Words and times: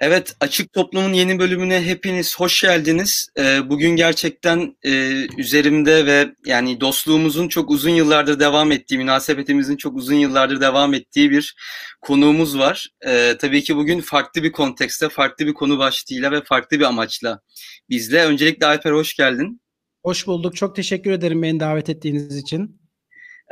Evet, 0.00 0.36
Açık 0.40 0.72
Toplum'un 0.72 1.12
yeni 1.12 1.38
bölümüne 1.38 1.86
hepiniz 1.86 2.38
hoş 2.38 2.62
geldiniz. 2.62 3.28
Ee, 3.38 3.70
bugün 3.70 3.96
gerçekten 3.96 4.76
e, 4.82 4.90
üzerimde 5.38 6.06
ve 6.06 6.34
yani 6.46 6.80
dostluğumuzun 6.80 7.48
çok 7.48 7.70
uzun 7.70 7.90
yıllardır 7.90 8.40
devam 8.40 8.72
ettiği, 8.72 8.98
münasebetimizin 8.98 9.76
çok 9.76 9.96
uzun 9.96 10.14
yıllardır 10.14 10.60
devam 10.60 10.94
ettiği 10.94 11.30
bir 11.30 11.54
konuğumuz 12.00 12.58
var. 12.58 12.88
Ee, 13.06 13.36
tabii 13.40 13.62
ki 13.62 13.76
bugün 13.76 14.00
farklı 14.00 14.42
bir 14.42 14.52
kontekste, 14.52 15.08
farklı 15.08 15.46
bir 15.46 15.54
konu 15.54 15.78
başlığıyla 15.78 16.32
ve 16.32 16.42
farklı 16.44 16.78
bir 16.78 16.84
amaçla 16.84 17.40
bizle. 17.88 18.24
Öncelikle 18.24 18.66
Alper 18.66 18.92
hoş 18.92 19.14
geldin. 19.14 19.60
Hoş 20.02 20.26
bulduk. 20.26 20.56
Çok 20.56 20.76
teşekkür 20.76 21.10
ederim 21.10 21.42
beni 21.42 21.60
davet 21.60 21.88
ettiğiniz 21.88 22.36
için. 22.36 22.80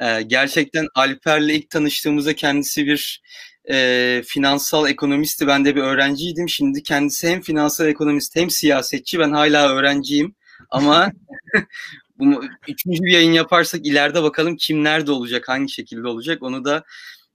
Ee, 0.02 0.22
gerçekten 0.22 0.86
Alper'le 0.94 1.48
ilk 1.48 1.70
tanıştığımızda 1.70 2.34
kendisi 2.34 2.86
bir 2.86 3.22
e, 3.70 4.22
finansal 4.26 4.88
ekonomisti. 4.88 5.46
Ben 5.46 5.64
de 5.64 5.76
bir 5.76 5.82
öğrenciydim. 5.82 6.48
Şimdi 6.48 6.82
kendisi 6.82 7.28
hem 7.28 7.40
finansal 7.40 7.86
ekonomist 7.86 8.36
hem 8.36 8.50
siyasetçi. 8.50 9.18
Ben 9.18 9.32
hala 9.32 9.68
öğrenciyim. 9.68 10.34
Ama 10.70 11.12
bunu 12.18 12.44
üçüncü 12.68 13.02
bir 13.02 13.12
yayın 13.12 13.32
yaparsak 13.32 13.86
ileride 13.86 14.22
bakalım 14.22 14.56
kim 14.56 14.84
nerede 14.84 15.12
olacak, 15.12 15.48
hangi 15.48 15.72
şekilde 15.72 16.08
olacak 16.08 16.42
onu 16.42 16.64
da 16.64 16.84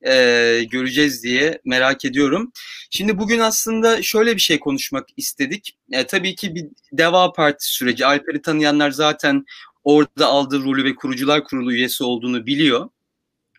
e, 0.08 0.64
göreceğiz 0.72 1.24
diye 1.24 1.62
merak 1.66 2.06
ediyorum. 2.06 2.52
Şimdi 2.90 3.18
bugün 3.18 3.40
aslında 3.40 4.02
şöyle 4.02 4.36
bir 4.36 4.42
şey 4.42 4.60
konuşmak 4.60 5.08
istedik. 5.18 5.78
E, 5.92 6.08
tabii 6.08 6.36
ki 6.36 6.56
bir 6.56 6.66
Deva 6.92 7.34
Partisi 7.34 7.74
süreci. 7.74 8.06
Alper'i 8.06 8.42
tanıyanlar 8.42 8.92
zaten 8.92 9.46
orada 9.84 10.28
aldığı 10.28 10.64
rolü 10.64 10.84
ve 10.84 10.96
kurucular 10.96 11.44
kurulu 11.44 11.74
üyesi 11.74 12.04
olduğunu 12.04 12.46
biliyor. 12.46 12.90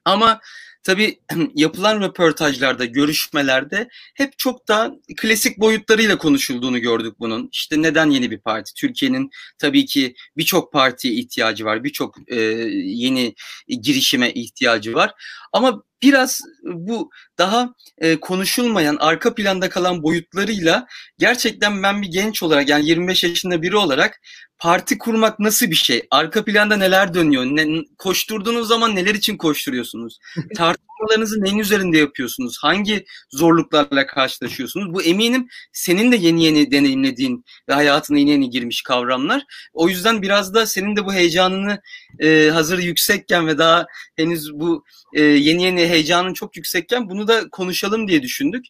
Ama 0.04 0.40
tabii 0.84 1.18
yapılan 1.54 2.00
röportajlarda, 2.00 2.84
görüşmelerde 2.84 3.88
hep 4.14 4.38
çok 4.38 4.68
da 4.68 4.94
klasik 5.16 5.58
boyutlarıyla 5.58 6.18
konuşulduğunu 6.18 6.78
gördük 6.78 7.14
bunun. 7.20 7.48
İşte 7.52 7.82
neden 7.82 8.10
yeni 8.10 8.30
bir 8.30 8.38
parti? 8.38 8.74
Türkiye'nin 8.74 9.30
tabii 9.58 9.86
ki 9.86 10.14
birçok 10.36 10.72
partiye 10.72 11.14
ihtiyacı 11.14 11.64
var, 11.64 11.84
birçok 11.84 12.16
e, 12.30 12.36
yeni 12.74 13.34
girişime 13.68 14.30
ihtiyacı 14.32 14.94
var. 14.94 15.12
Ama 15.52 15.82
biraz 16.04 16.40
bu 16.64 17.10
daha 17.38 17.74
e, 17.98 18.16
konuşulmayan, 18.20 18.96
arka 19.00 19.34
planda 19.34 19.68
kalan 19.68 20.02
boyutlarıyla 20.02 20.86
gerçekten 21.18 21.82
ben 21.82 22.02
bir 22.02 22.08
genç 22.08 22.42
olarak 22.42 22.68
yani 22.68 22.88
25 22.88 23.24
yaşında 23.24 23.62
biri 23.62 23.76
olarak 23.76 24.20
parti 24.58 24.98
kurmak 24.98 25.38
nasıl 25.40 25.70
bir 25.70 25.74
şey? 25.74 26.06
Arka 26.10 26.44
planda 26.44 26.76
neler 26.76 27.14
dönüyor? 27.14 27.44
Ne, 27.44 27.84
koşturduğunuz 27.98 28.68
zaman 28.68 28.96
neler 28.96 29.14
için 29.14 29.36
koşturuyorsunuz? 29.36 30.18
Tartışmalarınızı 30.56 31.44
neyin 31.44 31.58
üzerinde 31.58 31.98
yapıyorsunuz? 31.98 32.58
Hangi 32.62 33.04
zorluklarla 33.30 34.06
karşılaşıyorsunuz? 34.06 34.94
Bu 34.94 35.02
eminim 35.02 35.48
senin 35.72 36.12
de 36.12 36.16
yeni 36.16 36.44
yeni 36.44 36.70
deneyimlediğin 36.70 37.44
ve 37.68 37.74
hayatına 37.74 38.18
yeni 38.18 38.30
yeni 38.30 38.50
girmiş 38.50 38.82
kavramlar. 38.82 39.42
O 39.72 39.88
yüzden 39.88 40.22
biraz 40.22 40.54
da 40.54 40.66
senin 40.66 40.96
de 40.96 41.06
bu 41.06 41.12
heyecanını 41.12 41.80
e, 42.20 42.50
hazır 42.52 42.78
yüksekken 42.78 43.46
ve 43.46 43.58
daha 43.58 43.86
henüz 44.16 44.52
bu 44.52 44.84
e, 45.14 45.22
yeni 45.22 45.62
yeni 45.62 45.88
heyecanın 45.94 46.34
çok 46.34 46.56
yüksekken 46.56 47.08
bunu 47.08 47.28
da 47.28 47.48
konuşalım 47.48 48.08
diye 48.08 48.22
düşündük. 48.22 48.66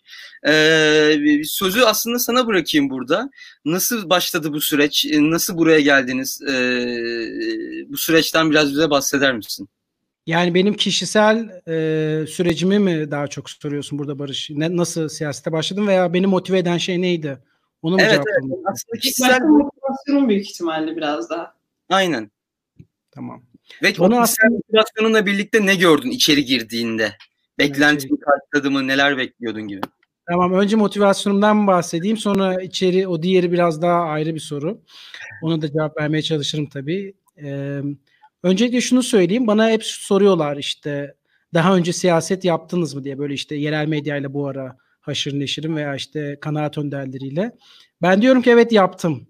E, 0.47 1.43
sözü 1.45 1.81
aslında 1.83 2.19
sana 2.19 2.47
bırakayım 2.47 2.91
burada. 2.91 3.31
Nasıl 3.65 4.11
başladı 4.11 4.53
bu 4.53 4.61
süreç? 4.61 5.07
E, 5.07 5.31
nasıl 5.31 5.59
buraya 5.59 5.81
geldiniz? 5.81 6.43
E, 6.43 6.55
bu 7.89 7.97
süreçten 7.97 8.51
biraz 8.51 8.71
bize 8.71 8.91
bahseder 8.91 9.37
misin? 9.37 9.69
Yani 10.27 10.55
benim 10.55 10.75
kişisel 10.75 11.49
e, 11.69 12.27
sürecimi 12.27 12.79
mi 12.79 13.11
daha 13.11 13.27
çok 13.27 13.51
soruyorsun 13.51 13.99
burada 13.99 14.19
Barış? 14.19 14.51
Ne, 14.51 14.77
nasıl 14.77 15.09
siyasete 15.09 15.53
başladım 15.53 15.87
veya 15.87 16.13
beni 16.13 16.27
motive 16.27 16.59
eden 16.59 16.79
şey 16.79 17.03
neydi? 17.03 17.39
Onu 17.83 17.95
mu 17.95 18.01
evet, 18.01 18.13
evet. 18.13 18.59
Aslında 18.73 19.01
kişisel 19.01 19.41
motivasyonun 19.41 20.29
büyük 20.29 20.51
ihtimalle 20.51 20.97
biraz 20.97 21.31
daha. 21.31 21.55
Aynen. 21.91 22.31
Tamam. 23.11 23.43
Ve 23.83 23.95
Onu 23.99 24.21
aslında 24.21 24.51
motivasyonunla 24.51 25.27
birlikte 25.27 25.67
ne 25.67 25.75
gördün 25.75 26.11
içeri 26.11 26.45
girdiğinde? 26.45 27.13
Beklentini 27.59 28.19
karşıladı 28.21 28.71
mı? 28.71 28.89
Neler 28.89 29.19
bekliyordun 29.19 29.69
gibi? 29.69 29.81
Tamam 30.27 30.53
önce 30.55 30.77
motivasyonumdan 30.77 31.67
bahsedeyim. 31.67 32.17
Sonra 32.17 32.63
içeri 32.63 33.09
o 33.09 33.23
diğeri 33.23 33.53
biraz 33.53 33.83
daha 33.83 34.01
ayrı 34.01 34.35
bir 34.35 34.41
soru. 34.41 34.81
Ona 35.43 35.63
da 35.63 35.69
cevap 35.69 36.01
vermeye 36.01 36.23
çalışırım 36.23 36.67
tabii. 36.67 37.15
Ee, 37.43 37.81
öncelikle 38.43 38.81
şunu 38.81 39.03
söyleyeyim. 39.03 39.47
Bana 39.47 39.71
hep 39.71 39.85
soruyorlar 39.85 40.57
işte 40.57 41.15
daha 41.55 41.77
önce 41.77 41.93
siyaset 41.93 42.45
yaptınız 42.45 42.95
mı 42.95 43.05
diye 43.05 43.19
böyle 43.19 43.35
işte 43.35 43.55
yerel 43.55 43.87
medyayla 43.87 44.35
bu 44.35 44.49
ara 44.49 44.77
haşır 45.01 45.41
neşirim 45.41 45.77
veya 45.77 45.95
işte 45.95 46.39
kanaat 46.41 46.79
önderleriyle. 46.79 47.53
Ben 48.03 48.23
diyorum 48.23 48.43
ki 48.43 48.51
evet 48.51 48.73
yaptım. 48.73 49.29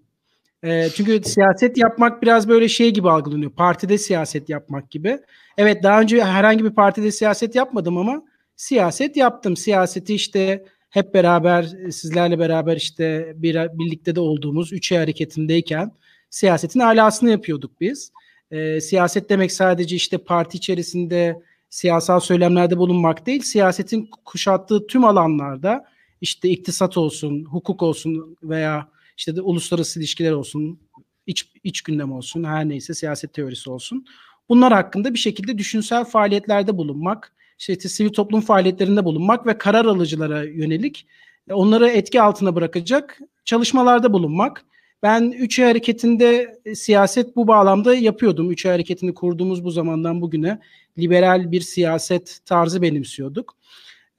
E, 0.65 0.89
çünkü 0.95 1.21
siyaset 1.23 1.77
yapmak 1.77 2.21
biraz 2.21 2.47
böyle 2.47 2.69
şey 2.69 2.93
gibi 2.93 3.09
algılanıyor. 3.09 3.51
Partide 3.51 3.97
siyaset 3.97 4.49
yapmak 4.49 4.91
gibi. 4.91 5.19
Evet 5.57 5.83
daha 5.83 6.01
önce 6.01 6.23
herhangi 6.23 6.63
bir 6.63 6.69
partide 6.69 7.11
siyaset 7.11 7.55
yapmadım 7.55 7.97
ama 7.97 8.23
siyaset 8.55 9.17
yaptım. 9.17 9.57
Siyaseti 9.57 10.15
işte 10.15 10.65
hep 10.89 11.13
beraber 11.13 11.63
sizlerle 11.91 12.39
beraber 12.39 12.77
işte 12.77 13.33
bir, 13.35 13.55
birlikte 13.55 14.15
de 14.15 14.19
olduğumuz 14.19 14.73
üçe 14.73 14.97
hareketindeyken 14.97 15.91
siyasetin 16.29 16.79
alasını 16.79 17.29
yapıyorduk 17.29 17.81
biz. 17.81 18.11
E, 18.51 18.81
siyaset 18.81 19.29
demek 19.29 19.51
sadece 19.51 19.95
işte 19.95 20.17
parti 20.17 20.57
içerisinde 20.57 21.41
siyasal 21.69 22.19
söylemlerde 22.19 22.77
bulunmak 22.77 23.25
değil, 23.25 23.41
siyasetin 23.41 24.09
kuşattığı 24.25 24.87
tüm 24.87 25.05
alanlarda 25.05 25.85
işte 26.21 26.49
iktisat 26.49 26.97
olsun, 26.97 27.45
hukuk 27.45 27.83
olsun 27.83 28.37
veya 28.43 28.94
işte 29.17 29.35
de 29.35 29.41
uluslararası 29.41 29.99
ilişkiler 29.99 30.31
olsun, 30.31 30.79
iç, 31.27 31.51
iç 31.63 31.81
gündem 31.81 32.11
olsun, 32.11 32.43
her 32.43 32.69
neyse 32.69 32.93
siyaset 32.93 33.33
teorisi 33.33 33.69
olsun. 33.69 34.05
Bunlar 34.49 34.73
hakkında 34.73 35.13
bir 35.13 35.19
şekilde 35.19 35.57
düşünsel 35.57 36.05
faaliyetlerde 36.05 36.77
bulunmak, 36.77 37.33
işte 37.59 37.89
sivil 37.89 38.09
toplum 38.09 38.41
faaliyetlerinde 38.41 39.05
bulunmak 39.05 39.47
ve 39.47 39.57
karar 39.57 39.85
alıcılara 39.85 40.43
yönelik 40.43 41.07
e, 41.49 41.53
onları 41.53 41.89
etki 41.89 42.21
altına 42.21 42.55
bırakacak 42.55 43.19
çalışmalarda 43.45 44.13
bulunmak. 44.13 44.65
Ben 45.03 45.31
üç 45.31 45.59
hareketinde 45.59 46.59
e, 46.65 46.75
siyaset 46.75 47.35
bu 47.35 47.47
bağlamda 47.47 47.95
yapıyordum. 47.95 48.51
Üç 48.51 48.65
hareketini 48.65 49.13
kurduğumuz 49.13 49.63
bu 49.63 49.71
zamandan 49.71 50.21
bugüne 50.21 50.59
liberal 50.97 51.51
bir 51.51 51.61
siyaset 51.61 52.39
tarzı 52.45 52.81
benimsiyorduk. 52.81 53.57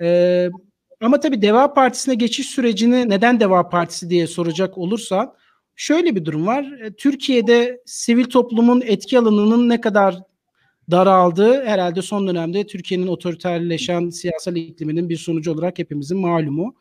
Ee, 0.00 0.50
ama 1.06 1.20
tabii 1.20 1.42
Deva 1.42 1.74
Partisi'ne 1.74 2.14
geçiş 2.14 2.46
sürecini 2.46 3.08
neden 3.08 3.40
Deva 3.40 3.68
Partisi 3.68 4.10
diye 4.10 4.26
soracak 4.26 4.78
olursa 4.78 5.34
şöyle 5.76 6.16
bir 6.16 6.24
durum 6.24 6.46
var. 6.46 6.72
E, 6.80 6.92
Türkiye'de 6.92 7.82
sivil 7.86 8.24
toplumun 8.24 8.82
etki 8.86 9.18
alanının 9.18 9.68
ne 9.68 9.80
kadar 9.80 10.16
daraldığı 10.90 11.64
herhalde 11.64 12.02
son 12.02 12.28
dönemde 12.28 12.66
Türkiye'nin 12.66 13.06
otoriterleşen 13.06 14.10
siyasal 14.10 14.56
ikliminin 14.56 15.08
bir 15.08 15.16
sonucu 15.16 15.52
olarak 15.52 15.78
hepimizin 15.78 16.18
malumu. 16.18 16.74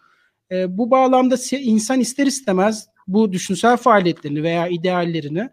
E, 0.52 0.78
bu 0.78 0.92
bağlamda 0.92 1.36
insan 1.52 2.00
ister 2.00 2.26
istemez 2.26 2.88
bu 3.08 3.32
düşünsel 3.32 3.78
faaliyetlerini 3.78 4.44
veya 4.44 4.68
ideallerini 4.68 5.50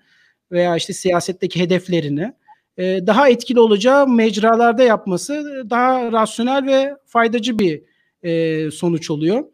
veya 0.52 0.76
işte 0.76 0.92
siyasetteki 0.92 1.60
hedeflerini 1.60 2.32
e, 2.76 3.06
daha 3.06 3.28
etkili 3.28 3.60
olacağı 3.60 4.08
mecralarda 4.08 4.82
yapması 4.82 5.64
daha 5.70 6.12
rasyonel 6.12 6.66
ve 6.66 6.96
faydacı 7.06 7.58
bir 7.58 7.91
e, 8.22 8.70
sonuç 8.70 9.10
oluyor. 9.10 9.44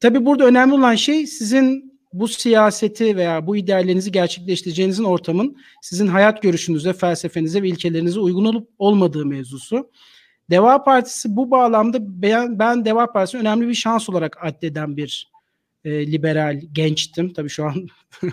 Tabi 0.00 0.26
burada 0.26 0.44
önemli 0.44 0.74
olan 0.74 0.94
şey 0.94 1.26
sizin 1.26 1.92
bu 2.12 2.28
siyaseti 2.28 3.16
veya 3.16 3.46
bu 3.46 3.56
ideallerinizi 3.56 4.12
gerçekleştireceğinizin 4.12 5.04
ortamın 5.04 5.56
sizin 5.82 6.06
hayat 6.06 6.42
görüşünüze, 6.42 6.92
felsefenize 6.92 7.62
ve 7.62 7.68
ilkelerinize 7.68 8.20
uygun 8.20 8.44
olup 8.44 8.68
olmadığı 8.78 9.26
mevzusu. 9.26 9.90
Deva 10.50 10.84
Partisi 10.84 11.36
bu 11.36 11.50
bağlamda 11.50 11.98
ben, 12.22 12.58
ben 12.58 12.84
Deva 12.84 13.12
Partisi 13.12 13.38
önemli 13.38 13.68
bir 13.68 13.74
şans 13.74 14.08
olarak 14.08 14.36
addeden 14.42 14.96
bir 14.96 15.31
e, 15.84 16.12
liberal 16.12 16.60
gençtim. 16.72 17.32
Tabii 17.32 17.48
şu 17.48 17.64
an 17.64 17.88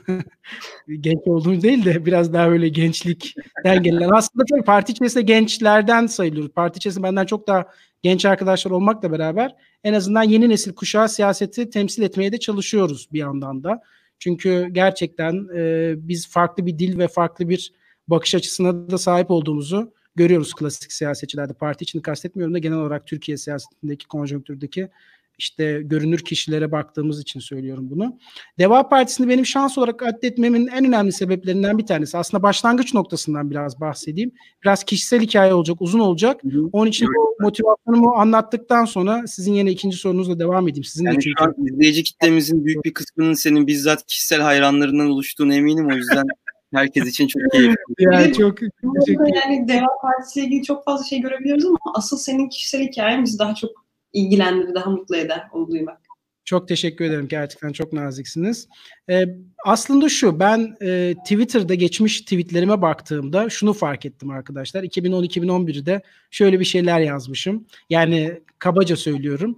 genç 1.00 1.19
olduğum 1.25 1.62
değil 1.62 1.86
de 1.86 2.06
biraz 2.06 2.34
daha 2.34 2.50
böyle 2.50 2.69
gençlikten 2.69 3.84
gelen. 3.84 4.10
Aslında 4.10 4.46
tabii 4.50 4.63
parti 4.63 4.92
içerisinde 4.92 5.24
gençlerden 5.24 6.07
sayılıyoruz. 6.07 6.51
Parti 6.51 6.78
içerisinde 6.78 7.04
benden 7.04 7.25
çok 7.25 7.48
daha 7.48 7.66
genç 8.01 8.25
arkadaşlar 8.25 8.72
olmakla 8.72 9.12
beraber 9.12 9.56
en 9.84 9.94
azından 9.94 10.24
yeni 10.24 10.50
nesil 10.50 10.74
kuşağı 10.74 11.10
siyaseti 11.10 11.69
temsil 11.69 12.04
etmeye 12.04 12.31
de 12.31 12.38
çalışıyoruz 12.38 13.07
bir 13.13 13.19
yandan 13.19 13.63
da. 13.63 13.81
Çünkü 14.19 14.68
gerçekten 14.72 15.48
e, 15.57 15.94
biz 15.98 16.28
farklı 16.28 16.66
bir 16.66 16.80
dil 16.80 16.98
ve 16.98 17.07
farklı 17.07 17.50
bir 17.50 17.74
bakış 18.07 18.36
açısına 18.36 18.92
da 18.92 18.98
sahip 18.98 19.31
olduğumuzu 19.31 19.94
görüyoruz 20.16 20.54
klasik 20.54 20.94
siyasetçilerde. 20.94 21.54
Parti 21.54 21.84
için 21.84 22.00
kastetmiyorum 22.00 22.54
da 22.54 22.60
genel 22.60 22.78
olarak 22.78 23.07
Türkiye 23.07 23.38
siyasetindeki 23.38 24.07
konjonktürdeki 24.07 24.90
işte 25.39 25.81
görünür 25.86 26.19
kişilere 26.19 26.71
baktığımız 26.71 27.21
için 27.21 27.39
söylüyorum 27.39 27.89
bunu. 27.89 28.18
Deva 28.59 28.89
Partisi'ni 28.89 29.30
benim 29.30 29.45
şans 29.45 29.77
olarak 29.77 30.03
addetmemin 30.03 30.68
en 30.68 30.86
önemli 30.86 31.12
sebeplerinden 31.12 31.77
bir 31.77 31.86
tanesi. 31.86 32.18
Aslında 32.18 32.44
başlangıç 32.44 32.94
noktasından 32.94 33.51
biraz 33.51 33.80
bahsedeyim. 33.81 34.31
Biraz 34.63 34.83
kişisel 34.83 35.21
hikaye 35.21 35.53
olacak, 35.53 35.77
uzun 35.80 36.00
olacak. 36.00 36.44
Hı 36.44 36.50
hı. 36.50 36.69
Onun 36.71 36.89
için 36.89 37.06
evet. 37.06 37.15
bu 37.15 37.44
motivasyonumu 37.44 38.15
anlattıktan 38.15 38.86
sonra 38.86 39.27
sizin 39.27 39.53
yine 39.53 39.71
ikinci 39.71 39.97
sorunuzla 39.97 40.39
devam 40.39 40.68
edeyim. 40.68 40.83
Sizin 40.83 41.06
yani 41.06 41.18
de 41.18 41.21
çünkü... 41.21 41.44
şu 41.44 41.45
an 41.45 41.56
izleyici 41.65 42.03
kitlemizin 42.03 42.65
büyük 42.65 42.85
bir 42.85 42.94
kısmının 42.94 43.33
senin 43.33 43.68
bizzat 43.68 44.06
kişisel 44.06 44.42
hayranlarından 44.42 45.09
oluştuğunu 45.09 45.53
eminim. 45.53 45.88
O 45.88 45.95
yüzden 45.95 46.25
herkes 46.74 47.07
için 47.07 47.27
çok 47.27 47.42
keyifli. 47.51 47.75
Yani 48.00 48.33
çok 48.33 48.57
teşekkür 48.57 49.35
Yani 49.45 49.68
Deva 49.68 49.88
Partisi 50.01 50.39
ile 50.39 50.47
ilgili 50.47 50.63
çok 50.63 50.85
fazla 50.85 51.06
şey 51.06 51.21
görebiliyoruz 51.21 51.65
ama 51.65 51.77
asıl 51.95 52.18
senin 52.18 52.50
kişisel 52.50 52.81
hikayen 52.81 53.24
bizi 53.24 53.39
daha 53.39 53.56
çok 53.56 53.88
ilgilendirir, 54.13 54.75
daha 54.75 54.89
mutlu 54.89 55.15
eder 55.15 55.44
onu 55.53 55.71
duymak. 55.71 56.09
Çok 56.45 56.67
teşekkür 56.67 57.06
ederim. 57.06 57.27
Gerçekten 57.27 57.71
çok 57.71 57.94
naziksiniz. 57.94 58.67
Ee, 59.09 59.25
aslında 59.65 60.09
şu, 60.09 60.39
ben 60.39 60.77
e, 60.81 61.15
Twitter'da 61.23 61.75
geçmiş 61.75 62.21
tweetlerime 62.21 62.81
baktığımda 62.81 63.50
şunu 63.50 63.73
fark 63.73 64.06
ettim 64.06 64.29
arkadaşlar. 64.29 64.83
2010-2011'de 64.83 66.01
şöyle 66.31 66.59
bir 66.59 66.65
şeyler 66.65 67.00
yazmışım. 67.00 67.67
Yani 67.89 68.41
kabaca 68.59 68.95
söylüyorum. 68.95 69.57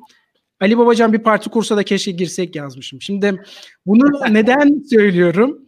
Ali 0.61 0.77
Babacan 0.77 1.13
bir 1.13 1.19
parti 1.19 1.49
kursa 1.49 1.77
da 1.77 1.83
keşke 1.83 2.11
girsek 2.11 2.55
yazmışım. 2.55 3.01
Şimdi 3.01 3.41
bunu 3.85 4.03
neden 4.33 4.83
söylüyorum? 4.89 5.67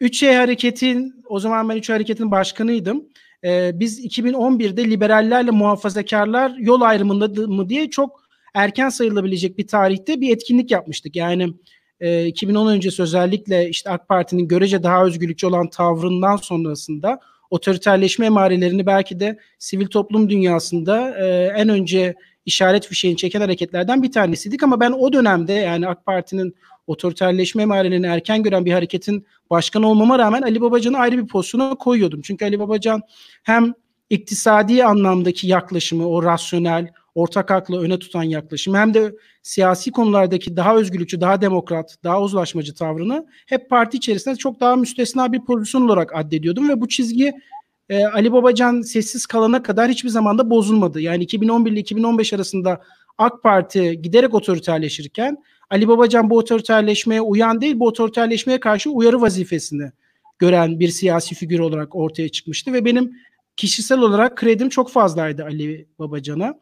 Üç 0.00 0.18
şey 0.18 0.34
hareketin, 0.34 1.24
o 1.28 1.38
zaman 1.38 1.68
ben 1.68 1.76
Üç 1.76 1.90
hareketin 1.90 2.30
başkanıydım. 2.30 3.04
Ee, 3.44 3.70
biz 3.74 4.04
2011'de 4.04 4.90
liberallerle 4.90 5.50
muhafazakarlar 5.50 6.52
yol 6.58 6.80
ayrımında 6.80 7.46
mı 7.46 7.68
diye 7.68 7.90
çok 7.90 8.24
erken 8.54 8.88
sayılabilecek 8.88 9.58
bir 9.58 9.66
tarihte 9.66 10.20
bir 10.20 10.32
etkinlik 10.32 10.70
yapmıştık. 10.70 11.16
Yani 11.16 11.54
e, 12.00 12.26
2010 12.26 12.66
öncesi 12.66 13.02
özellikle 13.02 13.68
işte 13.68 13.90
AK 13.90 14.08
Parti'nin 14.08 14.48
görece 14.48 14.82
daha 14.82 15.04
özgürlükçü 15.04 15.46
olan 15.46 15.70
tavrından 15.70 16.36
sonrasında 16.36 17.20
otoriterleşme 17.50 18.26
emarelerini 18.26 18.86
belki 18.86 19.20
de 19.20 19.38
sivil 19.58 19.86
toplum 19.86 20.30
dünyasında 20.30 21.18
e, 21.18 21.52
en 21.56 21.68
önce 21.68 22.14
işaret 22.46 22.86
fişeğini 22.86 23.16
çeken 23.16 23.40
hareketlerden 23.40 24.02
bir 24.02 24.12
tanesiydik 24.12 24.62
ama 24.62 24.80
ben 24.80 24.92
o 24.92 25.12
dönemde 25.12 25.52
yani 25.52 25.88
AK 25.88 26.06
Parti'nin 26.06 26.54
otoriterleşme 26.86 27.62
emarelerini 27.62 28.06
erken 28.06 28.42
gören 28.42 28.64
bir 28.64 28.72
hareketin 28.72 29.26
başkan 29.50 29.82
olmama 29.82 30.18
rağmen 30.18 30.42
Ali 30.42 30.60
Babacan'ı 30.60 30.98
ayrı 30.98 31.18
bir 31.18 31.26
pozisyona 31.26 31.74
koyuyordum. 31.74 32.20
Çünkü 32.22 32.44
Ali 32.44 32.58
Babacan 32.58 33.02
hem 33.42 33.74
iktisadi 34.10 34.84
anlamdaki 34.84 35.46
yaklaşımı, 35.46 36.08
o 36.08 36.22
rasyonel, 36.22 36.88
ortak 37.14 37.50
aklı 37.50 37.80
öne 37.80 37.98
tutan 37.98 38.22
yaklaşım 38.22 38.74
hem 38.74 38.94
de 38.94 39.14
siyasi 39.42 39.90
konulardaki 39.90 40.56
daha 40.56 40.76
özgürlükçü, 40.76 41.20
daha 41.20 41.40
demokrat, 41.40 41.96
daha 42.04 42.22
uzlaşmacı 42.22 42.74
tavrını 42.74 43.26
hep 43.46 43.70
parti 43.70 43.96
içerisinde 43.96 44.36
çok 44.36 44.60
daha 44.60 44.76
müstesna 44.76 45.32
bir 45.32 45.40
pozisyon 45.40 45.82
olarak 45.82 46.16
addediyordum 46.16 46.68
ve 46.68 46.80
bu 46.80 46.88
çizgi 46.88 47.32
e, 47.88 48.04
Ali 48.04 48.32
Babacan 48.32 48.80
sessiz 48.80 49.26
kalana 49.26 49.62
kadar 49.62 49.90
hiçbir 49.90 50.08
zaman 50.08 50.38
da 50.38 50.50
bozulmadı. 50.50 51.00
Yani 51.00 51.22
2011 51.22 51.72
ile 51.72 51.80
2015 51.80 52.32
arasında 52.32 52.80
AK 53.18 53.42
Parti 53.42 54.02
giderek 54.02 54.34
otoriterleşirken 54.34 55.36
Ali 55.74 55.88
Babacan 55.88 56.30
bu 56.30 56.38
otoriterleşmeye 56.38 57.20
uyan 57.20 57.60
değil, 57.60 57.80
bu 57.80 57.86
otoriterleşmeye 57.86 58.60
karşı 58.60 58.90
uyarı 58.90 59.20
vazifesini 59.20 59.92
gören 60.38 60.80
bir 60.80 60.88
siyasi 60.88 61.34
figür 61.34 61.58
olarak 61.58 61.96
ortaya 61.96 62.28
çıkmıştı 62.28 62.72
ve 62.72 62.84
benim 62.84 63.12
kişisel 63.56 63.98
olarak 63.98 64.36
kredim 64.36 64.68
çok 64.68 64.90
fazlaydı 64.90 65.44
Ali 65.44 65.86
Babacan'a. 65.98 66.54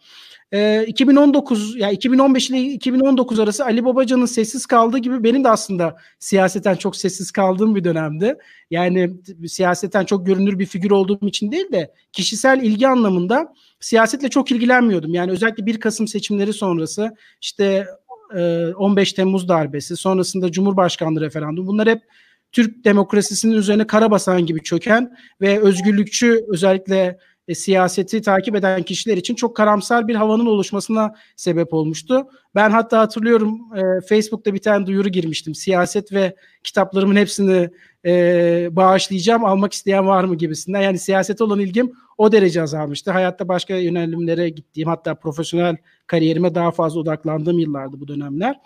Ee, 0.53 0.85
2019 0.87 1.77
ya 1.77 1.87
yani 1.87 1.95
2015 1.95 2.51
ile 2.51 2.61
2019 2.61 3.39
arası 3.39 3.65
Ali 3.65 3.85
Babacan'ın 3.85 4.27
sessiz 4.27 4.67
kaldığı 4.67 4.99
gibi 4.99 5.25
benim 5.25 5.45
de 5.45 5.49
aslında 5.49 5.97
siyaseten 6.19 6.75
çok 6.75 6.97
sessiz 6.97 7.31
kaldığım 7.31 7.75
bir 7.75 7.85
dönemde. 7.85 8.39
Yani 8.71 9.11
siyaseten 9.47 10.05
çok 10.05 10.27
görünür 10.27 10.59
bir 10.59 10.67
figür 10.67 10.91
olduğum 10.91 11.29
için 11.29 11.53
değil 11.53 11.73
de 11.73 11.93
kişisel 12.13 12.63
ilgi 12.63 12.89
anlamında 12.89 13.55
siyasetle 13.81 14.29
çok 14.29 14.53
ilgilenmiyordum. 14.53 15.15
Yani 15.15 15.33
özellikle 15.33 15.67
1 15.67 15.81
Kasım 15.81 16.09
seçimleri 16.09 16.53
sonrası 16.53 17.17
işte 17.41 17.87
15 18.77 19.13
Temmuz 19.13 19.49
darbesi, 19.49 19.97
sonrasında 19.97 20.53
Cumhurbaşkanlığı 20.53 21.21
referandum 21.21 21.67
bunlar 21.67 21.89
hep 21.89 22.03
Türk 22.53 22.85
demokrasisinin 22.85 23.55
üzerine 23.55 23.87
kara 23.87 24.11
basan 24.11 24.47
gibi 24.47 24.63
çöken 24.63 25.17
ve 25.41 25.61
özgürlükçü 25.61 26.45
özellikle 26.49 27.19
e, 27.49 27.55
siyaseti 27.55 28.23
takip 28.23 28.55
eden 28.55 28.83
kişiler 28.83 29.17
için 29.17 29.35
çok 29.35 29.57
karamsar 29.57 30.09
bir 30.09 30.15
havanın 30.15 30.47
oluşmasına 30.47 31.15
sebep 31.37 31.75
olmuştu. 31.75 32.29
Ben 32.55 32.71
hatta 32.71 32.99
hatırlıyorum 32.99 33.61
e, 33.77 34.01
Facebook'ta 34.09 34.55
bir 34.55 34.59
tane 34.59 34.87
duyuru 34.87 35.09
girmiştim. 35.09 35.55
Siyaset 35.55 36.13
ve 36.13 36.35
kitaplarımın 36.65 37.17
hepsini 37.17 37.71
e, 38.05 38.69
bağışlayacağım, 38.71 39.45
almak 39.45 39.73
isteyen 39.73 40.07
var 40.07 40.25
mı 40.25 40.35
gibisinden. 40.35 40.81
Yani 40.81 40.99
siyasete 40.99 41.45
olan 41.45 41.61
ilgim 41.61 41.93
o 42.19 42.33
derece 42.33 42.63
azalmıştı. 42.63 43.11
Hayatta 43.11 43.49
başka 43.49 43.77
yönelimlere 43.77 44.49
gittiğim 44.49 44.89
hatta 44.89 45.15
profesyonel 45.15 45.77
kariyerime 46.07 46.55
daha 46.55 46.71
fazla 46.71 47.01
odaklandığım 47.01 47.59
yıllardı 47.59 48.01
bu 48.01 48.09
dönemler. 48.09 48.61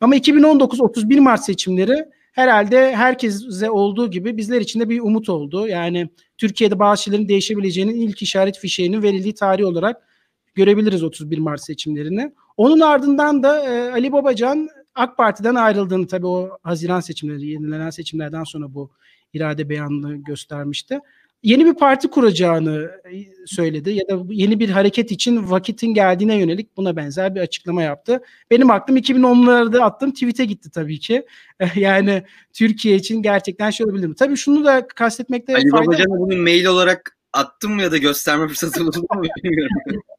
Ama 0.00 0.16
2019 0.16 0.80
31 0.80 1.18
Mart 1.18 1.44
seçimleri 1.44 2.04
herhalde 2.32 2.96
herkese 2.96 3.70
olduğu 3.70 4.10
gibi 4.10 4.36
bizler 4.36 4.60
için 4.60 4.80
de 4.80 4.88
bir 4.88 5.00
umut 5.00 5.28
oldu. 5.28 5.68
Yani 5.68 6.08
Türkiye'de 6.38 6.78
bazı 6.78 7.02
şeylerin 7.02 7.28
değişebileceğinin 7.28 7.94
ilk 7.94 8.22
işaret 8.22 8.58
fişeğinin 8.58 9.02
verildiği 9.02 9.34
tarih 9.34 9.64
olarak 9.64 10.08
görebiliriz 10.54 11.02
31 11.02 11.38
Mart 11.38 11.60
seçimlerini. 11.60 12.32
Onun 12.56 12.80
ardından 12.80 13.42
da 13.42 13.64
e, 13.64 13.90
Ali 13.90 14.12
Babacan 14.12 14.68
AK 14.94 15.16
Parti'den 15.16 15.54
ayrıldığını 15.54 16.06
tabii 16.06 16.26
o 16.26 16.58
Haziran 16.62 17.00
seçimleri, 17.00 17.46
yenilenen 17.46 17.90
seçimlerden 17.90 18.44
sonra 18.44 18.74
bu 18.74 18.90
irade 19.32 19.68
beyanını 19.68 20.16
göstermişti 20.16 21.00
yeni 21.42 21.66
bir 21.66 21.74
parti 21.74 22.08
kuracağını 22.08 22.90
e, 23.12 23.46
söyledi 23.46 23.90
ya 23.90 24.08
da 24.08 24.22
yeni 24.30 24.60
bir 24.60 24.68
hareket 24.68 25.12
için 25.12 25.50
vakitin 25.50 25.94
geldiğine 25.94 26.36
yönelik 26.36 26.76
buna 26.76 26.96
benzer 26.96 27.34
bir 27.34 27.40
açıklama 27.40 27.82
yaptı. 27.82 28.22
Benim 28.50 28.70
aklım 28.70 28.96
2010'larda 28.96 29.80
attığım 29.80 30.10
tweet'e 30.10 30.44
gitti 30.44 30.70
tabii 30.70 30.98
ki. 30.98 31.26
yani 31.74 32.22
Türkiye 32.52 32.96
için 32.96 33.22
gerçekten 33.22 33.70
şey 33.70 33.86
olabilir 33.86 34.06
mi? 34.06 34.14
Tabii 34.14 34.36
şunu 34.36 34.64
da 34.64 34.88
kastetmekte 34.88 35.54
Ali 35.54 35.70
fayda 35.70 35.86
Babacan'a 35.86 36.18
bunu 36.18 36.42
mail 36.42 36.64
olarak 36.64 37.18
attım 37.32 37.74
mı 37.74 37.82
ya 37.82 37.92
da 37.92 37.98
gösterme 37.98 38.48
fırsatı 38.48 38.80
buldu 38.80 38.98
mu 38.98 39.22
bilmiyorum. 39.44 39.76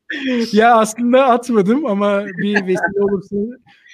ya 0.52 0.76
aslında 0.76 1.26
atmadım 1.26 1.86
ama 1.86 2.26
bir 2.26 2.68
vesile 2.68 3.02
olursa 3.02 3.36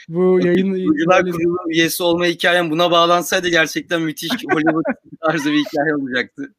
bu 0.07 0.39
yayın 0.43 0.73
Oyuncular 0.73 1.21
Kurulu 1.21 1.57
üyesi 1.69 2.03
olma 2.03 2.25
hikayem 2.25 2.71
buna 2.71 2.91
bağlansaydı 2.91 3.47
gerçekten 3.47 4.01
müthiş 4.01 4.31
Hollywood 4.51 4.83
tarzı 5.21 5.51
bir 5.51 5.59
hikaye 5.59 5.95
olacaktı. 5.95 6.53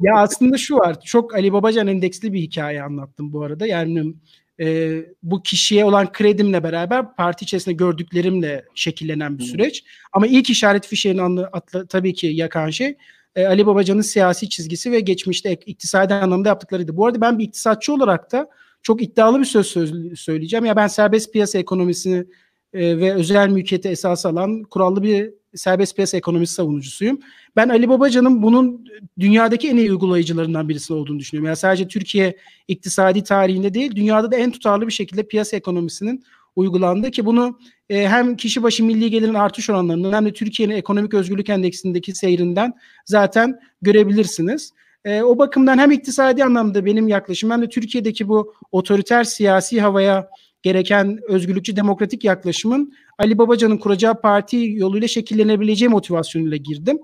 ya 0.00 0.16
aslında 0.16 0.58
şu 0.58 0.76
var. 0.76 1.00
Çok 1.00 1.34
Ali 1.34 1.52
Babacan 1.52 1.86
endeksli 1.86 2.32
bir 2.32 2.40
hikaye 2.40 2.82
anlattım 2.82 3.32
bu 3.32 3.42
arada. 3.42 3.66
Yani 3.66 4.14
e, 4.60 4.98
bu 5.22 5.42
kişiye 5.42 5.84
olan 5.84 6.12
kredimle 6.12 6.62
beraber 6.62 7.16
parti 7.16 7.44
içerisinde 7.44 7.74
gördüklerimle 7.74 8.64
şekillenen 8.74 9.38
bir 9.38 9.44
süreç. 9.44 9.84
Ama 10.12 10.26
ilk 10.26 10.50
işaret 10.50 10.86
fişeğini 10.86 11.22
anla, 11.22 11.50
atla, 11.52 11.86
tabii 11.86 12.14
ki 12.14 12.26
yakan 12.26 12.70
şey 12.70 12.96
e, 13.36 13.46
Ali 13.46 13.66
Babacan'ın 13.66 14.00
siyasi 14.00 14.48
çizgisi 14.48 14.92
ve 14.92 15.00
geçmişte 15.00 15.54
iktisadi 15.54 16.14
anlamda 16.14 16.48
yaptıklarıydı. 16.48 16.96
Bu 16.96 17.06
arada 17.06 17.20
ben 17.20 17.38
bir 17.38 17.44
iktisatçı 17.44 17.92
olarak 17.94 18.32
da 18.32 18.48
çok 18.86 19.02
iddialı 19.02 19.40
bir 19.40 19.44
söz 19.44 19.74
söyleyeceğim. 20.18 20.64
Ya 20.64 20.76
ben 20.76 20.86
serbest 20.86 21.32
piyasa 21.32 21.58
ekonomisini 21.58 22.24
e, 22.72 22.98
ve 22.98 23.14
özel 23.14 23.48
mülkiyeti 23.48 23.88
esas 23.88 24.26
alan 24.26 24.62
kurallı 24.62 25.02
bir 25.02 25.30
serbest 25.54 25.96
piyasa 25.96 26.16
ekonomisi 26.16 26.54
savunucusuyum. 26.54 27.18
Ben 27.56 27.68
Ali 27.68 27.88
Babacan'ın 27.88 28.42
bunun 28.42 28.84
dünyadaki 29.18 29.68
en 29.68 29.76
iyi 29.76 29.90
uygulayıcılarından 29.90 30.68
birisi 30.68 30.92
olduğunu 30.92 31.18
düşünüyorum. 31.18 31.46
Yani 31.46 31.56
sadece 31.56 31.88
Türkiye 31.88 32.36
iktisadi 32.68 33.22
tarihinde 33.24 33.74
değil, 33.74 33.96
dünyada 33.96 34.30
da 34.30 34.36
en 34.36 34.50
tutarlı 34.50 34.86
bir 34.86 34.92
şekilde 34.92 35.22
piyasa 35.22 35.56
ekonomisinin 35.56 36.24
uygulandı 36.56 37.10
ki 37.10 37.26
bunu 37.26 37.58
e, 37.88 38.08
hem 38.08 38.36
kişi 38.36 38.62
başı 38.62 38.84
milli 38.84 39.10
gelirin 39.10 39.34
artış 39.34 39.70
oranlarından 39.70 40.12
hem 40.12 40.26
de 40.26 40.32
Türkiye'nin 40.32 40.74
ekonomik 40.74 41.14
özgürlük 41.14 41.48
endeksindeki 41.48 42.14
seyrinden 42.14 42.72
zaten 43.04 43.58
görebilirsiniz. 43.82 44.72
E, 45.06 45.22
o 45.22 45.38
bakımdan 45.38 45.78
hem 45.78 45.90
iktisadi 45.90 46.44
anlamda 46.44 46.84
benim 46.84 47.08
yaklaşımım 47.08 47.52
hem 47.56 47.62
de 47.62 47.68
Türkiye'deki 47.68 48.28
bu 48.28 48.54
otoriter 48.72 49.24
siyasi 49.24 49.80
havaya 49.80 50.28
gereken 50.62 51.18
özgürlükçü 51.28 51.76
demokratik 51.76 52.24
yaklaşımın 52.24 52.92
Ali 53.18 53.38
Babacan'ın 53.38 53.76
kuracağı 53.78 54.20
parti 54.20 54.56
yoluyla 54.56 55.08
şekillenebileceği 55.08 55.88
motivasyonuyla 55.88 56.56
girdim. 56.56 56.98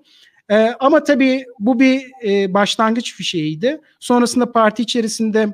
Ee, 0.51 0.75
ama 0.81 1.05
tabii 1.05 1.45
bu 1.59 1.81
bir 1.81 2.03
e, 2.25 2.55
başlangıç 2.55 3.15
fişeğiydi. 3.15 3.81
Sonrasında 4.01 4.53
parti 4.53 4.83
içerisinde 4.83 5.53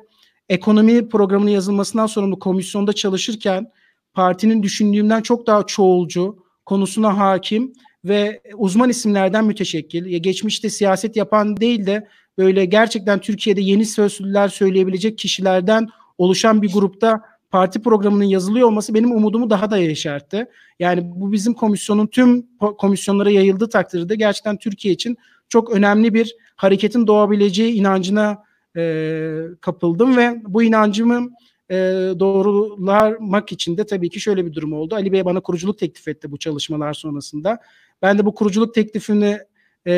ekonomi 0.48 1.08
programının 1.08 1.50
yazılmasından 1.50 2.06
sorumlu 2.06 2.38
komisyonda 2.38 2.92
çalışırken 2.92 3.70
partinin 4.14 4.62
düşündüğümden 4.62 5.22
çok 5.22 5.46
daha 5.46 5.66
çoğulcu, 5.66 6.36
konusuna 6.66 7.18
hakim 7.18 7.72
ve 8.04 8.40
uzman 8.56 8.90
isimlerden 8.90 9.44
müteşekkil. 9.44 10.22
Geçmişte 10.22 10.70
siyaset 10.70 11.16
yapan 11.16 11.56
değil 11.56 11.86
de 11.86 12.08
böyle 12.38 12.64
gerçekten 12.64 13.18
Türkiye'de 13.18 13.60
yeni 13.60 13.86
sözlüler 13.86 14.48
söyleyebilecek 14.48 15.18
kişilerden 15.18 15.88
oluşan 16.18 16.62
bir 16.62 16.72
grupta 16.72 17.22
parti 17.50 17.82
programının 17.82 18.24
yazılıyor 18.24 18.68
olması 18.68 18.94
benim 18.94 19.12
umudumu 19.12 19.50
daha 19.50 19.70
da 19.70 19.78
yeşertti. 19.78 20.46
Yani 20.78 21.02
bu 21.04 21.32
bizim 21.32 21.54
komisyonun 21.54 22.06
tüm 22.06 22.46
komisyonlara 22.78 23.30
yayıldığı 23.30 23.68
takdirde 23.68 24.16
gerçekten 24.16 24.56
Türkiye 24.56 24.94
için 24.94 25.16
çok 25.48 25.70
önemli 25.70 26.14
bir 26.14 26.36
hareketin 26.56 27.06
doğabileceği 27.06 27.74
inancına 27.74 28.42
e, 28.76 29.42
kapıldım 29.60 30.16
ve 30.16 30.42
bu 30.44 30.62
inancımı 30.62 31.30
e, 31.70 31.76
doğrulamak 32.18 33.52
için 33.52 33.76
de 33.76 33.86
tabii 33.86 34.10
ki 34.10 34.20
şöyle 34.20 34.46
bir 34.46 34.54
durum 34.54 34.72
oldu. 34.72 34.94
Ali 34.94 35.12
Bey 35.12 35.24
bana 35.24 35.40
kuruculuk 35.40 35.78
teklif 35.78 36.08
etti 36.08 36.30
bu 36.30 36.38
çalışmalar 36.38 36.94
sonrasında. 36.94 37.58
Ben 38.02 38.18
de 38.18 38.26
bu 38.26 38.34
kuruculuk 38.34 38.74
teklifini 38.74 39.38
e, 39.86 39.92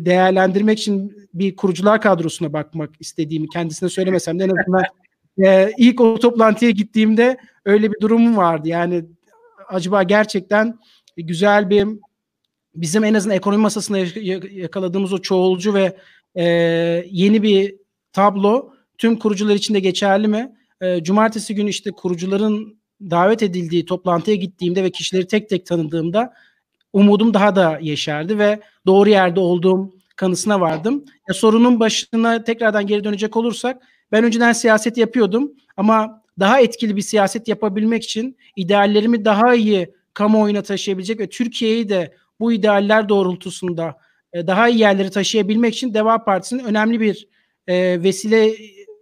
değerlendirmek 0.00 0.78
için 0.78 1.28
bir 1.34 1.56
kurucular 1.56 2.00
kadrosuna 2.00 2.52
bakmak 2.52 2.90
istediğimi 3.00 3.48
kendisine 3.48 3.88
söylemesem 3.88 4.38
de 4.38 4.44
en 4.44 4.48
azından 4.48 4.84
e, 5.44 5.72
ilk 5.78 6.00
o 6.00 6.18
toplantıya 6.18 6.70
gittiğimde 6.70 7.36
öyle 7.64 7.92
bir 7.92 8.00
durumum 8.00 8.36
vardı. 8.36 8.68
Yani 8.68 9.04
acaba 9.68 10.02
gerçekten 10.02 10.78
güzel 11.16 11.70
bir 11.70 11.86
bizim 12.74 13.04
en 13.04 13.14
azından 13.14 13.36
ekonomi 13.36 13.62
masasında 13.62 13.98
yakaladığımız 14.50 15.12
o 15.12 15.18
çoğulcu 15.18 15.74
ve 15.74 15.96
e, 16.34 16.44
yeni 17.10 17.42
bir 17.42 17.74
tablo 18.12 18.72
tüm 18.98 19.18
kurucular 19.18 19.54
için 19.54 19.74
de 19.74 19.80
geçerli 19.80 20.28
mi? 20.28 20.52
E, 20.80 21.04
cumartesi 21.04 21.54
günü 21.54 21.70
işte 21.70 21.90
kurucuların 21.90 22.78
davet 23.00 23.42
edildiği 23.42 23.84
toplantıya 23.84 24.36
gittiğimde 24.36 24.84
ve 24.84 24.90
kişileri 24.90 25.26
tek 25.26 25.48
tek 25.48 25.66
tanıdığımda 25.66 26.34
umudum 26.92 27.34
daha 27.34 27.56
da 27.56 27.78
yeşerdi 27.82 28.38
ve 28.38 28.60
doğru 28.86 29.10
yerde 29.10 29.40
olduğum 29.40 29.94
kanısına 30.16 30.60
vardım. 30.60 31.04
Ya 31.28 31.34
sorunun 31.34 31.80
başına 31.80 32.44
tekrardan 32.44 32.86
geri 32.86 33.04
dönecek 33.04 33.36
olursak 33.36 33.82
ben 34.12 34.24
önceden 34.24 34.52
siyaset 34.52 34.96
yapıyordum 34.96 35.52
ama 35.76 36.22
daha 36.38 36.60
etkili 36.60 36.96
bir 36.96 37.02
siyaset 37.02 37.48
yapabilmek 37.48 38.04
için 38.04 38.36
ideallerimi 38.56 39.24
daha 39.24 39.54
iyi 39.54 39.94
kamuoyuna 40.14 40.62
taşıyabilecek 40.62 41.20
ve 41.20 41.28
Türkiye'yi 41.28 41.88
de 41.88 42.14
bu 42.40 42.52
idealler 42.52 43.08
doğrultusunda 43.08 43.96
e, 44.32 44.46
daha 44.46 44.68
iyi 44.68 44.78
yerleri 44.78 45.10
taşıyabilmek 45.10 45.74
için 45.74 45.94
Deva 45.94 46.24
Partisi'nin 46.24 46.64
önemli 46.64 47.00
bir 47.00 47.28
e, 47.66 48.02
vesile 48.02 48.54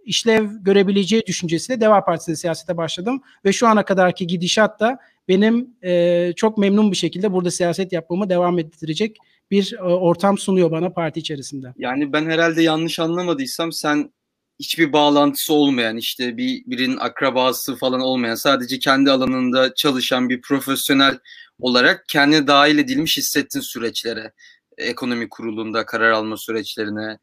işlev 0.05 0.45
görebileceği 0.61 1.25
düşüncesiyle 1.27 1.81
Deva 1.81 2.05
Partisi'nde 2.05 2.35
siyasete 2.35 2.77
başladım 2.77 3.21
ve 3.45 3.53
şu 3.53 3.67
ana 3.67 3.85
kadarki 3.85 4.27
gidişat 4.27 4.79
da 4.79 4.99
benim 5.27 5.69
e, 5.83 6.33
çok 6.35 6.57
memnun 6.57 6.91
bir 6.91 6.97
şekilde 6.97 7.33
burada 7.33 7.51
siyaset 7.51 7.93
yapmamı 7.93 8.29
devam 8.29 8.59
ettirecek 8.59 9.17
bir 9.51 9.73
e, 9.73 9.81
ortam 9.81 10.37
sunuyor 10.37 10.71
bana 10.71 10.89
parti 10.89 11.19
içerisinde. 11.19 11.73
Yani 11.77 12.13
ben 12.13 12.25
herhalde 12.25 12.61
yanlış 12.61 12.99
anlamadıysam 12.99 13.71
sen 13.71 14.13
hiçbir 14.59 14.93
bağlantısı 14.93 15.53
olmayan 15.53 15.97
işte 15.97 16.37
bir 16.37 16.63
birinin 16.65 16.97
akrabası 16.97 17.75
falan 17.75 18.01
olmayan 18.01 18.35
sadece 18.35 18.79
kendi 18.79 19.11
alanında 19.11 19.73
çalışan 19.73 20.29
bir 20.29 20.41
profesyonel 20.41 21.19
olarak 21.59 22.05
kendine 22.07 22.47
dahil 22.47 22.77
edilmiş 22.77 23.17
hissettin 23.17 23.59
süreçlere 23.59 24.31
ekonomi 24.77 25.29
kurulunda 25.29 25.85
karar 25.85 26.11
alma 26.11 26.37
süreçlerine 26.37 27.17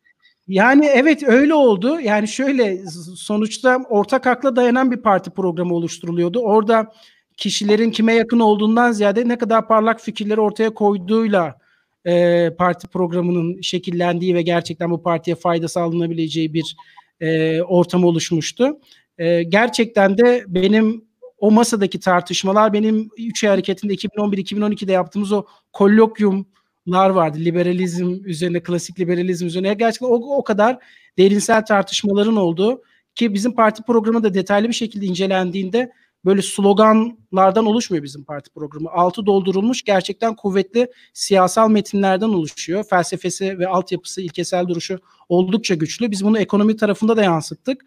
yani 0.48 0.86
evet 0.86 1.22
öyle 1.28 1.54
oldu. 1.54 2.00
Yani 2.00 2.28
şöyle 2.28 2.84
sonuçta 3.16 3.78
ortak 3.88 4.26
akla 4.26 4.56
dayanan 4.56 4.90
bir 4.90 4.96
parti 4.96 5.30
programı 5.30 5.74
oluşturuluyordu. 5.74 6.40
Orada 6.40 6.92
kişilerin 7.36 7.90
kime 7.90 8.14
yakın 8.14 8.40
olduğundan 8.40 8.92
ziyade 8.92 9.28
ne 9.28 9.38
kadar 9.38 9.68
parlak 9.68 10.00
fikirleri 10.00 10.40
ortaya 10.40 10.74
koyduğuyla 10.74 11.61
e, 12.06 12.50
parti 12.58 12.88
programının 12.88 13.60
şekillendiği 13.60 14.34
ve 14.34 14.42
gerçekten 14.42 14.90
bu 14.90 15.02
partiye 15.02 15.36
fayda 15.36 15.68
sağlanabileceği 15.68 16.54
bir 16.54 16.76
e, 17.20 17.62
ortam 17.62 18.04
oluşmuştu. 18.04 18.80
E, 19.18 19.42
gerçekten 19.42 20.18
de 20.18 20.44
benim 20.48 21.04
o 21.38 21.50
masadaki 21.50 22.00
tartışmalar 22.00 22.72
benim 22.72 23.08
3 23.18 23.44
hareketinde 23.44 23.94
2011-2012'de 23.94 24.92
yaptığımız 24.92 25.32
o 25.32 25.46
kolokyumlar 25.72 27.10
vardı. 27.10 27.38
Liberalizm 27.38 28.24
üzerine, 28.24 28.62
klasik 28.62 29.00
liberalizm 29.00 29.46
üzerine. 29.46 29.74
Gerçekten 29.74 30.06
o, 30.06 30.36
o 30.36 30.44
kadar 30.44 30.78
derinsel 31.18 31.64
tartışmaların 31.64 32.36
olduğu 32.36 32.82
ki 33.14 33.34
bizim 33.34 33.52
parti 33.54 33.82
programı 33.82 34.22
da 34.22 34.34
detaylı 34.34 34.68
bir 34.68 34.74
şekilde 34.74 35.06
incelendiğinde 35.06 35.92
böyle 36.24 36.42
sloganlardan 36.42 37.66
oluşmuyor 37.66 38.04
bizim 38.04 38.24
parti 38.24 38.50
programı. 38.50 38.90
Altı 38.90 39.26
doldurulmuş 39.26 39.82
gerçekten 39.82 40.36
kuvvetli 40.36 40.88
siyasal 41.14 41.70
metinlerden 41.70 42.28
oluşuyor. 42.28 42.84
Felsefesi 42.84 43.58
ve 43.58 43.68
altyapısı, 43.68 44.22
ilkesel 44.22 44.68
duruşu 44.68 44.98
oldukça 45.28 45.74
güçlü. 45.74 46.10
Biz 46.10 46.24
bunu 46.24 46.38
ekonomi 46.38 46.76
tarafında 46.76 47.16
da 47.16 47.22
yansıttık. 47.22 47.84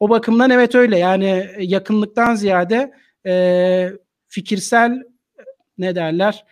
O 0.00 0.10
bakımdan 0.10 0.50
evet 0.50 0.74
öyle 0.74 0.98
yani 0.98 1.46
yakınlıktan 1.58 2.34
ziyade 2.34 2.92
e, 3.26 3.92
fikirsel 4.26 5.02
ne 5.78 5.94
derler 5.94 6.44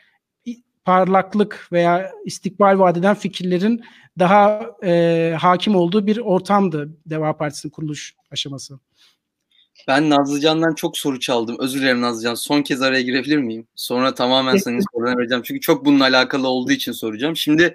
parlaklık 0.85 1.69
veya 1.73 2.11
istikbal 2.25 2.79
vadeden 2.79 3.15
fikirlerin 3.15 3.85
daha 4.19 4.67
e, 4.85 5.35
hakim 5.41 5.77
olduğu 5.77 6.07
bir 6.07 6.19
ortamdı 6.19 6.97
Deva 7.07 7.37
Partisi'nin 7.37 7.73
kuruluş 7.73 8.15
aşaması. 8.31 8.79
Ben 9.89 10.11
Nazlıcan'dan 10.11 10.75
çok 10.75 10.99
soru 10.99 11.21
çaldım. 11.21 11.57
Özür 11.59 11.81
dilerim 11.81 12.01
Nazlıcan. 12.01 12.35
Son 12.35 12.63
kez 12.63 12.83
araya 12.83 13.03
girebilir 13.03 13.39
miyim? 13.39 13.67
Sonra 13.75 14.15
tamamen 14.15 14.57
senin 14.57 14.83
soruna 14.93 15.19
vereceğim. 15.19 15.43
Çünkü 15.47 15.61
çok 15.61 15.85
bununla 15.85 16.05
alakalı 16.05 16.49
olduğu 16.49 16.73
için 16.73 16.93
soracağım. 16.93 17.37
Şimdi 17.37 17.75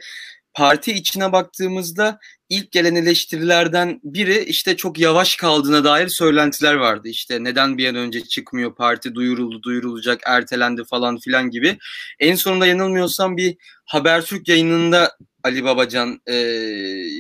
parti 0.54 0.92
içine 0.94 1.32
baktığımızda 1.32 2.20
ilk 2.50 2.72
gelen 2.72 2.96
eleştirilerden 2.96 4.00
biri 4.04 4.44
işte 4.44 4.78
çok 4.78 5.00
yavaş 5.00 5.36
kaldığına 5.36 5.84
dair 5.84 6.08
söylentiler 6.08 6.74
vardı. 6.74 7.08
İşte 7.08 7.44
neden 7.44 7.78
bir 7.78 7.90
an 7.90 7.96
önce 7.96 8.22
çıkmıyor 8.24 8.76
parti 8.76 9.16
duyuruldu 9.16 9.64
duyurulacak 9.64 10.22
ertelendi 10.26 10.84
falan 10.84 11.18
filan 11.18 11.50
gibi. 11.50 11.78
En 12.20 12.36
sonunda 12.36 12.68
yanılmıyorsam 12.68 13.38
bir 13.38 13.58
Habertürk 13.86 14.48
yayınında 14.48 15.18
Ali 15.48 15.64
Babacan 15.64 16.22
e, 16.30 16.34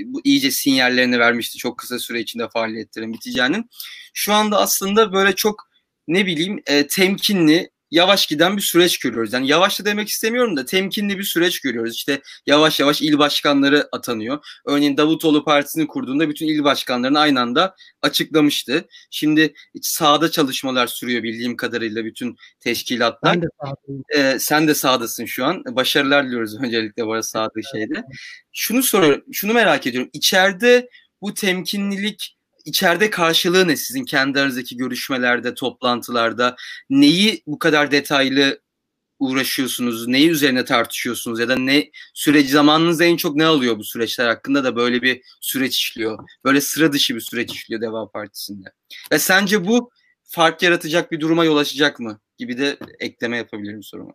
bu 0.05 0.22
iyice 0.24 0.51
sinyallerini 0.51 1.19
vermişti 1.19 1.57
çok 1.57 1.77
kısa 1.77 2.00
süre 2.00 2.19
içinde 2.19 2.50
faaliyetlerin 2.50 3.13
biteceğinin. 3.13 3.69
Şu 4.13 4.34
anda 4.34 4.57
aslında 4.60 5.13
böyle 5.13 5.36
çok 5.36 5.69
ne 6.07 6.25
bileyim 6.25 6.62
e, 6.65 6.88
temkinli 6.88 7.69
yavaş 7.91 8.27
giden 8.27 8.58
bir 8.58 8.62
süreç 8.62 9.00
görüyoruz. 9.00 9.34
Yani 9.34 9.48
yavaş 9.48 9.79
da 9.79 9.86
demek 9.86 10.10
istemiyorum 10.10 10.58
da 10.58 10.65
temkinli 10.65 11.17
bir 11.17 11.24
süreç 11.24 11.60
görüyoruz. 11.60 11.96
İşte 11.96 12.22
yavaş 12.46 12.79
yavaş 12.79 13.01
il 13.01 13.17
başkanları 13.17 13.89
atanıyor. 13.91 14.46
Örneğin 14.65 14.98
Davutoğlu 14.98 15.46
Partisi'ni 15.46 15.88
kurduğunda 15.88 16.29
bütün 16.29 16.48
il 16.48 16.63
başkanlarını 16.63 17.20
aynı 17.20 17.41
anda 17.41 17.75
açıklamıştı. 18.01 18.88
Şimdi 19.12 19.53
sahada 19.82 20.32
çalışmalar 20.32 20.88
sürüyor 20.88 21.24
bildiğim 21.24 21.56
kadarıyla 21.56 22.06
bütün 22.06 22.36
teşkilatlar. 22.60 23.34
Ben 23.36 23.41
de 23.41 23.48
ee, 24.15 24.39
sen 24.39 24.67
de 24.67 24.75
sahadasın 24.75 25.25
şu 25.25 25.46
an. 25.46 25.63
Başarılar 25.72 26.25
diliyoruz 26.25 26.58
öncelikle 26.63 27.06
bu 27.06 27.12
arada 27.12 27.24
sahada 27.24 27.62
şeyde. 27.74 28.03
Şunu 28.53 28.84
soruyorum, 28.84 29.24
şunu 29.32 29.53
merak 29.53 29.88
ediyorum. 29.88 30.10
İçeride 30.13 30.89
bu 31.22 31.34
temkinlilik 31.34 32.37
içeride 32.67 33.09
karşılığı 33.09 33.67
ne 33.67 33.77
sizin 33.77 34.05
kendi 34.05 34.39
aranızdaki 34.39 34.77
görüşmelerde, 34.77 35.53
toplantılarda? 35.53 36.55
Neyi 36.89 37.43
bu 37.47 37.59
kadar 37.59 37.91
detaylı 37.91 38.59
uğraşıyorsunuz? 39.19 40.07
Neyi 40.07 40.29
üzerine 40.29 40.65
tartışıyorsunuz? 40.65 41.39
Ya 41.39 41.50
da 41.50 41.55
ne 41.55 41.89
süreci 42.13 42.50
zamanınızda 42.50 43.03
en 43.03 43.17
çok 43.17 43.36
ne 43.36 43.45
alıyor 43.45 43.77
bu 43.77 43.83
süreçler 43.83 44.27
hakkında 44.27 44.63
da 44.63 44.75
böyle 44.75 45.01
bir 45.01 45.21
süreç 45.41 45.75
işliyor. 45.75 46.19
Böyle 46.45 46.62
sıra 46.62 46.93
dışı 46.93 47.15
bir 47.15 47.21
süreç 47.21 47.53
işliyor 47.53 47.81
Deva 47.81 48.12
Partisi'nde. 48.12 48.69
Ve 49.12 49.19
sence 49.19 49.67
bu 49.67 49.91
fark 50.24 50.63
yaratacak 50.63 51.12
bir 51.12 51.19
duruma 51.19 51.45
yol 51.45 51.57
açacak 51.57 52.00
mı? 52.00 52.19
Gibi 52.38 52.57
de 52.57 52.77
ekleme 53.00 53.38
yapabilirim 53.38 53.83
soruma. 53.83 54.13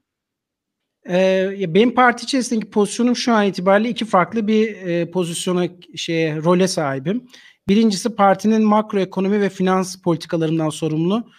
Ee, 1.09 1.55
benim 1.69 1.95
parti 1.95 2.25
içerisindeki 2.25 2.71
pozisyonum 2.71 3.17
şu 3.17 3.33
an 3.33 3.47
itibariyle 3.47 3.89
iki 3.89 4.05
farklı 4.05 4.47
bir 4.47 4.77
e, 4.77 5.11
pozisyona 5.11 5.69
şeye 5.97 6.37
role 6.37 6.69
sahibim. 6.69 7.29
Birincisi 7.69 8.15
partinin 8.15 8.63
makroekonomi 8.63 9.41
ve 9.41 9.49
finans 9.49 9.97
politikalarından 9.97 10.71
sorumlu 10.71 11.31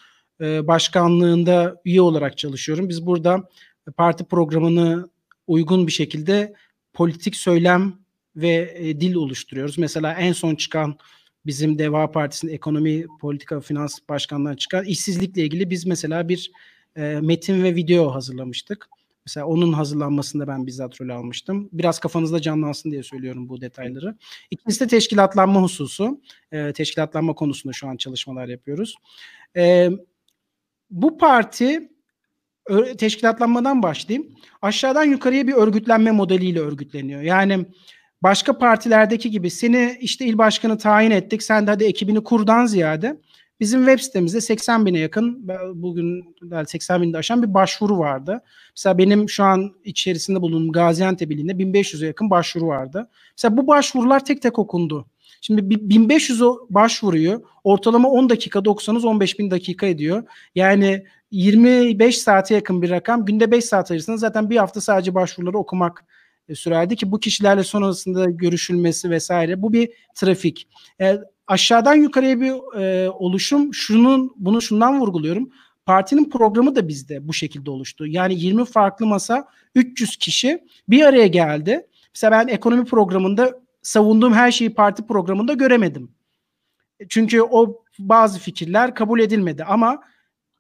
e, 0.42 0.68
başkanlığında 0.68 1.82
üye 1.86 2.02
olarak 2.02 2.38
çalışıyorum. 2.38 2.90
Biz 2.90 3.06
burada 3.06 3.50
parti 3.98 4.24
programını 4.24 5.10
uygun 5.48 5.88
bir 5.88 5.92
şekilde 5.92 6.54
politik 6.94 7.36
söylem 7.36 7.94
ve 8.36 8.74
e, 8.78 9.02
dil 9.02 9.16
oluşturuyoruz. 9.16 9.78
Mesela 9.78 10.14
en 10.14 10.34
son 10.34 10.56
çıkan 10.56 10.98
bizim 11.46 11.80
Deva 11.80 12.12
Partisi'nin 12.12 12.52
ekonomi, 12.52 13.06
politika 13.22 13.60
finans 13.60 14.00
başkanlığına 14.10 14.58
çıkan 14.58 14.86
işsizlikle 14.86 15.44
ilgili 15.44 15.70
biz 15.70 15.86
mesela 15.86 16.30
bir 16.30 16.52
e, 16.96 17.20
metin 17.22 17.64
ve 17.64 17.76
video 17.76 18.14
hazırlamıştık. 18.14 18.90
Mesela 19.26 19.46
onun 19.46 19.74
hazırlanmasında 19.74 20.48
ben 20.48 20.68
bizzat 20.68 21.02
rol 21.02 21.10
almıştım. 21.10 21.70
Biraz 21.74 22.00
kafanızda 22.00 22.42
canlansın 22.42 22.92
diye 22.92 23.04
söylüyorum 23.04 23.50
bu 23.50 23.62
detayları. 23.62 24.18
İkincisi 24.52 24.80
de 24.80 24.88
teşkilatlanma 24.88 25.62
hususu. 25.62 26.22
E, 26.52 26.74
teşkilatlanma 26.74 27.34
konusunda 27.34 27.74
şu 27.74 27.88
an 27.88 27.98
çalışmalar 27.98 28.48
yapıyoruz. 28.48 28.96
E, 29.56 29.90
bu 30.90 31.18
parti 31.18 31.90
teşkilatlanmadan 32.98 33.84
başlayayım. 33.84 34.36
Aşağıdan 34.62 35.04
yukarıya 35.04 35.48
bir 35.48 35.54
örgütlenme 35.54 36.12
modeliyle 36.12 36.60
örgütleniyor. 36.60 37.22
Yani 37.22 37.66
başka 38.24 38.58
partilerdeki 38.58 39.32
gibi 39.32 39.50
seni 39.50 39.98
işte 40.02 40.26
il 40.26 40.38
başkanı 40.38 40.78
tayin 40.78 41.12
ettik 41.12 41.44
sen 41.44 41.68
de 41.68 41.72
hadi 41.72 41.84
ekibini 41.84 42.24
kurdan 42.24 42.66
ziyade 42.66 43.22
bizim 43.60 43.86
web 43.86 44.00
sitemizde 44.00 44.42
80 44.42 44.86
bine 44.86 45.00
yakın 45.00 45.48
bugün 45.74 46.36
80 46.68 47.02
binde 47.02 47.18
aşan 47.18 47.44
bir 47.44 47.54
başvuru 47.54 48.00
vardı. 48.00 48.42
Mesela 48.78 48.98
benim 48.98 49.30
şu 49.30 49.44
an 49.44 49.72
içerisinde 49.84 50.42
bulunduğum 50.42 50.72
Gaziantep 50.72 51.32
ilinde 51.32 51.52
1500'e 51.52 52.08
yakın 52.08 52.30
başvuru 52.30 52.68
vardı. 52.68 53.10
Mesela 53.38 53.58
bu 53.58 53.68
başvurular 53.68 54.26
tek 54.26 54.42
tek 54.42 54.60
okundu. 54.60 55.06
Şimdi 55.42 55.90
1500 55.90 56.42
başvuruyu 56.70 57.44
ortalama 57.64 58.10
10 58.10 58.30
dakika 58.30 58.66
90 58.66 58.96
15 58.96 59.40
bin 59.40 59.52
dakika 59.52 59.86
ediyor. 59.86 60.24
Yani 60.56 61.06
25 61.32 62.18
saate 62.18 62.56
yakın 62.56 62.82
bir 62.82 62.90
rakam. 62.90 63.26
Günde 63.26 63.52
5 63.52 63.66
saat 63.66 63.92
ayırsanız 63.92 64.22
zaten 64.22 64.50
bir 64.50 64.58
hafta 64.58 64.82
sadece 64.82 65.16
başvuruları 65.16 65.58
okumak 65.58 66.06
e, 66.50 66.56
sürerdi 66.56 66.96
ki 66.96 67.12
bu 67.12 67.20
kişilerle 67.20 67.64
sonrasında 67.64 68.26
görüşülmesi 68.26 69.10
vesaire 69.10 69.62
bu 69.62 69.74
bir 69.74 69.90
trafik. 70.16 70.68
E, 71.02 71.20
aşağıdan 71.48 71.96
yukarıya 71.96 72.42
bir 72.42 72.80
e, 72.80 73.10
oluşum 73.10 73.74
şunun 73.74 74.34
bunu 74.36 74.62
şundan 74.62 75.00
vurguluyorum. 75.00 75.50
Partinin 75.86 76.30
programı 76.30 76.76
da 76.76 76.88
bizde 76.88 77.28
bu 77.28 77.34
şekilde 77.34 77.72
oluştu. 77.72 78.08
Yani 78.08 78.40
20 78.40 78.66
farklı 78.66 79.06
masa 79.06 79.48
300 79.76 80.18
kişi 80.18 80.64
bir 80.90 81.06
araya 81.06 81.28
geldi. 81.28 81.88
Mesela 82.16 82.32
ben 82.32 82.48
ekonomi 82.48 82.86
programında 82.86 83.62
savunduğum 83.82 84.34
her 84.34 84.52
şeyi 84.52 84.74
parti 84.74 85.08
programında 85.08 85.54
göremedim. 85.54 86.12
Çünkü 87.10 87.42
o 87.42 87.84
bazı 88.00 88.40
fikirler 88.40 88.96
kabul 88.96 89.20
edilmedi 89.20 89.64
ama 89.64 90.04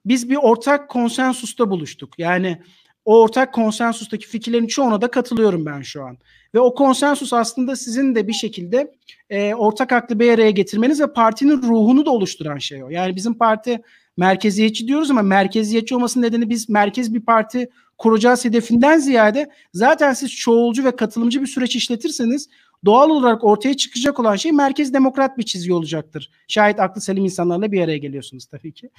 biz 0.06 0.30
bir 0.30 0.36
ortak 0.36 0.90
konsensusta 0.90 1.70
buluştuk. 1.70 2.20
Yani 2.20 2.62
o 3.06 3.22
ortak 3.22 3.54
konsensustaki 3.54 4.28
fikirlerin 4.28 4.68
çoğuna 4.68 5.02
da 5.02 5.12
katılıyorum 5.12 5.66
ben 5.66 5.82
şu 5.82 6.04
an. 6.04 6.18
Ve 6.56 6.60
o 6.60 6.74
konsensus 6.74 7.34
aslında 7.34 7.76
sizin 7.76 8.16
de 8.16 8.28
bir 8.28 8.34
şekilde 8.34 8.92
e, 9.30 9.54
ortak 9.54 9.92
aklı 9.92 10.20
bir 10.20 10.32
araya 10.32 10.52
getirmeniz 10.52 11.02
ve 11.02 11.14
partinin 11.14 11.62
ruhunu 11.62 12.06
da 12.06 12.12
oluşturan 12.12 12.58
şey 12.58 12.84
o. 12.84 12.90
Yani 12.90 13.16
bizim 13.16 13.34
parti 13.34 13.82
merkeziyetçi 14.18 14.88
diyoruz 14.88 15.12
ama 15.12 15.22
merkeziyetçi 15.22 15.96
olmasının 15.96 16.26
nedeni 16.26 16.50
biz 16.50 16.70
merkez 16.70 17.14
bir 17.14 17.22
parti 17.22 17.70
kuracağız 17.98 18.46
hedefinden 18.46 18.98
ziyade 18.98 19.50
zaten 19.74 20.14
siz 20.14 20.36
çoğulcu 20.36 20.84
ve 20.84 20.96
katılımcı 20.96 21.42
bir 21.42 21.48
süreç 21.48 21.76
işletirseniz 21.76 22.50
doğal 22.86 23.10
olarak 23.10 23.44
ortaya 23.44 23.74
çıkacak 23.74 24.20
olan 24.20 24.36
şey 24.36 24.52
merkez 24.52 24.94
demokrat 24.94 25.38
bir 25.38 25.44
çizgi 25.44 25.74
olacaktır. 25.74 26.32
Şayet 26.48 26.80
aklı 26.80 27.02
selim 27.02 27.26
insanlarla 27.26 27.72
bir 27.72 27.82
araya 27.82 27.98
geliyorsunuz 27.98 28.46
tabii 28.46 28.72
ki. 28.72 28.90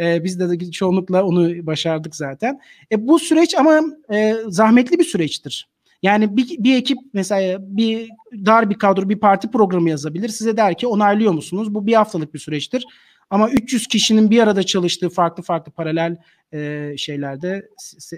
Ee, 0.00 0.24
biz 0.24 0.40
de 0.40 0.70
çoğunlukla 0.70 1.24
onu 1.24 1.66
başardık 1.66 2.16
zaten. 2.16 2.60
E, 2.92 3.08
bu 3.08 3.18
süreç 3.18 3.54
ama 3.54 3.80
e, 4.12 4.34
zahmetli 4.48 4.98
bir 4.98 5.04
süreçtir. 5.04 5.68
Yani 6.02 6.36
bir, 6.36 6.48
bir 6.58 6.76
ekip 6.76 6.98
mesela 7.12 7.58
bir 7.60 8.08
dar 8.32 8.70
bir 8.70 8.74
kadro 8.74 9.08
bir 9.08 9.20
parti 9.20 9.50
programı 9.50 9.90
yazabilir. 9.90 10.28
Size 10.28 10.56
der 10.56 10.78
ki 10.78 10.86
onaylıyor 10.86 11.32
musunuz? 11.32 11.74
Bu 11.74 11.86
bir 11.86 11.94
haftalık 11.94 12.34
bir 12.34 12.38
süreçtir. 12.38 12.86
Ama 13.30 13.50
300 13.50 13.86
kişinin 13.86 14.30
bir 14.30 14.42
arada 14.42 14.62
çalıştığı 14.62 15.08
farklı 15.08 15.42
farklı 15.42 15.72
paralel 15.72 16.16
e, 16.52 16.92
şeylerde 16.96 17.68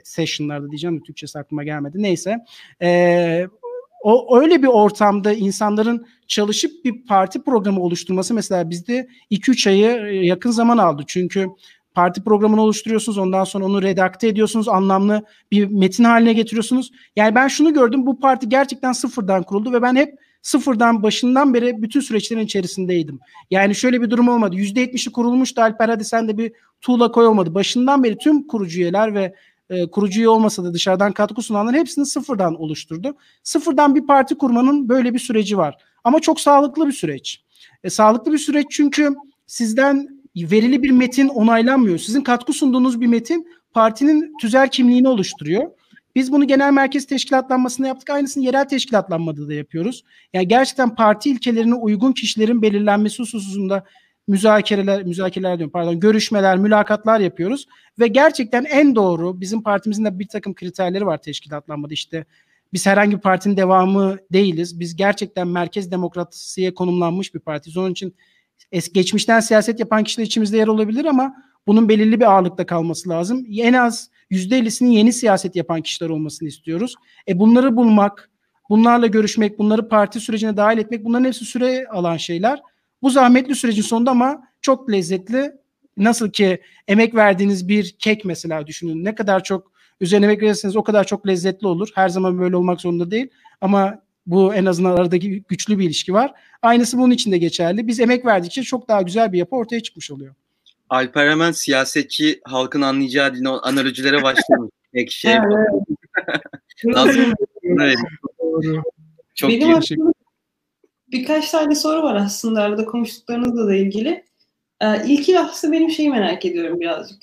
session'larda 0.04 0.70
diyeceğim 0.70 1.00
de 1.00 1.02
Türkçesi 1.02 1.38
aklıma 1.38 1.64
gelmedi. 1.64 2.02
Neyse. 2.02 2.36
E, 2.82 3.46
o 4.02 4.38
öyle 4.40 4.62
bir 4.62 4.68
ortamda 4.68 5.32
insanların 5.32 6.06
çalışıp 6.26 6.84
bir 6.84 7.04
parti 7.04 7.42
programı 7.42 7.80
oluşturması 7.80 8.34
mesela 8.34 8.70
bizde 8.70 9.08
2-3 9.30 9.68
ayı 9.68 10.24
yakın 10.24 10.50
zaman 10.50 10.78
aldı. 10.78 11.02
Çünkü 11.06 11.46
parti 11.94 12.24
programını 12.24 12.62
oluşturuyorsunuz 12.62 13.18
ondan 13.18 13.44
sonra 13.44 13.64
onu 13.64 13.82
redakte 13.82 14.28
ediyorsunuz 14.28 14.68
anlamlı 14.68 15.24
bir 15.50 15.66
metin 15.66 16.04
haline 16.04 16.32
getiriyorsunuz. 16.32 16.90
Yani 17.16 17.34
ben 17.34 17.48
şunu 17.48 17.74
gördüm 17.74 18.06
bu 18.06 18.20
parti 18.20 18.48
gerçekten 18.48 18.92
sıfırdan 18.92 19.42
kuruldu 19.42 19.72
ve 19.72 19.82
ben 19.82 19.96
hep 19.96 20.14
sıfırdan 20.42 21.02
başından 21.02 21.54
beri 21.54 21.82
bütün 21.82 22.00
süreçlerin 22.00 22.40
içerisindeydim. 22.40 23.20
Yani 23.50 23.74
şöyle 23.74 24.02
bir 24.02 24.10
durum 24.10 24.28
olmadı. 24.28 24.56
%70'i 24.56 25.12
kurulmuştu 25.12 25.62
Alper 25.62 25.88
hadi 25.88 26.04
sen 26.04 26.28
de 26.28 26.38
bir 26.38 26.52
tuğla 26.80 27.12
koy 27.12 27.26
olmadı. 27.26 27.54
Başından 27.54 28.04
beri 28.04 28.18
tüm 28.18 28.46
kurucu 28.46 28.80
üyeler 28.80 29.14
ve 29.14 29.34
e, 29.70 29.90
kurucu 29.90 30.30
olmasa 30.30 30.64
da 30.64 30.74
dışarıdan 30.74 31.12
katkı 31.12 31.42
sunanların 31.42 31.76
hepsini 31.76 32.06
sıfırdan 32.06 32.60
oluşturdu. 32.60 33.16
Sıfırdan 33.42 33.94
bir 33.94 34.06
parti 34.06 34.38
kurmanın 34.38 34.88
böyle 34.88 35.14
bir 35.14 35.18
süreci 35.18 35.58
var. 35.58 35.76
Ama 36.04 36.20
çok 36.20 36.40
sağlıklı 36.40 36.86
bir 36.86 36.92
süreç. 36.92 37.40
E, 37.84 37.90
sağlıklı 37.90 38.32
bir 38.32 38.38
süreç 38.38 38.66
çünkü 38.70 39.14
sizden 39.46 40.08
verili 40.36 40.82
bir 40.82 40.90
metin 40.90 41.28
onaylanmıyor. 41.28 41.98
Sizin 41.98 42.20
katkı 42.20 42.52
sunduğunuz 42.52 43.00
bir 43.00 43.06
metin 43.06 43.48
partinin 43.72 44.34
tüzel 44.40 44.68
kimliğini 44.68 45.08
oluşturuyor. 45.08 45.70
Biz 46.14 46.32
bunu 46.32 46.46
genel 46.46 46.72
merkez 46.72 47.06
teşkilatlanmasında 47.06 47.88
yaptık. 47.88 48.10
Aynısını 48.10 48.44
yerel 48.44 48.68
teşkilatlanmada 48.68 49.48
da 49.48 49.54
yapıyoruz. 49.54 50.02
Yani 50.32 50.48
gerçekten 50.48 50.94
parti 50.94 51.30
ilkelerine 51.30 51.74
uygun 51.74 52.12
kişilerin 52.12 52.62
belirlenmesi 52.62 53.18
hususunda 53.22 53.84
müzakereler, 54.28 55.02
müzakereler 55.02 55.58
diyorum 55.58 55.72
pardon, 55.72 56.00
görüşmeler, 56.00 56.58
mülakatlar 56.58 57.20
yapıyoruz. 57.20 57.66
Ve 57.98 58.06
gerçekten 58.06 58.64
en 58.64 58.94
doğru 58.94 59.40
bizim 59.40 59.62
partimizin 59.62 60.04
de 60.04 60.18
bir 60.18 60.28
takım 60.28 60.54
kriterleri 60.54 61.06
var 61.06 61.18
teşkilatlanmada 61.18 61.94
işte 61.94 62.24
biz 62.72 62.86
herhangi 62.86 63.16
bir 63.16 63.20
partinin 63.20 63.56
devamı 63.56 64.16
değiliz. 64.32 64.80
Biz 64.80 64.96
gerçekten 64.96 65.48
merkez 65.48 65.90
demokrasiye 65.90 66.74
konumlanmış 66.74 67.34
bir 67.34 67.40
partiyiz. 67.40 67.76
Onun 67.76 67.90
için 67.90 68.14
es 68.72 68.92
geçmişten 68.92 69.40
siyaset 69.40 69.80
yapan 69.80 70.04
kişiler 70.04 70.26
içimizde 70.26 70.56
yer 70.56 70.66
olabilir 70.66 71.04
ama 71.04 71.34
bunun 71.66 71.88
belirli 71.88 72.20
bir 72.20 72.24
ağırlıkta 72.32 72.66
kalması 72.66 73.08
lazım. 73.08 73.46
En 73.58 73.72
az 73.72 74.10
%50'sinin 74.30 74.90
yeni 74.90 75.12
siyaset 75.12 75.56
yapan 75.56 75.82
kişiler 75.82 76.08
olmasını 76.08 76.48
istiyoruz. 76.48 76.94
E 77.28 77.38
bunları 77.38 77.76
bulmak, 77.76 78.30
bunlarla 78.70 79.06
görüşmek, 79.06 79.58
bunları 79.58 79.88
parti 79.88 80.20
sürecine 80.20 80.56
dahil 80.56 80.78
etmek 80.78 81.04
bunların 81.04 81.24
hepsi 81.24 81.44
süre 81.44 81.86
alan 81.90 82.16
şeyler. 82.16 82.60
Bu 83.02 83.10
zahmetli 83.10 83.54
sürecin 83.54 83.82
sonunda 83.82 84.10
ama 84.10 84.48
çok 84.60 84.90
lezzetli. 84.90 85.52
Nasıl 85.96 86.30
ki 86.30 86.60
emek 86.88 87.14
verdiğiniz 87.14 87.68
bir 87.68 87.96
kek 87.98 88.24
mesela 88.24 88.66
düşünün. 88.66 89.04
Ne 89.04 89.14
kadar 89.14 89.44
çok 89.44 89.72
üzerine 90.00 90.26
emek 90.26 90.42
verirseniz 90.42 90.76
o 90.76 90.82
kadar 90.84 91.04
çok 91.04 91.26
lezzetli 91.26 91.66
olur. 91.66 91.88
Her 91.94 92.08
zaman 92.08 92.38
böyle 92.38 92.56
olmak 92.56 92.80
zorunda 92.80 93.10
değil. 93.10 93.28
Ama 93.60 94.02
bu 94.26 94.54
en 94.54 94.64
azından 94.64 94.96
aradaki 94.96 95.42
güçlü 95.48 95.78
bir 95.78 95.84
ilişki 95.84 96.12
var. 96.12 96.32
Aynısı 96.62 96.98
bunun 96.98 97.10
için 97.10 97.32
de 97.32 97.38
geçerli. 97.38 97.86
Biz 97.86 98.00
emek 98.00 98.26
verdikçe 98.26 98.62
çok 98.62 98.88
daha 98.88 99.02
güzel 99.02 99.32
bir 99.32 99.38
yapı 99.38 99.56
ortaya 99.56 99.80
çıkmış 99.80 100.10
oluyor. 100.10 100.34
Alper 100.90 101.30
hemen 101.30 101.52
siyasetçi 101.52 102.40
halkın 102.44 102.82
anlayacağı 102.82 103.34
dilin 103.34 103.44
analojilere 103.44 104.22
başlamış. 104.22 104.70
Pek 104.92 105.10
şey. 105.10 105.34
Nasıl? 106.84 107.32
Çok 109.34 109.50
Benim 109.50 109.70
iyi 109.70 109.74
birkaç 111.08 111.50
tane 111.50 111.74
soru 111.74 112.02
var 112.02 112.14
aslında 112.14 112.62
arada 112.62 112.84
konuştuklarınızla 112.84 113.66
da 113.66 113.74
ilgili. 113.74 114.24
Ee, 114.80 115.06
ilki 115.06 115.38
aslında 115.40 115.72
benim 115.72 115.90
şeyi 115.90 116.10
merak 116.10 116.44
ediyorum 116.44 116.80
birazcık. 116.80 117.18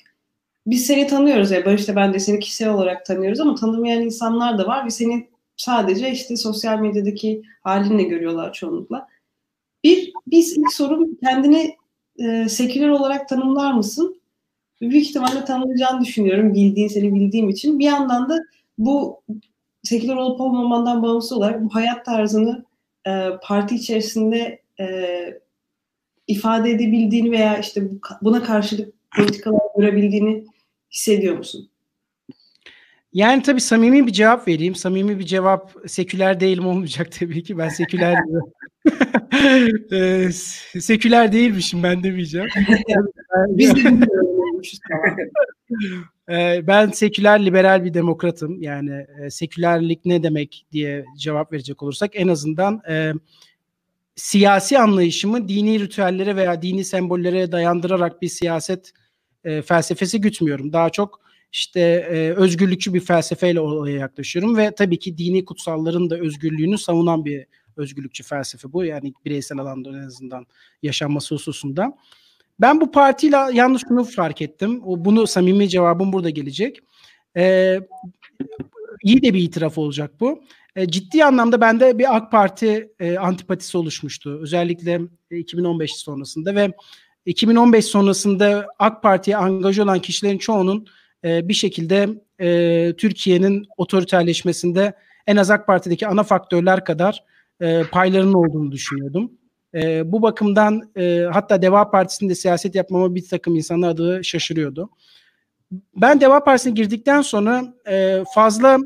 Biz 0.67 0.85
seni 0.85 1.07
tanıyoruz 1.07 1.51
ya 1.51 1.65
Barış'ta 1.65 1.95
ben 1.95 2.13
de 2.13 2.19
seni 2.19 2.39
kişisel 2.39 2.69
olarak 2.69 3.05
tanıyoruz 3.05 3.39
ama 3.39 3.55
tanımayan 3.55 4.01
insanlar 4.01 4.57
da 4.57 4.67
var 4.67 4.85
ve 4.85 4.89
seni 4.89 5.27
sadece 5.57 6.11
işte 6.11 6.37
sosyal 6.37 6.79
medyadaki 6.79 7.41
halinle 7.61 8.03
görüyorlar 8.03 8.53
çoğunlukla. 8.53 9.07
Bir, 9.83 10.13
biz 10.27 10.57
ilk 10.57 10.73
sorum 10.73 11.15
kendini 11.23 11.75
e, 12.19 12.49
seküler 12.49 12.89
olarak 12.89 13.29
tanımlar 13.29 13.73
mısın? 13.73 14.21
Büyük 14.81 15.07
ihtimalle 15.07 15.45
tanımlayacağını 15.45 16.01
düşünüyorum 16.01 16.53
bildiğin 16.53 16.87
seni 16.87 17.15
bildiğim 17.15 17.49
için. 17.49 17.79
Bir 17.79 17.85
yandan 17.85 18.29
da 18.29 18.39
bu 18.77 19.21
seküler 19.83 20.15
olup 20.15 20.41
olmamandan 20.41 21.03
bağımsız 21.03 21.31
olarak 21.31 21.63
bu 21.63 21.75
hayat 21.75 22.05
tarzını 22.05 22.65
e, 23.07 23.29
parti 23.43 23.75
içerisinde 23.75 24.61
e, 24.79 24.85
ifade 26.27 26.71
edebildiğini 26.71 27.31
veya 27.31 27.57
işte 27.57 27.81
buna 28.21 28.43
karşılık 28.43 28.93
politikalar 29.17 29.61
görebildiğini 29.77 30.45
hissediyor 30.91 31.37
musun? 31.37 31.69
Yani 33.13 33.41
tabii 33.41 33.61
samimi 33.61 34.07
bir 34.07 34.11
cevap 34.11 34.47
vereyim. 34.47 34.75
Samimi 34.75 35.19
bir 35.19 35.25
cevap 35.25 35.73
seküler 35.87 36.39
değilim 36.39 36.67
olmayacak 36.67 37.11
tabii 37.19 37.43
ki. 37.43 37.57
Ben 37.57 37.69
seküler 37.69 38.15
e, 39.91 40.31
seküler 40.81 41.31
değilmişim 41.31 41.83
ben 41.83 42.03
demeyeceğim. 42.03 42.49
Biz 43.47 43.75
de 43.75 43.89
e, 46.29 46.67
ben 46.67 46.89
seküler 46.89 47.45
liberal 47.45 47.85
bir 47.85 47.93
demokratım. 47.93 48.61
Yani 48.61 49.05
e, 49.23 49.29
sekülerlik 49.29 50.05
ne 50.05 50.23
demek 50.23 50.65
diye 50.71 51.05
cevap 51.17 51.53
verecek 51.53 51.83
olursak 51.83 52.11
en 52.13 52.27
azından 52.27 52.81
e, 52.89 53.13
siyasi 54.15 54.79
anlayışımı 54.79 55.47
dini 55.47 55.79
ritüellere 55.79 56.35
veya 56.35 56.61
dini 56.61 56.85
sembollere 56.85 57.51
dayandırarak 57.51 58.21
bir 58.21 58.29
siyaset 58.29 58.91
e, 59.43 59.61
felsefesi 59.61 60.21
gütmüyorum. 60.21 60.73
Daha 60.73 60.89
çok 60.89 61.23
işte 61.51 61.79
e, 61.79 62.31
özgürlükçü 62.31 62.93
bir 62.93 62.99
felsefeyle 62.99 63.59
olaya 63.59 63.97
yaklaşıyorum 63.97 64.57
ve 64.57 64.75
tabii 64.75 64.99
ki 64.99 65.17
dini 65.17 65.45
kutsalların 65.45 66.09
da 66.09 66.17
özgürlüğünü 66.17 66.77
savunan 66.77 67.25
bir 67.25 67.45
özgürlükçü 67.77 68.23
felsefe 68.23 68.73
bu. 68.73 68.85
Yani 68.85 69.13
bireysel 69.25 69.57
alanda 69.57 69.89
en 69.89 70.07
azından 70.07 70.45
yaşanması 70.83 71.35
hususunda. 71.35 71.97
Ben 72.59 72.81
bu 72.81 72.91
partiyle 72.91 73.37
yalnız 73.53 73.81
şunu 73.87 74.03
fark 74.03 74.41
ettim. 74.41 74.81
O 74.85 75.05
Bunu 75.05 75.27
samimi 75.27 75.69
cevabım 75.69 76.13
burada 76.13 76.29
gelecek. 76.29 76.79
E, 77.37 77.79
iyi 79.03 79.21
de 79.23 79.33
bir 79.33 79.41
itiraf 79.41 79.77
olacak 79.77 80.11
bu. 80.19 80.43
E, 80.75 80.87
ciddi 80.87 81.25
anlamda 81.25 81.61
bende 81.61 81.99
bir 81.99 82.15
AK 82.15 82.31
Parti 82.31 82.91
e, 82.99 83.17
antipatisi 83.17 83.77
oluşmuştu. 83.77 84.39
Özellikle 84.41 85.01
2015 85.31 85.95
sonrasında 85.95 86.55
ve 86.55 86.71
2015 87.25 87.85
sonrasında 87.85 88.67
AK 88.79 89.03
Parti'ye 89.03 89.37
angaj 89.37 89.79
olan 89.79 89.99
kişilerin 89.99 90.37
çoğunun 90.37 90.87
e, 91.23 91.47
bir 91.47 91.53
şekilde 91.53 92.09
e, 92.39 92.93
Türkiye'nin 92.97 93.65
otoriterleşmesinde 93.77 94.93
en 95.27 95.37
az 95.37 95.51
AK 95.51 95.67
Parti'deki 95.67 96.07
ana 96.07 96.23
faktörler 96.23 96.85
kadar 96.85 97.23
e, 97.61 97.83
paylarının 97.91 98.33
olduğunu 98.33 98.71
düşünüyordum. 98.71 99.31
E, 99.75 100.11
bu 100.11 100.21
bakımdan 100.21 100.91
e, 100.97 101.27
hatta 101.33 101.61
Deva 101.61 101.91
Partisi'nde 101.91 102.35
siyaset 102.35 102.75
yapmama 102.75 103.15
bir 103.15 103.27
takım 103.27 103.55
insanlar 103.55 103.89
adı 103.89 104.23
şaşırıyordu. 104.23 104.89
Ben 105.95 106.21
Deva 106.21 106.43
Partisi'ne 106.43 106.73
girdikten 106.73 107.21
sonra 107.21 107.63
e, 107.89 108.23
fazla 108.35 108.77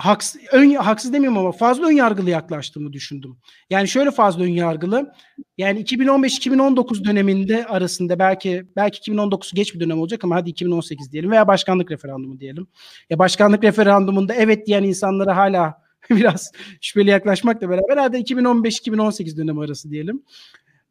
haksız, 0.00 0.40
ön, 0.52 0.74
haksız 0.74 1.12
demiyorum 1.12 1.38
ama 1.38 1.52
fazla 1.52 1.86
ön 1.86 1.92
yargılı 1.92 2.30
yaklaştığımı 2.30 2.92
düşündüm. 2.92 3.36
Yani 3.70 3.88
şöyle 3.88 4.10
fazla 4.10 4.44
ön 4.44 4.48
yargılı. 4.48 5.12
Yani 5.58 5.80
2015-2019 5.84 7.04
döneminde 7.04 7.66
arasında 7.66 8.18
belki 8.18 8.66
belki 8.76 8.98
2019 8.98 9.52
geç 9.52 9.74
bir 9.74 9.80
dönem 9.80 10.00
olacak 10.00 10.24
ama 10.24 10.36
hadi 10.36 10.50
2018 10.50 11.12
diyelim 11.12 11.30
veya 11.30 11.48
başkanlık 11.48 11.90
referandumu 11.90 12.40
diyelim. 12.40 12.66
Ya 13.10 13.18
başkanlık 13.18 13.64
referandumunda 13.64 14.34
evet 14.34 14.66
diyen 14.66 14.82
insanlara 14.82 15.36
hala 15.36 15.79
biraz 16.10 16.52
şüpheli 16.80 17.10
yaklaşmakla 17.10 17.70
beraber 17.70 17.96
hadi 17.96 18.16
2015-2018 18.16 19.36
dönemi 19.36 19.64
arası 19.64 19.90
diyelim. 19.90 20.22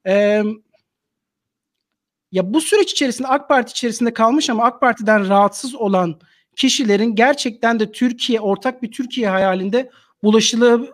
Ee, 0.07 0.43
ya 2.31 2.53
bu 2.53 2.61
süreç 2.61 2.91
içerisinde 2.91 3.27
AK 3.27 3.49
Parti 3.49 3.71
içerisinde 3.71 4.13
kalmış 4.13 4.49
ama 4.49 4.63
AK 4.63 4.81
Parti'den 4.81 5.29
rahatsız 5.29 5.75
olan 5.75 6.19
kişilerin 6.55 7.15
gerçekten 7.15 7.79
de 7.79 7.91
Türkiye 7.91 8.39
ortak 8.39 8.83
bir 8.83 8.91
Türkiye 8.91 9.29
hayalinde 9.29 9.91
bulaşılı 10.23 10.93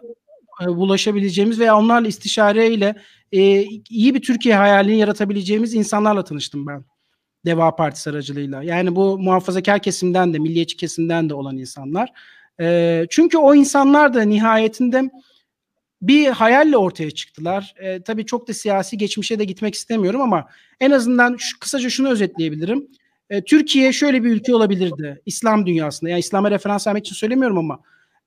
bulaşabileceğimiz 0.68 1.60
veya 1.60 1.78
onlarla 1.78 2.08
istişareyle 2.08 2.96
e, 3.32 3.64
iyi 3.90 4.16
bir 4.16 4.22
Türkiye 4.22 4.56
hayalini 4.56 4.98
yaratabileceğimiz 4.98 5.74
insanlarla 5.74 6.24
tanıştım 6.24 6.68
ben. 6.68 6.86
Deva 7.46 7.76
Partisi 7.76 8.10
aracılığıyla. 8.10 8.64
Yani 8.64 8.96
bu 8.96 9.20
muhafazakar 9.20 9.80
kesimden 9.80 10.34
de, 10.34 10.40
milliyetçi 10.40 10.78
kesimden 10.78 11.30
de 11.30 11.34
olan 11.34 11.58
insanlar. 11.58 12.12
E, 12.62 13.06
çünkü 13.10 13.38
o 13.38 13.56
insanlar 13.56 14.14
da 14.14 14.22
nihayetinde 14.22 15.10
bir 16.02 16.28
hayalle 16.28 16.78
ortaya 16.78 17.12
çıktılar. 17.12 17.76
E, 17.80 18.02
tabii 18.02 18.26
çok 18.26 18.48
da 18.48 18.54
siyasi 18.54 18.98
geçmişe 18.98 19.40
de 19.40 19.44
gitmek 19.44 19.76
istemiyorum 19.76 20.22
ama 20.22 20.48
en 20.80 20.92
azından 20.92 21.36
şu, 21.40 21.60
kısaca 21.60 21.90
şunu 21.90 22.10
özetleyebilirim. 22.10 22.88
E, 23.30 23.44
Türkiye 23.44 23.94
şöyle 23.94 24.24
bir 24.24 24.32
ülke 24.32 24.56
olabilirdi 24.56 25.22
İslam 25.26 25.66
dünyasında. 25.66 26.10
Yani 26.10 26.20
İslam'a 26.20 26.52
referans 26.52 26.88
vermek 26.88 27.06
için 27.06 27.16
söylemiyorum 27.16 27.58
ama 27.58 27.80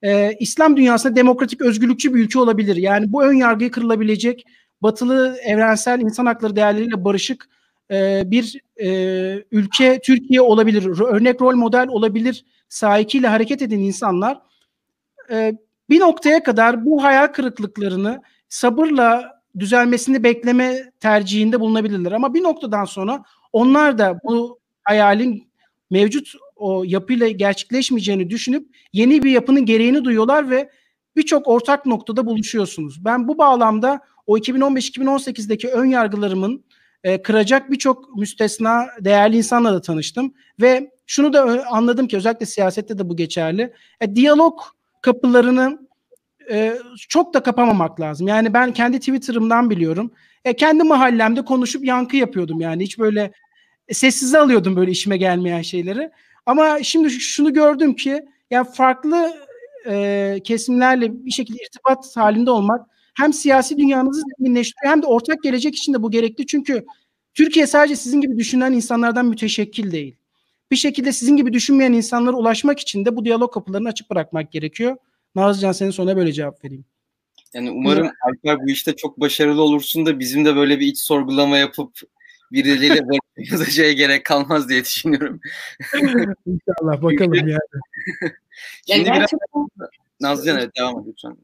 e, 0.03 0.37
İslam 0.41 0.77
dünyasında 0.77 1.17
demokratik, 1.17 1.61
özgürlükçü 1.61 2.15
bir 2.15 2.21
ülke 2.21 2.39
olabilir. 2.39 2.77
Yani 2.77 3.13
bu 3.13 3.25
ön 3.25 3.35
yargıyı 3.35 3.71
kırılabilecek, 3.71 4.45
batılı 4.83 5.39
evrensel 5.45 6.01
insan 6.01 6.27
hakları 6.27 6.57
değerleriyle 6.57 7.05
barışık 7.05 7.49
e, 7.91 8.23
bir 8.31 8.61
e, 8.77 8.89
ülke 9.51 10.01
Türkiye 10.05 10.41
olabilir. 10.41 11.01
Örnek 11.01 11.41
rol 11.43 11.55
model 11.55 11.89
olabilir. 11.89 12.45
Sahikiyle 12.69 13.29
hareket 13.29 13.63
eden 13.63 13.79
insanlar 13.79 14.41
e, 15.31 15.55
bir 15.91 16.01
noktaya 16.01 16.43
kadar 16.43 16.85
bu 16.85 17.03
hayal 17.03 17.27
kırıklıklarını 17.27 18.23
sabırla 18.49 19.39
düzelmesini 19.59 20.25
bekleme 20.25 20.93
tercihinde 21.01 21.61
bulunabilirler. 21.61 22.13
Ama 22.13 22.35
bir 22.35 22.43
noktadan 22.43 22.85
sonra 22.85 23.25
onlar 23.53 23.99
da 23.99 24.21
bu 24.25 24.59
hayalin 24.85 25.49
mevcut 25.91 26.33
o 26.57 26.85
yapıyla 26.87 27.29
gerçekleşmeyeceğini 27.29 28.31
düşünüp 28.31 28.77
yeni 28.93 29.23
bir 29.23 29.31
yapının 29.31 29.67
gereğini 29.67 30.05
duyuyorlar 30.05 30.51
ve 30.51 30.71
birçok 31.17 31.49
ortak 31.49 31.87
noktada 31.87 32.27
buluşuyorsunuz. 32.27 33.05
Ben 33.05 33.29
bu 33.29 33.39
bağlamda 33.39 34.01
o 34.27 34.39
2015-2018'deki 34.39 35.69
ön 35.69 35.85
yargılarımın 35.85 36.65
e, 37.05 37.23
kıracak 37.23 37.71
birçok 37.71 38.17
müstesna 38.17 38.87
değerli 39.01 39.37
insanla 39.37 39.73
da 39.73 39.81
tanıştım 39.81 40.35
ve 40.61 40.91
şunu 41.09 41.33
da 41.33 41.67
anladım 41.71 42.09
ki 42.09 42.17
özellikle 42.17 42.47
siyasette 42.47 42.99
de 42.99 43.09
bu 43.09 43.17
geçerli. 43.17 43.73
E, 44.01 44.17
diyalog 44.17 44.61
kapılarını 45.03 45.89
e, 46.51 46.79
çok 47.09 47.35
da 47.35 47.43
kapamamak 47.43 48.01
lazım. 48.01 48.29
Yani 48.29 48.55
ben 48.55 48.73
kendi 48.73 48.99
Twitter'ımdan 48.99 49.71
biliyorum. 49.71 50.13
E, 50.45 50.57
kendi 50.57 50.85
mahallemde 50.85 51.45
konuşup 51.45 51.85
yankı 51.85 52.17
yapıyordum 52.17 52.61
yani 52.61 52.85
hiç 52.85 52.99
böyle 52.99 53.33
e, 53.89 53.95
sessize 53.95 54.39
alıyordum 54.39 54.77
böyle 54.77 54.91
işime 54.91 55.17
gelmeyen 55.17 55.63
şeyleri. 55.63 56.11
Ama 56.47 56.83
şimdi 56.83 57.11
şunu 57.11 57.53
gördüm 57.53 57.97
ki 57.97 58.25
yani 58.51 58.69
farklı 58.73 59.35
e, 59.87 60.37
kesimlerle 60.45 61.25
bir 61.27 61.31
şekilde 61.31 61.59
irtibat 61.63 62.17
halinde 62.17 62.51
olmak 62.51 62.87
hem 63.15 63.33
siyasi 63.33 63.79
dünyanızı 63.79 64.23
zenginleştiriyor 64.39 64.93
hem 64.93 65.03
de 65.03 65.07
ortak 65.07 65.43
gelecek 65.43 65.77
için 65.77 65.95
de 65.95 66.03
bu 66.03 66.11
gerekli. 66.11 66.47
Çünkü 66.47 66.87
Türkiye 67.35 67.67
sadece 67.67 67.97
sizin 67.97 68.21
gibi 68.21 68.39
düşünen 68.39 68.73
insanlardan 68.73 69.27
müteşekkil 69.27 69.93
değil. 69.93 70.18
Bir 70.71 70.77
şekilde 70.77 71.13
sizin 71.13 71.37
gibi 71.37 71.53
düşünmeyen 71.53 71.93
insanlara 71.93 72.37
ulaşmak 72.37 72.81
için 72.81 73.05
de 73.05 73.17
bu 73.17 73.25
diyalog 73.25 73.55
kapılarını 73.55 73.89
açık 73.89 74.11
bırakmak 74.11 74.53
gerekiyor. 74.53 74.97
Nazlıcan 75.35 75.73
senin 75.73 75.91
sonuna 75.91 76.17
böyle 76.17 76.33
cevap 76.33 76.65
vereyim. 76.65 76.85
Yani 77.55 77.71
umarım 77.71 78.11
Alper 78.27 78.59
bu 78.63 78.71
işte 78.71 78.97
çok 78.97 79.21
başarılı 79.21 79.63
olursun 79.63 80.07
da 80.07 80.19
bizim 80.19 80.45
de 80.45 80.57
böyle 80.57 80.81
bir 80.81 80.87
iç 80.87 80.99
sorgulama 80.99 81.59
yapıp 81.59 82.01
birileriyle 82.53 83.01
yazacağı 83.37 83.91
gerek 83.91 84.25
kalmaz 84.25 84.69
diye 84.69 84.85
düşünüyorum. 84.85 85.41
İnşallah 86.47 87.03
bakalım 87.03 87.35
yani. 87.35 87.59
Şimdi 88.87 89.09
yani 89.09 89.17
biraz 89.17 89.31
Nazlıcan 90.21 90.59
evet 90.59 90.77
devam 90.79 91.01
et 91.01 91.05
lütfen. 91.09 91.37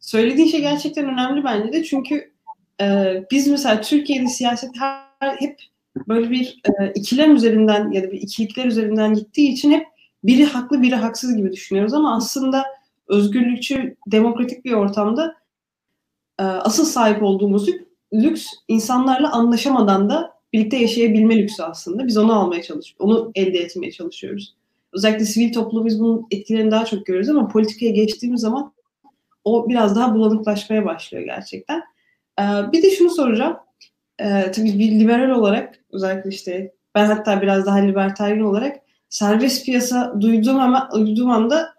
Söylediğin 0.00 0.48
şey 0.48 0.60
gerçekten 0.60 1.04
önemli 1.04 1.44
bence 1.44 1.72
de 1.72 1.84
çünkü 1.84 2.32
e, 2.80 3.14
biz 3.30 3.48
mesela 3.48 3.80
Türkiye'de 3.80 4.26
siyaset 4.26 4.70
her, 4.78 5.36
hep 5.36 5.60
böyle 6.08 6.30
bir 6.30 6.60
e, 6.64 6.92
ikilem 6.92 7.36
üzerinden 7.36 7.90
ya 7.90 8.02
da 8.02 8.12
bir 8.12 8.20
ikilikler 8.20 8.64
üzerinden 8.64 9.14
gittiği 9.14 9.52
için 9.52 9.70
hep 9.70 9.86
biri 10.24 10.44
haklı 10.44 10.82
biri 10.82 10.94
haksız 10.94 11.36
gibi 11.36 11.52
düşünüyoruz 11.52 11.94
ama 11.94 12.16
aslında 12.16 12.64
özgürlükçü 13.08 13.96
demokratik 14.06 14.64
bir 14.64 14.72
ortamda 14.72 15.34
e, 16.38 16.42
asıl 16.42 16.84
sahip 16.84 17.22
olduğumuz 17.22 17.68
lüks 18.12 18.46
insanlarla 18.68 19.32
anlaşamadan 19.32 20.10
da 20.10 20.36
birlikte 20.52 20.76
yaşayabilme 20.76 21.38
lüksü 21.38 21.62
aslında. 21.62 22.06
Biz 22.06 22.16
onu 22.16 22.34
almaya 22.34 22.62
çalışıyoruz. 22.62 22.96
Onu 22.98 23.30
elde 23.34 23.58
etmeye 23.58 23.92
çalışıyoruz. 23.92 24.54
Özellikle 24.92 25.24
sivil 25.24 25.52
topluluğu 25.52 25.86
biz 25.86 26.00
bunun 26.00 26.26
etkilerini 26.30 26.70
daha 26.70 26.84
çok 26.84 27.06
görüyoruz 27.06 27.30
ama 27.30 27.48
politikaya 27.48 27.92
geçtiğimiz 27.92 28.40
zaman 28.40 28.72
o 29.44 29.68
biraz 29.68 29.96
daha 29.96 30.14
bulanıklaşmaya 30.14 30.84
başlıyor 30.84 31.24
gerçekten. 31.24 31.82
Ee, 32.40 32.42
bir 32.72 32.82
de 32.82 32.90
şunu 32.90 33.10
soracağım. 33.10 33.56
Ee, 34.20 34.50
tabii 34.50 34.78
bir 34.78 35.00
liberal 35.00 35.30
olarak 35.30 35.74
özellikle 35.92 36.30
işte 36.30 36.72
ben 36.94 37.06
hatta 37.06 37.42
biraz 37.42 37.66
daha 37.66 37.76
libertaryen 37.76 38.40
olarak 38.40 38.76
serbest 39.08 39.64
piyasa 39.64 40.20
duyduğum 40.20 40.60
ama 40.60 40.88
duyduğum 40.94 41.30
anda 41.30 41.74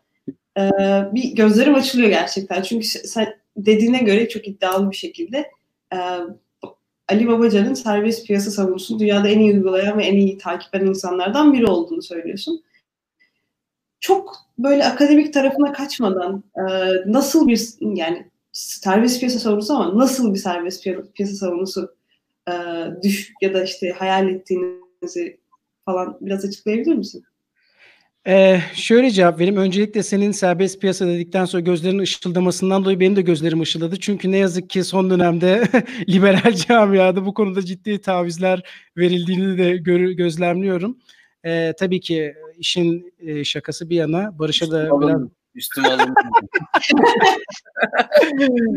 e, 0.58 0.70
bir 1.14 1.36
gözlerim 1.36 1.76
açılıyor 1.76 2.10
gerçekten. 2.10 2.62
Çünkü 2.62 2.88
sen 2.88 3.34
dediğine 3.58 4.00
göre 4.00 4.30
çok 4.30 4.48
iddialı 4.48 4.92
bir 4.92 4.96
şekilde 4.96 5.52
e, 5.94 5.98
Ali 7.10 7.28
Babacan'ın 7.28 7.74
serbest 7.74 8.28
piyasa 8.28 8.52
savunusunu 8.52 9.00
dünyada 9.00 9.28
en 9.28 9.40
iyi 9.40 9.54
uygulayan 9.54 9.98
ve 9.98 10.06
en 10.06 10.14
iyi 10.14 10.38
takip 10.38 10.76
eden 10.76 10.86
insanlardan 10.86 11.54
biri 11.54 11.66
olduğunu 11.66 12.02
söylüyorsun. 12.02 12.64
Çok 14.00 14.36
böyle 14.58 14.86
akademik 14.86 15.34
tarafına 15.34 15.74
kaçmadan 15.74 16.44
e, 16.56 16.62
nasıl 17.06 17.48
bir 17.48 17.70
yani 17.82 18.32
serbest 18.52 19.20
piyasa 19.20 19.40
savunusu 19.40 19.74
ama 19.74 19.98
nasıl 19.98 20.34
bir 20.34 20.40
serbest 20.40 20.84
piyasa 21.14 21.36
savunusu 21.36 21.97
e, 22.48 22.54
düş 23.04 23.34
ya 23.42 23.54
da 23.54 23.64
işte 23.64 23.90
hayal 23.90 24.30
ettiğinizi 24.30 25.40
falan 25.86 26.18
biraz 26.22 26.46
açıklayabilir 26.46 26.96
misin? 26.96 27.24
Ee, 28.28 28.62
şöyle 28.74 29.12
cevap 29.12 29.40
vereyim. 29.40 29.58
Öncelikle 29.58 30.04
senin 30.04 30.32
serbest 30.32 30.82
piyasa 30.82 31.08
dedikten 31.08 31.46
sonra 31.46 31.62
gözlerin 31.62 32.00
ışıldamasından 32.00 32.84
dolayı 32.84 33.00
benim 33.00 33.16
de 33.16 33.22
gözlerim 33.22 33.62
ışıldadı. 33.62 34.00
Çünkü 34.00 34.32
ne 34.32 34.38
yazık 34.38 34.70
ki 34.70 34.84
son 34.84 35.10
dönemde 35.10 35.64
liberal 36.10 36.54
camiada 36.54 37.26
bu 37.26 37.34
konuda 37.34 37.66
ciddi 37.66 38.02
tavizler 38.02 38.64
verildiğini 38.98 39.58
de 39.58 39.78
gör, 39.78 40.10
gözlemliyorum. 40.10 40.98
Ee, 41.46 41.74
tabii 41.80 42.00
ki 42.00 42.36
işin 42.58 43.14
e, 43.20 43.44
şakası 43.44 43.90
bir 43.90 43.96
yana 43.96 44.40
Barış'a 44.40 44.72
da 44.72 45.02
biraz... 45.02 45.22
Üstüm 45.56 45.86
alın. 45.86 46.16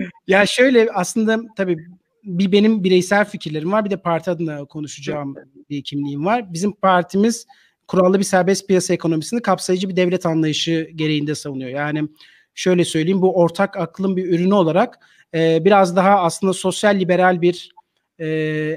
ya 0.27 0.47
şöyle 0.47 0.89
aslında 0.95 1.41
tabii 1.57 1.77
bir 2.25 2.53
benim 2.53 2.85
bireysel 2.85 3.25
fikirlerim 3.25 3.73
var 3.73 3.85
bir 3.85 3.91
de 3.91 3.97
parti 3.97 4.31
adına 4.31 4.65
konuşacağım 4.65 5.35
bir 5.71 5.83
kimliğim 5.83 6.27
var. 6.27 6.53
Bizim 6.53 6.73
partimiz 6.73 7.47
kurallı 7.89 8.19
bir 8.19 8.25
serbest 8.25 8.69
piyasa 8.69 8.95
ekonomisini 8.95 9.43
kapsayıcı 9.43 9.89
bir 9.89 9.97
devlet 9.97 10.27
anlayışı 10.27 10.91
gereğinde 10.95 11.35
savunuyor. 11.35 11.71
Yani 11.71 12.09
şöyle 12.55 12.85
söyleyeyim 12.85 13.23
bu 13.23 13.37
ortak 13.37 13.77
aklın 13.77 14.17
bir 14.17 14.29
ürünü 14.29 14.55
olarak 14.55 14.99
e, 15.35 15.65
biraz 15.65 15.97
daha 15.97 16.21
aslında 16.21 16.53
sosyal 16.53 17.01
liberal 17.01 17.43
bir 17.43 17.71
e, 18.19 18.29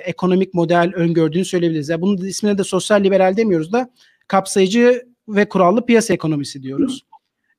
ekonomik 0.06 0.54
model 0.54 0.92
öngördüğünü 0.96 1.46
söyleyebiliriz. 1.46 1.90
Yani 1.90 2.02
bunun 2.02 2.26
ismine 2.26 2.58
de 2.58 2.64
sosyal 2.64 3.04
liberal 3.04 3.38
demiyoruz 3.38 3.74
da 3.74 3.90
kapsayıcı 4.28 5.02
ve 5.28 5.50
kurallı 5.50 5.86
piyasa 5.86 6.14
ekonomisi 6.14 6.64
diyoruz. 6.64 7.02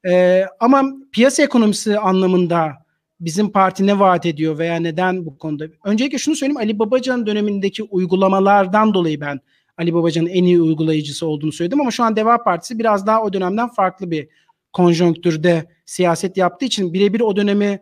E, 0.08 0.44
ama 0.60 0.84
piyasa 1.12 1.42
ekonomisi 1.42 1.98
anlamında 1.98 2.83
bizim 3.24 3.52
parti 3.52 3.86
ne 3.86 3.98
vaat 3.98 4.26
ediyor 4.26 4.58
veya 4.58 4.76
neden 4.76 5.26
bu 5.26 5.38
konuda? 5.38 5.66
Öncelikle 5.84 6.18
şunu 6.18 6.36
söyleyeyim 6.36 6.56
Ali 6.56 6.78
Babacan 6.78 7.26
dönemindeki 7.26 7.82
uygulamalardan 7.82 8.94
dolayı 8.94 9.20
ben 9.20 9.40
Ali 9.78 9.94
Babacan'ın 9.94 10.28
en 10.28 10.44
iyi 10.44 10.60
uygulayıcısı 10.60 11.26
olduğunu 11.26 11.52
söyledim 11.52 11.80
ama 11.80 11.90
şu 11.90 12.04
an 12.04 12.16
Deva 12.16 12.42
Partisi 12.42 12.78
biraz 12.78 13.06
daha 13.06 13.22
o 13.22 13.32
dönemden 13.32 13.68
farklı 13.68 14.10
bir 14.10 14.28
konjonktürde 14.72 15.64
siyaset 15.86 16.36
yaptığı 16.36 16.66
için 16.66 16.92
birebir 16.92 17.20
o 17.20 17.36
dönemi 17.36 17.80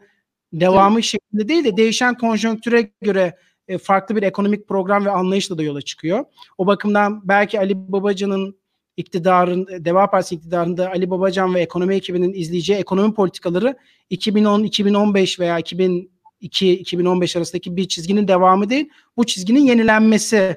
devamı 0.52 0.94
evet. 0.94 1.04
şeklinde 1.04 1.48
değil 1.48 1.64
de 1.64 1.76
değişen 1.76 2.18
konjonktüre 2.18 2.90
göre 3.00 3.36
e, 3.68 3.78
farklı 3.78 4.16
bir 4.16 4.22
ekonomik 4.22 4.68
program 4.68 5.04
ve 5.04 5.10
anlayışla 5.10 5.58
da 5.58 5.62
yola 5.62 5.82
çıkıyor. 5.82 6.24
O 6.58 6.66
bakımdan 6.66 7.28
belki 7.28 7.60
Ali 7.60 7.92
Babacan'ın 7.92 8.61
iktidarın 8.96 9.66
Deva 9.84 10.10
Partisi 10.10 10.34
iktidarında 10.34 10.90
Ali 10.90 11.10
Babacan 11.10 11.54
ve 11.54 11.60
ekonomi 11.60 11.94
ekibinin 11.94 12.32
izleyeceği 12.32 12.78
ekonomi 12.78 13.14
politikaları 13.14 13.76
2010 14.10 14.62
2015 14.62 15.40
veya 15.40 15.58
2002 15.58 16.72
2015 16.72 17.36
arasındaki 17.36 17.76
bir 17.76 17.88
çizginin 17.88 18.28
devamı 18.28 18.70
değil. 18.70 18.88
Bu 19.16 19.24
çizginin 19.24 19.60
yenilenmesi 19.60 20.56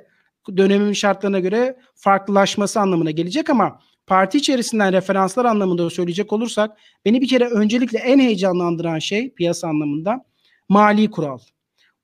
dönemin 0.58 0.94
şartlarına 0.94 1.40
göre 1.40 1.78
farklılaşması 1.96 2.80
anlamına 2.80 3.12
gelecek 3.12 3.50
ama 3.50 3.80
parti 4.08 4.38
içerisinden 4.38 4.94
referanslar 4.94 5.46
anlamında 5.46 5.90
söyleyecek 5.90 6.34
olursak 6.34 6.78
beni 7.06 7.22
bir 7.22 7.28
kere 7.28 7.50
öncelikle 7.50 8.00
en 8.00 8.20
heyecanlandıran 8.20 9.00
şey 9.00 9.34
piyasa 9.34 9.68
anlamında 9.68 10.26
mali 10.70 11.12
kural. 11.12 11.40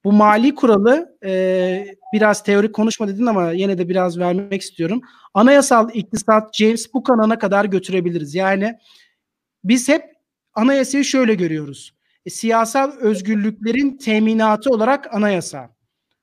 Bu 0.04 0.12
mali 0.12 0.56
kuralı 0.56 1.18
e, 1.26 1.86
biraz 2.14 2.44
teorik 2.44 2.76
konuşma 2.76 3.08
dedin 3.08 3.26
ama 3.26 3.52
yine 3.52 3.78
de 3.78 3.90
biraz 3.90 4.20
vermek 4.20 4.62
istiyorum. 4.62 5.02
Anayasal 5.34 5.90
iktisat 5.94 6.56
James 6.56 6.94
Buchanan'a 6.94 7.40
kadar 7.40 7.66
götürebiliriz. 7.66 8.36
Yani 8.36 8.78
biz 9.64 9.90
hep 9.90 10.04
anayasayı 10.54 11.06
şöyle 11.06 11.34
görüyoruz. 11.34 11.94
E, 12.26 12.30
siyasal 12.30 12.92
özgürlüklerin 12.92 13.98
teminatı 13.98 14.70
olarak 14.70 15.14
anayasa. 15.14 15.70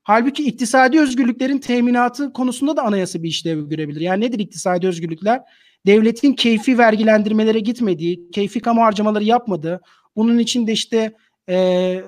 Halbuki 0.03 0.45
iktisadi 0.45 1.01
özgürlüklerin 1.01 1.59
teminatı 1.59 2.33
konusunda 2.33 2.77
da 2.77 2.83
anayasa 2.83 3.23
bir 3.23 3.29
işlev 3.29 3.69
görebilir. 3.69 4.01
Yani 4.01 4.25
nedir 4.25 4.39
iktisadi 4.39 4.89
özgürlükler? 4.89 5.43
Devletin 5.87 6.33
keyfi 6.33 6.79
vergilendirmelere 6.79 7.61
gitmediği, 7.61 8.31
keyfi 8.31 8.61
kamu 8.61 8.83
harcamaları 8.83 9.25
yapmadığı, 9.25 9.81
bunun 10.17 10.39
içinde 10.39 10.73
işte 10.73 11.17
e, 11.49 12.01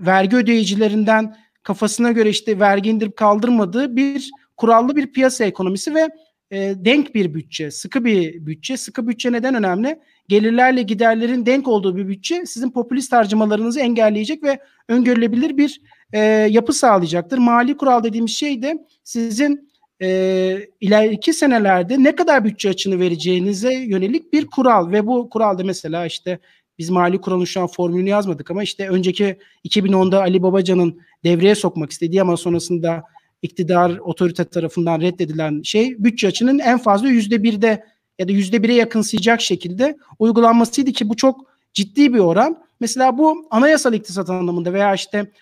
vergi 0.00 0.36
ödeyicilerinden 0.36 1.36
kafasına 1.62 2.12
göre 2.12 2.28
işte 2.28 2.60
vergi 2.60 2.90
indirip 2.90 3.16
kaldırmadığı 3.16 3.96
bir 3.96 4.30
kurallı 4.56 4.96
bir 4.96 5.12
piyasa 5.12 5.44
ekonomisi 5.44 5.94
ve 5.94 6.08
e, 6.50 6.74
denk 6.76 7.14
bir 7.14 7.34
bütçe, 7.34 7.70
sıkı 7.70 8.04
bir 8.04 8.46
bütçe. 8.46 8.76
Sıkı 8.76 9.08
bütçe 9.08 9.32
neden 9.32 9.54
önemli? 9.54 9.98
Gelirlerle 10.28 10.82
giderlerin 10.82 11.46
denk 11.46 11.68
olduğu 11.68 11.96
bir 11.96 12.08
bütçe 12.08 12.46
sizin 12.46 12.70
popülist 12.70 13.12
harcamalarınızı 13.12 13.80
engelleyecek 13.80 14.42
ve 14.42 14.58
öngörülebilir 14.88 15.56
bir 15.56 15.80
e, 16.12 16.18
yapı 16.50 16.72
sağlayacaktır. 16.72 17.38
Mali 17.38 17.76
kural 17.76 18.04
dediğimiz 18.04 18.36
şey 18.36 18.62
de 18.62 18.86
sizin 19.04 19.70
e, 20.02 20.58
ileriki 20.80 21.32
senelerde 21.32 22.02
ne 22.02 22.16
kadar 22.16 22.44
bütçe 22.44 22.68
açını 22.68 23.00
vereceğinize 23.00 23.74
yönelik 23.74 24.32
bir 24.32 24.46
kural 24.46 24.92
ve 24.92 25.06
bu 25.06 25.30
kuralda 25.30 25.64
mesela 25.64 26.06
işte 26.06 26.38
biz 26.78 26.90
mali 26.90 27.20
kuralın 27.20 27.44
şu 27.44 27.60
an 27.60 27.66
formülünü 27.66 28.08
yazmadık 28.08 28.50
ama 28.50 28.62
işte 28.62 28.88
önceki 28.88 29.38
2010'da 29.68 30.20
Ali 30.20 30.42
Babacan'ın 30.42 31.00
devreye 31.24 31.54
sokmak 31.54 31.90
istediği 31.90 32.22
ama 32.22 32.36
sonrasında 32.36 33.02
iktidar 33.42 33.98
otorite 33.98 34.44
tarafından 34.44 35.00
reddedilen 35.00 35.62
şey 35.62 36.04
bütçe 36.04 36.28
açının 36.28 36.58
en 36.58 36.78
fazla 36.78 37.08
yüzde 37.08 37.42
birde 37.42 37.84
ya 38.18 38.28
da 38.28 38.32
yüzde 38.32 38.62
bire 38.62 38.74
yakınsayacak 38.74 39.40
şekilde 39.40 39.96
uygulanmasıydı 40.18 40.92
ki 40.92 41.08
bu 41.08 41.16
çok 41.16 41.46
ciddi 41.74 42.14
bir 42.14 42.18
oran. 42.18 42.64
Mesela 42.80 43.18
bu 43.18 43.46
anayasal 43.50 43.94
iktisat 43.94 44.30
anlamında 44.30 44.72
veya 44.72 44.94
işte 44.94 45.32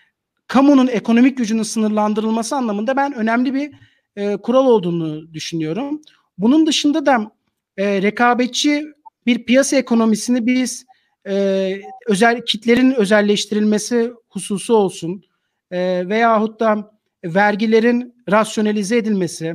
kamunun 0.47 0.87
ekonomik 0.87 1.39
gücünün 1.39 1.63
sınırlandırılması 1.63 2.57
anlamında 2.57 2.97
ben 2.97 3.15
önemli 3.15 3.55
bir 3.55 3.73
e, 4.17 4.37
kural 4.37 4.67
olduğunu 4.67 5.35
düşünüyorum. 5.35 6.01
Bunun 6.39 6.67
dışında 6.67 7.07
da 7.07 7.33
e, 7.77 8.03
rekabetçi 8.03 8.85
bir 9.27 9.45
piyasa 9.45 9.77
ekonomisini 9.77 10.47
biz 10.47 10.87
e, 11.27 11.75
özel 12.07 12.45
kitlerin 12.45 12.93
özelleştirilmesi 12.93 14.13
hususu 14.29 14.75
olsun 14.75 15.25
e, 15.71 16.09
veyahut 16.09 16.61
da 16.61 16.93
vergilerin 17.25 18.15
rasyonelize 18.31 18.97
edilmesi, 18.97 19.55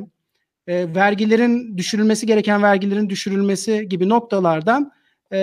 e, 0.67 0.95
vergilerin 0.95 1.77
düşürülmesi 1.77 2.25
gereken 2.25 2.63
vergilerin 2.63 3.09
düşürülmesi 3.09 3.89
gibi 3.89 4.09
noktalardan 4.09 4.91
e, 5.31 5.37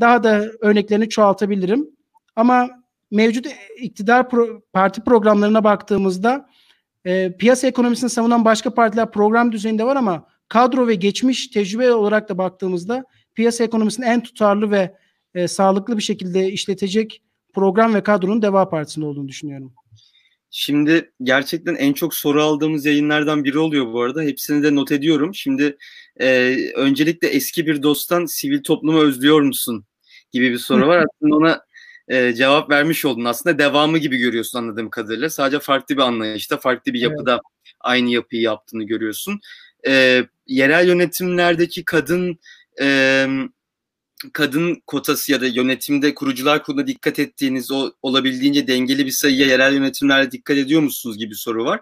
daha 0.00 0.24
da 0.24 0.44
örneklerini 0.60 1.08
çoğaltabilirim. 1.08 1.90
Ama 2.36 2.70
mevcut 3.10 3.46
iktidar 3.76 4.28
pro, 4.28 4.60
parti 4.72 5.00
programlarına 5.00 5.64
baktığımızda 5.64 6.48
e, 7.04 7.36
piyasa 7.36 7.66
ekonomisini 7.66 8.10
savunan 8.10 8.44
başka 8.44 8.74
partiler 8.74 9.10
program 9.10 9.52
düzeyinde 9.52 9.84
var 9.84 9.96
ama 9.96 10.26
kadro 10.48 10.86
ve 10.86 10.94
geçmiş 10.94 11.48
tecrübe 11.48 11.92
olarak 11.92 12.28
da 12.28 12.38
baktığımızda 12.38 13.04
piyasa 13.34 13.64
ekonomisinin 13.64 14.06
en 14.06 14.20
tutarlı 14.22 14.70
ve 14.70 14.94
e, 15.34 15.48
sağlıklı 15.48 15.96
bir 15.96 16.02
şekilde 16.02 16.52
işletecek 16.52 17.22
program 17.54 17.94
ve 17.94 18.02
kadronun 18.02 18.42
Deva 18.42 18.68
Partisi'nde 18.68 19.06
olduğunu 19.06 19.28
düşünüyorum. 19.28 19.74
Şimdi 20.50 21.12
gerçekten 21.22 21.74
en 21.74 21.92
çok 21.92 22.14
soru 22.14 22.42
aldığımız 22.42 22.86
yayınlardan 22.86 23.44
biri 23.44 23.58
oluyor 23.58 23.92
bu 23.92 24.02
arada. 24.02 24.22
Hepsini 24.22 24.62
de 24.62 24.74
not 24.74 24.92
ediyorum. 24.92 25.34
Şimdi 25.34 25.76
e, 26.20 26.56
öncelikle 26.74 27.28
eski 27.28 27.66
bir 27.66 27.82
dosttan 27.82 28.26
sivil 28.26 28.62
toplumu 28.62 29.00
özlüyor 29.00 29.40
musun 29.40 29.84
gibi 30.32 30.50
bir 30.50 30.58
soru 30.58 30.86
var. 30.86 30.98
Aslında 31.14 31.36
ona 31.36 31.64
e, 32.08 32.34
cevap 32.34 32.70
vermiş 32.70 33.04
oldun. 33.04 33.24
Aslında 33.24 33.58
devamı 33.58 33.98
gibi 33.98 34.16
görüyorsun 34.16 34.58
anladığım 34.58 34.90
kadarıyla. 34.90 35.30
Sadece 35.30 35.58
farklı 35.58 35.96
bir 35.96 36.02
anlayışta, 36.02 36.56
farklı 36.56 36.92
bir 36.92 37.00
yapıda 37.00 37.32
evet. 37.32 37.74
aynı 37.80 38.10
yapıyı 38.10 38.42
yaptığını 38.42 38.84
görüyorsun. 38.84 39.40
E, 39.86 40.24
yerel 40.46 40.88
yönetimlerdeki 40.88 41.84
kadın 41.84 42.38
e, 42.80 43.26
kadın 44.32 44.82
kotası 44.86 45.32
ya 45.32 45.40
da 45.40 45.46
yönetimde 45.46 46.14
kurucular 46.14 46.62
kuruluna 46.62 46.86
dikkat 46.86 47.18
ettiğiniz 47.18 47.70
o 47.70 47.92
olabildiğince 48.02 48.66
dengeli 48.66 49.06
bir 49.06 49.10
sayıya 49.10 49.46
yerel 49.46 49.74
yönetimlerde 49.74 50.30
dikkat 50.30 50.56
ediyor 50.56 50.80
musunuz 50.80 51.18
gibi 51.18 51.34
soru 51.34 51.64
var. 51.64 51.80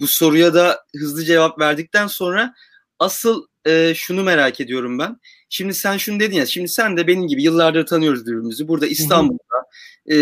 Bu 0.00 0.06
soruya 0.06 0.54
da 0.54 0.84
hızlı 0.96 1.24
cevap 1.24 1.58
verdikten 1.58 2.06
sonra 2.06 2.54
asıl 2.98 3.46
e, 3.66 3.94
şunu 3.94 4.22
merak 4.22 4.60
ediyorum 4.60 4.98
ben. 4.98 5.16
Şimdi 5.48 5.74
sen 5.74 5.96
şunu 5.96 6.20
dedin 6.20 6.36
ya, 6.36 6.46
şimdi 6.46 6.68
sen 6.68 6.96
de 6.96 7.06
benim 7.06 7.26
gibi 7.26 7.42
yıllardır 7.42 7.86
tanıyoruz 7.86 8.26
birbirimizi. 8.26 8.68
Burada 8.68 8.86
İstanbul'da 8.86 9.58
e, 10.06 10.16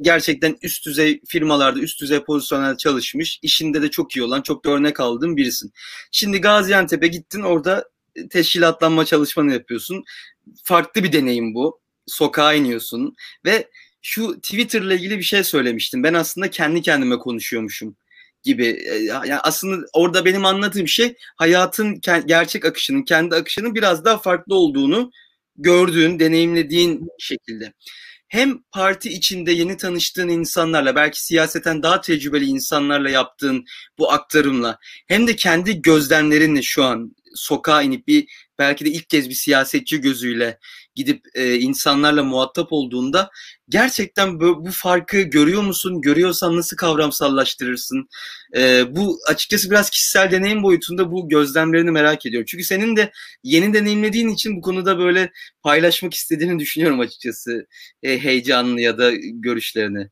gerçekten 0.00 0.56
üst 0.62 0.86
düzey 0.86 1.20
firmalarda 1.28 1.80
üst 1.80 2.00
düzey 2.00 2.20
pozisyonel 2.20 2.76
çalışmış, 2.76 3.38
işinde 3.42 3.82
de 3.82 3.90
çok 3.90 4.16
iyi 4.16 4.22
olan, 4.22 4.42
çok 4.42 4.64
da 4.64 4.70
örnek 4.70 5.00
aldığın 5.00 5.36
birisin. 5.36 5.72
Şimdi 6.12 6.40
Gaziantep'e 6.40 7.06
gittin, 7.06 7.42
orada 7.42 7.84
teşkilatlanma 8.30 9.04
çalışmanı 9.04 9.52
yapıyorsun. 9.52 10.04
Farklı 10.64 11.04
bir 11.04 11.12
deneyim 11.12 11.54
bu. 11.54 11.80
Sokağa 12.06 12.54
iniyorsun 12.54 13.14
ve 13.44 13.70
şu 14.02 14.40
Twitter'la 14.40 14.94
ilgili 14.94 15.18
bir 15.18 15.22
şey 15.22 15.44
söylemiştim. 15.44 16.02
Ben 16.02 16.14
aslında 16.14 16.50
kendi 16.50 16.82
kendime 16.82 17.18
konuşuyormuşum 17.18 17.96
gibi. 18.42 18.66
E, 18.66 18.94
yani 19.04 19.38
aslında 19.38 19.86
orada 19.92 20.24
benim 20.24 20.44
anladığım 20.44 20.88
şey 20.88 21.14
hayatın 21.36 22.00
gerçek 22.26 22.64
akışının, 22.64 23.02
kendi 23.02 23.34
akışının 23.34 23.74
biraz 23.74 24.04
daha 24.04 24.18
farklı 24.18 24.54
olduğunu 24.54 25.10
gördüğün, 25.56 26.18
deneyimlediğin 26.18 27.08
şekilde. 27.18 27.72
Hem 28.28 28.58
parti 28.72 29.10
içinde 29.10 29.52
yeni 29.52 29.76
tanıştığın 29.76 30.28
insanlarla, 30.28 30.96
belki 30.96 31.24
siyaseten 31.24 31.82
daha 31.82 32.00
tecrübeli 32.00 32.44
insanlarla 32.44 33.10
yaptığın 33.10 33.64
bu 33.98 34.12
aktarımla, 34.12 34.78
hem 35.08 35.26
de 35.26 35.36
kendi 35.36 35.82
gözlemlerinle 35.82 36.62
şu 36.62 36.84
an 36.84 37.16
sokağa 37.34 37.82
inip 37.82 38.08
bir 38.08 38.26
belki 38.58 38.84
de 38.84 38.90
ilk 38.90 39.10
kez 39.10 39.28
bir 39.28 39.34
siyasetçi 39.34 40.00
gözüyle 40.00 40.58
gidip 40.94 41.24
e, 41.34 41.54
insanlarla 41.54 42.24
muhatap 42.24 42.68
olduğunda 42.72 43.30
gerçekten 43.68 44.40
bu, 44.40 44.66
bu 44.66 44.70
farkı 44.70 45.20
görüyor 45.20 45.62
musun? 45.62 46.00
Görüyorsan 46.00 46.56
nasıl 46.56 46.76
kavramsallaştırırsın? 46.76 48.08
E, 48.56 48.84
bu 48.96 49.18
açıkçası 49.28 49.70
biraz 49.70 49.90
kişisel 49.90 50.30
deneyim 50.30 50.62
boyutunda 50.62 51.12
bu 51.12 51.28
gözlemlerini 51.28 51.90
merak 51.90 52.26
ediyorum. 52.26 52.46
Çünkü 52.48 52.64
senin 52.64 52.96
de 52.96 53.12
yeni 53.42 53.74
deneyimlediğin 53.74 54.28
için 54.28 54.56
bu 54.56 54.60
konuda 54.60 54.98
böyle 54.98 55.30
paylaşmak 55.62 56.14
istediğini 56.14 56.58
düşünüyorum 56.58 57.00
açıkçası. 57.00 57.66
E, 58.02 58.18
heyecanlı 58.18 58.80
ya 58.80 58.98
da 58.98 59.12
görüşlerini. 59.32 60.10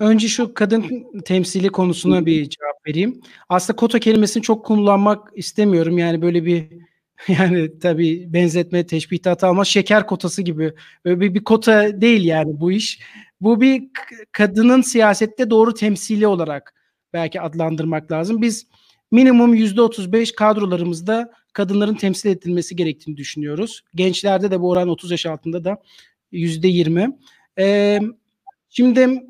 Önce 0.00 0.28
şu 0.28 0.54
kadın 0.54 1.06
temsili 1.24 1.68
konusuna 1.68 2.26
bir 2.26 2.48
cevap 2.48 2.86
vereyim. 2.86 3.20
Aslında 3.48 3.76
kota 3.76 3.98
kelimesini 3.98 4.42
çok 4.42 4.66
kullanmak 4.66 5.28
istemiyorum. 5.34 5.98
Yani 5.98 6.22
böyle 6.22 6.44
bir 6.44 6.68
yani 7.28 7.78
tabii 7.78 8.32
benzetme, 8.32 8.86
teşbih 8.86 9.18
hata 9.24 9.48
ama 9.48 9.64
şeker 9.64 10.06
kotası 10.06 10.42
gibi. 10.42 10.72
Böyle 11.04 11.20
bir, 11.20 11.34
bir 11.34 11.44
kota 11.44 12.00
değil 12.00 12.24
yani 12.24 12.60
bu 12.60 12.72
iş. 12.72 13.00
Bu 13.40 13.60
bir 13.60 13.82
kadının 14.32 14.82
siyasette 14.82 15.50
doğru 15.50 15.74
temsili 15.74 16.26
olarak 16.26 16.74
belki 17.12 17.40
adlandırmak 17.40 18.12
lazım. 18.12 18.42
Biz 18.42 18.66
minimum 19.10 19.54
%35 19.54 20.34
kadrolarımızda 20.34 21.32
kadınların 21.52 21.94
temsil 21.94 22.28
edilmesi 22.28 22.76
gerektiğini 22.76 23.16
düşünüyoruz. 23.16 23.82
Gençlerde 23.94 24.50
de 24.50 24.60
bu 24.60 24.70
oran 24.70 24.88
30 24.88 25.10
yaş 25.10 25.26
altında 25.26 25.64
da 25.64 25.82
yüzde 26.32 26.68
yirmi. 26.68 27.18
Ee, 27.58 28.00
şimdi 28.76 29.22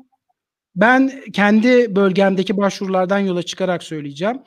ben 0.75 1.11
kendi 1.33 1.95
bölgemdeki 1.95 2.57
başvurulardan 2.57 3.19
yola 3.19 3.43
çıkarak 3.43 3.83
söyleyeceğim. 3.83 4.37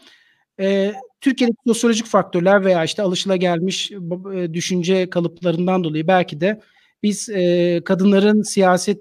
Ee, 0.60 0.92
Türkiye'deki 1.20 1.58
sosyolojik 1.66 2.06
faktörler 2.06 2.64
veya 2.64 2.84
işte 2.84 3.02
alışılagelmiş 3.02 3.90
e, 4.34 4.54
düşünce 4.54 5.10
kalıplarından 5.10 5.84
dolayı 5.84 6.08
belki 6.08 6.40
de 6.40 6.60
biz 7.02 7.28
e, 7.28 7.80
kadınların 7.84 8.42
siyaset 8.42 9.00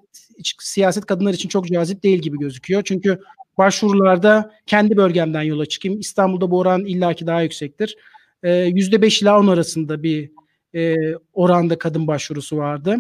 siyaset 0.60 1.06
kadınlar 1.06 1.34
için 1.34 1.50
çok 1.50 1.68
cazip 1.68 2.04
değil 2.04 2.20
gibi 2.20 2.40
gözüküyor. 2.40 2.82
Çünkü 2.86 3.20
başvurularda 3.58 4.52
kendi 4.66 4.98
bölgemden 4.98 5.42
yola 5.42 5.66
çıkayım. 5.66 6.00
İstanbul'da 6.00 6.52
bu 6.52 6.60
oran 6.60 6.86
illaki 6.86 7.28
daha 7.28 7.42
yüksektir. 7.42 7.98
Yüzde 8.44 8.96
ee, 8.96 9.02
beş 9.02 9.22
ila 9.22 9.40
on 9.40 9.48
arasında 9.48 10.04
bir 10.04 10.32
e, 10.76 10.96
oranda 11.34 11.78
kadın 11.78 12.08
başvurusu 12.08 12.58
vardı. 12.58 12.98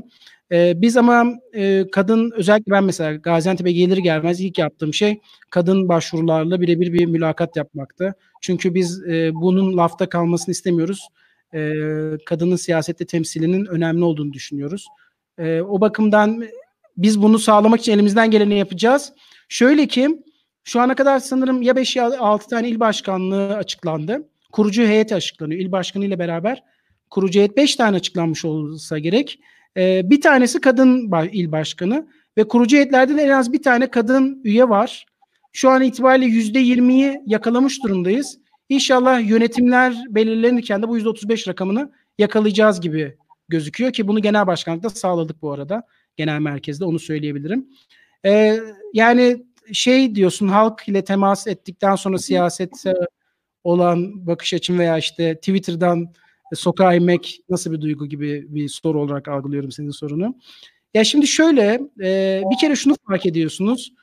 E, 0.52 0.82
biz 0.82 0.98
ama 0.98 1.26
e, 1.54 1.86
kadın 1.92 2.32
özellikle 2.36 2.72
ben 2.72 2.84
mesela 2.84 3.16
Gaziantep'e 3.16 3.72
gelir 3.72 3.98
gelmez 3.98 4.42
ilk 4.42 4.58
yaptığım 4.58 4.94
şey 4.94 5.20
kadın 5.50 5.90
başvurularla 5.90 6.62
birebir 6.62 6.94
bir 6.94 7.06
mülakat 7.06 7.56
yapmaktı. 7.56 8.16
Çünkü 8.42 8.74
biz 8.74 9.04
e, 9.04 9.32
bunun 9.34 9.78
lafta 9.78 10.10
kalmasını 10.10 10.52
istemiyoruz. 10.52 11.08
E, 11.54 11.72
kadının 12.26 12.56
siyasette 12.56 13.06
temsilinin 13.06 13.66
önemli 13.66 14.04
olduğunu 14.04 14.34
düşünüyoruz. 14.34 14.88
E, 15.38 15.62
o 15.62 15.82
bakımdan 15.82 16.44
biz 16.98 17.22
bunu 17.22 17.40
sağlamak 17.40 17.80
için 17.80 17.92
elimizden 17.92 18.32
geleni 18.32 18.58
yapacağız. 18.58 19.14
Şöyle 19.50 19.88
ki 19.88 20.10
şu 20.64 20.82
ana 20.82 20.96
kadar 20.96 21.20
sanırım 21.20 21.62
ya 21.62 21.76
5 21.76 21.96
ya 21.96 22.20
6 22.20 22.48
tane 22.48 22.70
il 22.70 22.80
başkanlığı 22.80 23.56
açıklandı. 23.56 24.30
Kurucu 24.52 24.82
heyet 24.82 25.14
açıklanıyor. 25.14 25.62
İl 25.62 25.72
başkanı 25.72 26.06
ile 26.06 26.20
beraber 26.20 26.64
kurucu 27.10 27.40
heyet 27.40 27.58
5 27.58 27.76
tane 27.76 27.98
açıklanmış 27.98 28.46
olsa 28.46 29.00
gerek. 29.00 29.40
Ee, 29.78 30.02
bir 30.10 30.22
tanesi 30.22 30.62
kadın 30.62 31.12
il 31.32 31.52
başkanı 31.52 32.08
ve 32.38 32.48
kurucu 32.48 32.78
heyetlerde 32.78 33.18
de 33.18 33.22
en 33.22 33.30
az 33.30 33.54
bir 33.54 33.62
tane 33.62 33.92
kadın 33.92 34.42
üye 34.44 34.70
var. 34.70 35.06
Şu 35.52 35.70
an 35.70 35.82
itibariyle 35.82 36.26
%20'yi 36.26 37.22
yakalamış 37.26 37.84
durumdayız. 37.84 38.40
İnşallah 38.70 39.30
yönetimler 39.30 39.96
belirlenirken 40.10 40.84
de 40.84 40.88
bu 40.88 41.00
%35 41.00 41.50
rakamını 41.50 41.92
yakalayacağız 42.18 42.82
gibi 42.82 43.18
gözüküyor 43.50 43.94
ki 43.94 44.08
bunu 44.08 44.22
genel 44.22 44.48
başkanlıkta 44.48 44.90
sağladık 44.90 45.42
bu 45.42 45.52
arada. 45.52 45.84
Genel 46.16 46.40
merkezde 46.40 46.86
onu 46.86 47.00
söyleyebilirim. 47.00 47.68
Ee, 48.26 48.60
yani 48.94 49.46
şey 49.74 50.16
diyorsun 50.16 50.48
halk 50.48 50.88
ile 50.88 51.04
temas 51.04 51.48
ettikten 51.48 51.96
sonra 51.96 52.18
siyasete 52.18 52.94
olan 53.64 54.28
bakış 54.28 54.54
açım 54.54 54.80
veya 54.80 54.98
işte 54.98 55.36
Twitter'dan 55.36 56.14
sokağa 56.56 56.94
inmek 56.94 57.42
nasıl 57.50 57.72
bir 57.72 57.82
duygu 57.82 58.06
gibi 58.06 58.46
bir 58.50 58.70
soru 58.70 59.02
olarak 59.02 59.28
algılıyorum 59.28 59.72
senin 59.72 59.92
sorunu. 59.92 60.36
Ya 60.94 61.04
şimdi 61.04 61.28
şöyle 61.28 61.82
e, 62.04 62.42
bir 62.52 62.58
kere 62.62 62.76
şunu 62.76 62.96
fark 63.08 63.26
ediyorsunuz. 63.26 63.94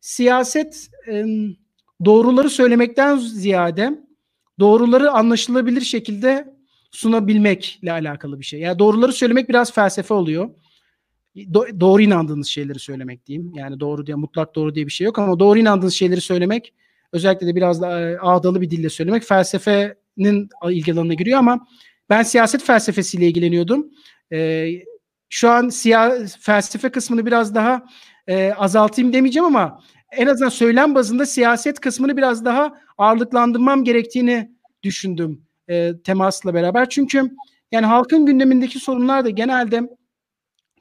Siyaset 0.00 0.88
e, 1.08 1.24
doğruları 2.04 2.50
söylemekten 2.50 3.16
ziyade 3.16 4.00
doğruları 4.60 5.10
anlaşılabilir 5.10 5.80
şekilde 5.80 6.56
sunabilmekle 6.90 7.92
alakalı 7.92 8.40
bir 8.40 8.44
şey. 8.44 8.60
Yani 8.60 8.78
doğruları 8.78 9.12
söylemek 9.12 9.48
biraz 9.48 9.72
felsefe 9.72 10.14
oluyor. 10.14 10.50
Do- 11.36 11.80
doğru 11.80 12.02
inandığınız 12.02 12.46
şeyleri 12.46 12.78
söylemek 12.78 13.26
diyeyim. 13.26 13.52
Yani 13.54 13.80
doğru 13.80 14.06
diye 14.06 14.14
mutlak 14.14 14.54
doğru 14.54 14.74
diye 14.74 14.86
bir 14.86 14.92
şey 14.92 15.04
yok 15.04 15.18
ama 15.18 15.38
doğru 15.38 15.58
inandığınız 15.58 15.94
şeyleri 15.94 16.20
söylemek 16.20 16.74
özellikle 17.12 17.46
de 17.46 17.56
biraz 17.56 17.80
da 17.80 18.00
e, 18.00 18.18
ağdalı 18.18 18.60
bir 18.60 18.70
dille 18.70 18.88
söylemek 18.88 19.24
felsefenin 20.16 20.48
ilgi 20.70 20.92
alanına 20.92 21.14
giriyor 21.14 21.38
ama 21.38 21.66
ben 22.10 22.22
siyaset 22.22 22.62
felsefesiyle 22.62 23.28
ilgileniyordum. 23.28 23.90
E, 24.32 24.68
şu 25.28 25.50
an 25.50 25.68
siya 25.68 26.18
felsefe 26.40 26.88
kısmını 26.88 27.26
biraz 27.26 27.54
daha 27.54 27.86
e, 28.26 28.52
azaltayım 28.52 29.12
demeyeceğim 29.12 29.46
ama 29.46 29.80
en 30.12 30.26
azından 30.26 30.48
söylem 30.48 30.94
bazında 30.94 31.26
siyaset 31.26 31.80
kısmını 31.80 32.16
biraz 32.16 32.44
daha 32.44 32.74
ağırlıklandırmam 32.98 33.84
gerektiğini 33.84 34.50
düşündüm 34.82 35.42
e, 35.68 35.92
temasla 36.04 36.54
beraber. 36.54 36.88
Çünkü 36.88 37.30
yani 37.72 37.86
halkın 37.86 38.26
gündemindeki 38.26 38.78
sorunlar 38.78 39.24
da 39.24 39.30
genelde 39.30 39.82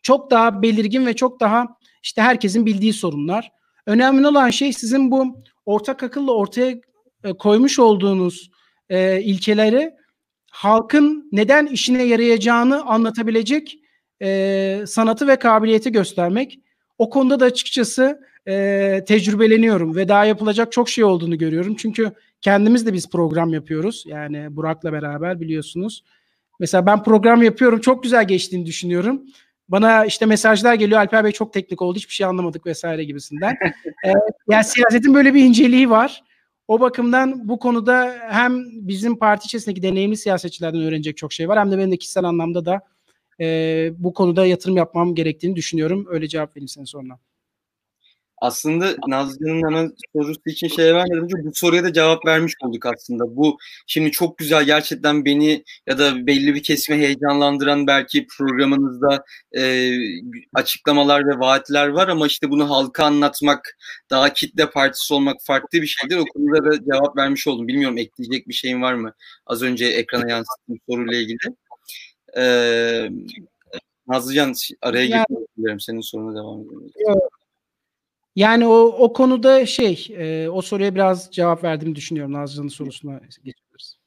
çok 0.02 0.32
daha 0.32 0.62
belirgin 0.62 1.06
ve 1.06 1.13
çok 1.13 1.39
daha 1.39 1.67
işte 2.04 2.21
herkesin 2.21 2.65
bildiği 2.65 2.93
sorunlar. 2.93 3.52
Önemli 3.86 4.28
olan 4.28 4.50
şey 4.50 4.74
sizin 4.74 5.12
bu 5.12 5.43
ortak 5.65 6.04
akılla 6.04 6.32
ortaya 6.32 6.76
e, 7.24 7.34
koymuş 7.34 7.80
olduğunuz 7.80 8.50
e, 8.89 9.21
ilkeleri 9.21 9.91
halkın 10.52 11.30
neden 11.32 11.65
işine 11.65 12.04
yarayacağını 12.04 12.86
anlatabilecek 12.86 13.80
e, 14.21 14.84
sanatı 14.88 15.28
ve 15.28 15.36
kabiliyeti 15.36 15.91
göstermek. 15.91 16.60
O 16.98 17.10
konuda 17.10 17.39
da 17.39 17.45
açıkçası 17.45 18.21
e, 18.48 19.04
tecrübeleniyorum 19.08 19.95
ve 19.95 20.08
daha 20.08 20.26
yapılacak 20.26 20.71
çok 20.71 20.89
şey 20.89 21.04
olduğunu 21.04 21.38
görüyorum. 21.38 21.76
Çünkü 21.76 22.12
kendimiz 22.41 22.86
de 22.86 22.93
biz 22.93 23.10
program 23.10 23.54
yapıyoruz. 23.54 24.04
Yani 24.08 24.56
Burak'la 24.56 24.93
beraber 24.93 25.41
biliyorsunuz. 25.41 26.04
Mesela 26.60 26.86
ben 26.86 27.04
program 27.04 27.43
yapıyorum. 27.43 27.82
Çok 27.82 28.04
güzel 28.04 28.28
geçtiğini 28.28 28.65
düşünüyorum. 28.65 29.21
Bana 29.69 30.06
işte 30.06 30.26
mesajlar 30.26 30.74
geliyor. 30.74 31.00
Alper 31.00 31.24
Bey 31.24 31.32
çok 31.32 31.54
teknik 31.54 31.82
oldu. 31.82 31.98
Hiçbir 31.98 32.13
şey 32.13 32.26
anlamadık 32.26 32.65
vesaire 32.65 33.04
gibisinden. 33.04 33.58
ee, 34.06 34.13
yani 34.50 34.63
siyasetin 34.63 35.13
böyle 35.13 35.34
bir 35.34 35.45
inceliği 35.45 35.89
var. 35.89 36.24
O 36.67 36.80
bakımdan 36.80 37.47
bu 37.47 37.60
konuda 37.60 38.15
hem 38.30 38.65
bizim 38.88 39.19
parti 39.19 39.45
içerisindeki 39.45 39.82
deneyimli 39.82 40.17
siyasetçilerden 40.17 40.82
öğrenecek 40.82 41.17
çok 41.17 41.34
şey 41.34 41.49
var. 41.49 41.60
Hem 41.60 41.71
de 41.71 41.78
benim 41.78 41.91
de 41.91 41.97
kişisel 41.97 42.23
anlamda 42.23 42.65
da 42.65 42.82
e, 43.39 43.91
bu 43.97 44.13
konuda 44.13 44.45
yatırım 44.45 44.78
yapmam 44.78 45.15
gerektiğini 45.15 45.56
düşünüyorum. 45.56 46.06
Öyle 46.10 46.28
cevap 46.28 46.49
vereyim 46.56 46.67
senin 46.67 46.86
soruna 46.86 47.19
aslında 48.38 48.95
Nazlı'nın 49.08 49.63
hemen 49.67 49.91
sorusu 50.13 50.41
için 50.45 50.67
şey 50.67 50.93
vermeden 50.95 51.24
önce 51.24 51.36
bu 51.43 51.52
soruya 51.54 51.84
da 51.84 51.93
cevap 51.93 52.26
vermiş 52.26 52.54
olduk 52.62 52.86
aslında. 52.86 53.36
Bu 53.36 53.58
şimdi 53.88 54.12
çok 54.12 54.38
güzel 54.38 54.63
gerçekten 54.63 55.26
beni 55.26 55.63
ya 55.88 55.98
da 55.98 56.28
belli 56.28 56.56
bir 56.56 56.63
kesime 56.63 56.98
heyecanlandıran 56.98 57.88
belki 57.88 58.28
programınızda 58.38 59.24
e, 59.58 59.91
açıklamalar 60.54 61.28
ve 61.28 61.39
vaatler 61.39 61.88
var 61.88 62.08
ama 62.08 62.28
işte 62.28 62.50
bunu 62.50 62.69
halka 62.69 63.06
anlatmak, 63.06 63.78
daha 64.10 64.34
kitle 64.34 64.69
partisi 64.69 65.13
olmak 65.13 65.38
farklı 65.43 65.82
bir 65.82 65.88
şeydir. 65.88 66.17
O 66.17 66.26
konuda 66.26 66.71
da 66.71 66.84
cevap 66.93 67.17
vermiş 67.17 67.48
oldum. 67.48 67.67
Bilmiyorum 67.67 67.98
ekleyecek 67.98 68.48
bir 68.48 68.54
şeyin 68.54 68.82
var 68.82 68.93
mı? 68.93 69.13
Az 69.45 69.62
önce 69.62 69.86
ekrana 69.86 70.30
yansıttığım 70.30 70.78
soruyla 70.89 71.17
ilgili. 71.17 71.56
Ee, 72.38 73.10
Nazlıcan 74.08 74.54
araya 74.82 75.06
girmek 75.58 75.82
Senin 75.82 76.02
soruna 76.02 76.36
devam 76.36 76.62
edelim. 76.62 76.91
Yani 78.36 78.67
o 78.67 78.74
o 78.76 79.13
konuda 79.13 79.65
şey, 79.65 80.08
e, 80.17 80.50
o 80.50 80.62
soruya 80.62 80.95
biraz 80.95 81.30
cevap 81.32 81.63
verdiğimi 81.63 81.95
düşünüyorum. 81.95 82.34
Nazlı'nın 82.34 82.67
sorusuna 82.67 83.17
geçebiliriz. 83.17 83.98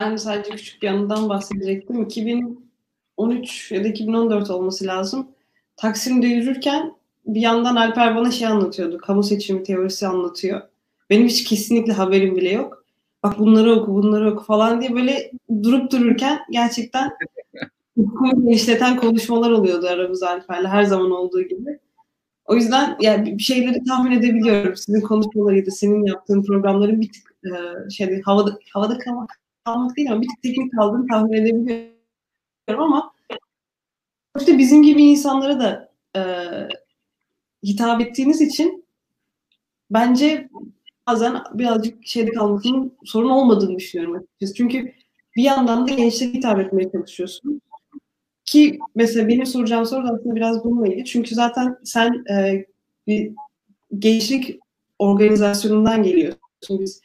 Ben 0.00 0.16
sadece 0.16 0.50
küçük 0.50 0.82
yanından 0.82 1.28
bahsedecektim. 1.28 2.02
2013 2.02 3.72
ya 3.72 3.84
da 3.84 3.88
2014 3.88 4.50
olması 4.50 4.86
lazım. 4.86 5.28
Taksim'de 5.76 6.26
yürürken 6.26 6.94
bir 7.26 7.40
yandan 7.40 7.76
Alper 7.76 8.16
bana 8.16 8.30
şey 8.30 8.46
anlatıyordu. 8.48 8.98
Kamu 8.98 9.22
seçimi 9.22 9.62
teorisi 9.62 10.06
anlatıyor. 10.06 10.62
Benim 11.10 11.26
hiç 11.26 11.44
kesinlikle 11.44 11.92
haberim 11.92 12.36
bile 12.36 12.50
yok. 12.50 12.84
Bak 13.22 13.38
bunları 13.38 13.72
oku, 13.74 13.94
bunları 13.94 14.32
oku 14.32 14.44
falan 14.44 14.80
diye 14.80 14.94
böyle 14.94 15.32
durup 15.62 15.92
dururken 15.92 16.40
gerçekten 16.50 17.10
ufkumu 17.96 18.44
genişleten 18.44 18.96
konuşmalar 18.96 19.50
oluyordu 19.50 19.86
aramızda 19.86 20.30
Alper'le 20.30 20.66
her 20.66 20.84
zaman 20.84 21.10
olduğu 21.10 21.42
gibi. 21.42 21.78
O 22.44 22.54
yüzden 22.54 22.96
yani 23.00 23.38
bir 23.38 23.42
şeyleri 23.42 23.84
tahmin 23.84 24.10
edebiliyorum. 24.12 24.76
Sizin 24.76 25.00
konuşmalarıydı, 25.00 25.70
senin 25.70 26.06
yaptığın 26.06 26.42
programların 26.42 27.00
bir 27.00 27.12
tık 27.12 27.34
e, 27.44 27.90
şey 27.90 28.22
havada 28.22 28.58
havada 28.72 28.98
kalmak, 28.98 29.40
kalmak 29.64 29.96
değil 29.96 30.12
ama 30.12 30.22
bir 30.22 30.28
tık 30.28 30.42
teknik 30.42 30.72
kaldığını 30.72 31.06
tahmin 31.06 31.32
edebiliyorum 31.32 31.96
ama 32.68 33.12
işte 34.40 34.58
bizim 34.58 34.82
gibi 34.82 35.02
insanlara 35.02 35.60
da 35.60 35.92
e, 36.16 36.22
hitap 37.64 38.00
ettiğiniz 38.00 38.40
için 38.40 38.86
bence 39.90 40.48
bazen 41.06 41.42
birazcık 41.54 42.06
şeyde 42.06 42.32
kalmasının 42.32 42.98
sorun 43.04 43.30
olmadığını 43.30 43.76
düşünüyorum 43.76 44.16
açıkçası. 44.16 44.54
Çünkü 44.54 44.92
bir 45.36 45.42
yandan 45.42 45.88
da 45.88 45.92
gençlere 45.92 46.32
hitap 46.32 46.58
etmeye 46.58 46.90
çalışıyorsun. 46.92 47.60
Ki 48.46 48.78
mesela 48.94 49.28
benim 49.28 49.46
soracağım 49.46 49.86
soru 49.86 50.08
da 50.08 50.12
aslında 50.12 50.34
biraz 50.34 50.64
bununla 50.64 50.86
ilgili. 50.86 51.04
Çünkü 51.04 51.34
zaten 51.34 51.78
sen 51.84 52.24
e, 52.30 52.64
bir 53.06 53.32
gençlik 53.98 54.58
organizasyonundan 54.98 56.02
geliyorsun. 56.02 56.40
Biz 56.70 57.00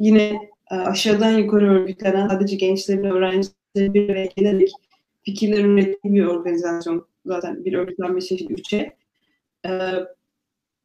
yine 0.00 0.38
e, 0.70 0.74
aşağıdan 0.74 1.38
yukarı 1.38 1.70
örgütlenen 1.70 2.28
sadece 2.28 2.56
gençlerin, 2.56 3.04
öğrencilerin 3.04 3.94
bir 3.94 4.08
araya 4.10 4.26
gelerek 4.26 4.70
fikirler 5.22 5.64
ürettiği 5.64 6.14
bir 6.14 6.24
organizasyon. 6.24 7.06
Zaten 7.26 7.64
bir 7.64 7.72
örgütlenme 7.72 8.20
çeşidi 8.20 8.52
üçe. 8.52 8.96
E, 9.66 9.70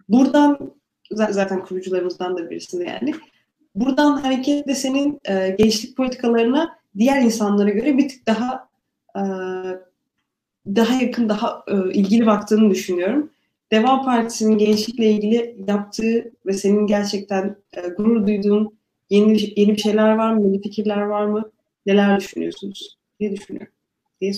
buradan 0.10 0.74
zaten 1.12 1.66
kurucularımızdan 1.66 2.38
da 2.38 2.50
birisinde 2.50 2.84
yani. 2.84 3.14
buradan 3.76 4.18
hareketle 4.18 4.76
senin 4.76 5.20
e, 5.30 5.56
gençlik 5.60 5.98
politikalarına 5.98 6.78
diğer 6.98 7.22
insanlara 7.22 7.70
göre 7.70 7.98
bir 7.98 8.10
tık 8.10 8.28
daha 8.28 8.71
daha 10.68 11.02
yakın, 11.02 11.30
daha 11.30 11.66
ilgili 11.94 12.26
baktığını 12.26 12.70
düşünüyorum. 12.70 13.30
Deva 13.72 14.02
Partisi'nin 14.02 14.58
gençlikle 14.58 15.12
ilgili 15.12 15.56
yaptığı 15.68 16.32
ve 16.46 16.54
senin 16.54 16.88
gerçekten 16.88 17.56
gurur 17.98 18.28
duyduğun 18.28 18.78
yeni 19.10 19.60
yeni 19.60 19.72
bir 19.72 19.82
şeyler 19.82 20.16
var 20.16 20.34
mı? 20.34 20.48
Yeni 20.48 20.62
fikirler 20.62 21.02
var 21.02 21.26
mı? 21.26 21.52
Neler 21.86 22.20
düşünüyorsunuz? 22.20 22.98
Ne 23.20 23.36
düşünüyorum? 23.36 23.74
Diye 24.22 24.34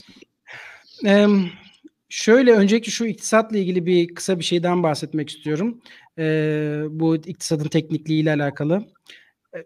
şöyle 2.09 2.51
öncelikle 2.51 2.91
şu 2.91 3.05
iktisatla 3.05 3.57
ilgili 3.57 3.85
bir 3.85 4.15
kısa 4.15 4.39
bir 4.39 4.43
şeyden 4.43 4.83
bahsetmek 4.83 5.29
istiyorum. 5.29 5.81
Ee, 6.17 6.81
bu 6.89 7.15
iktisadın 7.15 7.67
teknikliği 7.67 8.21
ile 8.21 8.31
alakalı. 8.31 8.85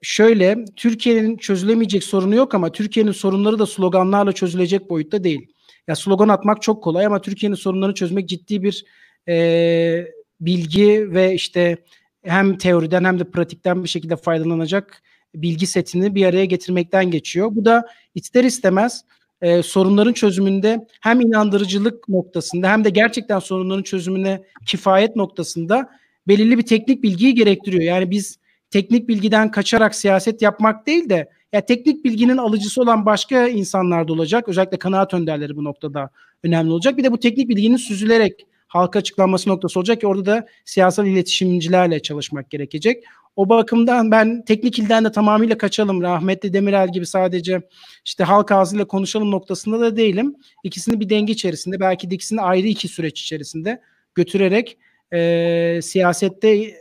Şöyle 0.02 0.66
Türkiye'nin 0.76 1.38
çözülemeyecek 1.38 2.04
sorunu 2.04 2.36
yok 2.36 2.56
ama 2.56 2.72
Türkiye'nin 2.72 3.12
sorunları 3.12 3.60
da 3.60 3.66
sloganlarla 3.66 4.32
çözülecek 4.32 4.90
boyutta 4.90 5.24
değil. 5.24 5.48
Ya 5.88 5.96
slogan 5.96 6.30
atmak 6.30 6.62
çok 6.62 6.84
kolay 6.84 7.06
ama 7.06 7.22
Türkiye'nin 7.22 7.56
sorunlarını 7.56 7.94
çözmek 7.94 8.30
ciddi 8.30 8.64
bir 8.64 8.86
e, 9.28 10.08
bilgi 10.42 11.08
ve 11.12 11.34
işte 11.34 11.78
hem 12.24 12.58
teoriden 12.58 13.04
hem 13.04 13.20
de 13.20 13.24
pratikten 13.24 13.84
bir 13.84 13.90
şekilde 13.90 14.16
faydalanacak 14.16 15.04
bilgi 15.36 15.68
setini 15.68 16.16
bir 16.16 16.26
araya 16.26 16.46
getirmekten 16.46 17.12
geçiyor. 17.12 17.50
Bu 17.52 17.66
da 17.66 17.88
ister 18.16 18.44
istemez 18.44 19.06
e, 19.42 19.64
sorunların 19.64 20.14
çözümünde 20.14 20.88
hem 21.02 21.22
inandırıcılık 21.22 22.10
noktasında 22.10 22.70
hem 22.70 22.84
de 22.84 22.90
gerçekten 22.90 23.40
sorunların 23.40 23.84
çözümüne 23.84 24.44
kifayet 24.66 25.16
noktasında 25.16 25.90
belirli 26.28 26.58
bir 26.58 26.66
teknik 26.66 27.04
bilgiyi 27.04 27.36
gerektiriyor. 27.36 27.84
Yani 27.84 28.12
biz 28.12 28.40
teknik 28.70 29.08
bilgiden 29.08 29.52
kaçarak 29.52 29.96
siyaset 29.96 30.42
yapmak 30.42 30.88
değil 30.88 31.10
de 31.10 31.30
ya 31.54 31.66
teknik 31.66 32.06
bilginin 32.06 32.38
alıcısı 32.38 32.82
olan 32.82 33.06
başka 33.06 33.48
insanlar 33.48 34.08
da 34.08 34.14
olacak. 34.14 34.50
Özellikle 34.50 34.78
kanaat 34.78 35.14
önderleri 35.14 35.56
bu 35.56 35.64
noktada 35.64 36.10
önemli 36.44 36.72
olacak. 36.72 36.98
Bir 36.98 37.04
de 37.04 37.12
bu 37.12 37.20
teknik 37.20 37.50
bilginin 37.50 37.78
süzülerek 37.78 38.48
halka 38.68 39.00
açıklanması 39.00 39.50
noktası 39.50 39.80
olacak 39.80 40.02
ki 40.02 40.08
orada 40.08 40.26
da 40.26 40.48
siyasal 40.66 41.08
iletişimcilerle 41.08 42.02
çalışmak 42.02 42.50
gerekecek. 42.50 43.04
O 43.36 43.50
bakımdan 43.50 44.12
ben 44.12 44.46
teknik 44.46 44.80
ilden 44.80 45.06
de 45.06 45.12
tamamıyla 45.12 45.58
kaçalım. 45.58 46.02
Rahmetli 46.02 46.54
Demirel 46.54 46.92
gibi 46.92 47.06
sadece 47.06 47.62
işte 48.06 48.24
halk 48.24 48.52
ağzıyla 48.52 48.86
konuşalım 48.86 49.32
noktasında 49.32 49.80
da 49.80 49.98
değilim. 49.98 50.36
İkisini 50.64 51.00
bir 51.00 51.10
denge 51.10 51.34
içerisinde 51.34 51.80
belki 51.80 52.12
de 52.12 52.16
ikisini 52.16 52.42
ayrı 52.42 52.68
iki 52.68 52.88
süreç 52.88 53.22
içerisinde 53.22 53.82
götürerek 54.16 54.78
e, 55.14 55.80
siyasette 55.84 56.72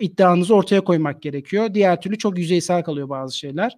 iddianızı 0.00 0.54
ortaya 0.54 0.80
koymak 0.80 1.22
gerekiyor. 1.22 1.74
Diğer 1.74 2.00
türlü 2.00 2.18
çok 2.18 2.38
yüzeysel 2.38 2.82
kalıyor 2.82 3.08
bazı 3.08 3.38
şeyler. 3.38 3.76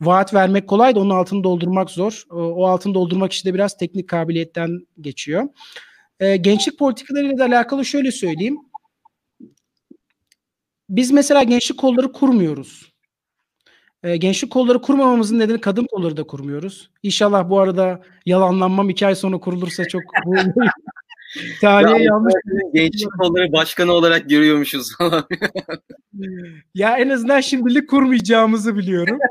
Vaat 0.00 0.34
vermek 0.34 0.68
kolay 0.68 0.94
da 0.94 1.00
onun 1.00 1.10
altını 1.10 1.44
doldurmak 1.44 1.90
zor. 1.90 2.24
O 2.30 2.66
altını 2.66 2.94
doldurmak 2.94 3.32
işte 3.32 3.54
biraz 3.54 3.76
teknik 3.76 4.08
kabiliyetten 4.08 4.86
geçiyor. 5.00 5.48
E, 6.20 6.36
gençlik 6.36 6.78
politikalarıyla 6.78 7.38
da 7.38 7.44
alakalı 7.44 7.84
şöyle 7.84 8.12
söyleyeyim. 8.12 8.58
Biz 10.88 11.10
mesela 11.10 11.42
gençlik 11.42 11.78
kolları 11.78 12.12
kurmuyoruz. 12.12 12.92
E, 14.02 14.16
gençlik 14.16 14.52
kolları 14.52 14.82
kurmamamızın 14.82 15.38
nedeni 15.38 15.60
kadın 15.60 15.86
kolları 15.86 16.16
da 16.16 16.22
kurmuyoruz. 16.22 16.90
İnşallah 17.02 17.50
bu 17.50 17.60
arada 17.60 18.02
yalanlanmam 18.26 18.90
iki 18.90 19.06
ay 19.06 19.14
sonra 19.14 19.38
kurulursa 19.38 19.84
çok 19.84 20.02
Tarihe 21.60 22.02
yanlış. 22.02 22.34
Gençlik 22.74 23.12
kolları 23.18 23.52
başkanı 23.52 23.92
olarak 23.92 24.30
görüyormuşuz 24.30 24.92
ya 26.74 26.96
en 26.98 27.08
azından 27.08 27.40
şimdilik 27.40 27.90
kurmayacağımızı 27.90 28.76
biliyorum. 28.76 29.18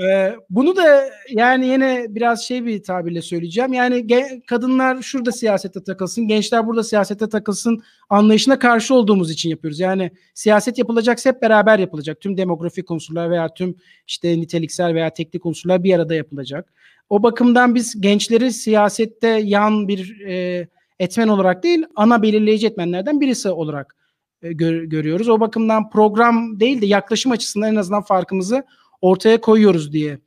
Ee, 0.00 0.36
bunu 0.50 0.76
da 0.76 1.10
yani 1.30 1.66
yine 1.66 2.06
biraz 2.08 2.44
şey 2.44 2.66
bir 2.66 2.82
tabirle 2.82 3.22
söyleyeceğim. 3.22 3.72
Yani 3.72 4.06
kadınlar 4.46 5.02
şurada 5.02 5.32
siyasete 5.32 5.84
takılsın, 5.84 6.28
gençler 6.28 6.66
burada 6.66 6.84
siyasete 6.84 7.28
takılsın 7.28 7.82
anlayışına 8.10 8.58
karşı 8.58 8.94
olduğumuz 8.94 9.30
için 9.30 9.50
yapıyoruz. 9.50 9.80
Yani 9.80 10.10
siyaset 10.34 10.78
yapılacaksa 10.78 11.30
hep 11.30 11.42
beraber 11.42 11.78
yapılacak. 11.78 12.20
Tüm 12.20 12.36
demografik 12.36 12.90
unsurlar 12.90 13.30
veya 13.30 13.54
tüm 13.54 13.76
işte 14.06 14.40
niteliksel 14.40 14.94
veya 14.94 15.10
teknik 15.14 15.46
unsurlar 15.46 15.84
bir 15.84 15.94
arada 15.94 16.14
yapılacak. 16.14 16.72
O 17.10 17.22
bakımdan 17.22 17.74
biz 17.74 18.00
gençleri 18.00 18.52
siyasette 18.52 19.28
yan 19.28 19.88
bir 19.88 20.20
e, 20.20 20.68
etmen 20.98 21.28
olarak 21.28 21.62
değil, 21.62 21.84
ana 21.96 22.22
belirleyici 22.22 22.66
etmenlerden 22.66 23.20
birisi 23.20 23.50
olarak 23.50 23.96
e, 24.42 24.52
gör, 24.52 24.82
görüyoruz. 24.82 25.28
O 25.28 25.40
bakımdan 25.40 25.90
program 25.90 26.60
değil 26.60 26.80
de 26.80 26.86
yaklaşım 26.86 27.32
açısından 27.32 27.72
en 27.72 27.76
azından 27.76 28.02
farkımızı 28.02 28.64
ortaya 29.00 29.40
koyuyoruz 29.40 29.92
diye 29.92 30.18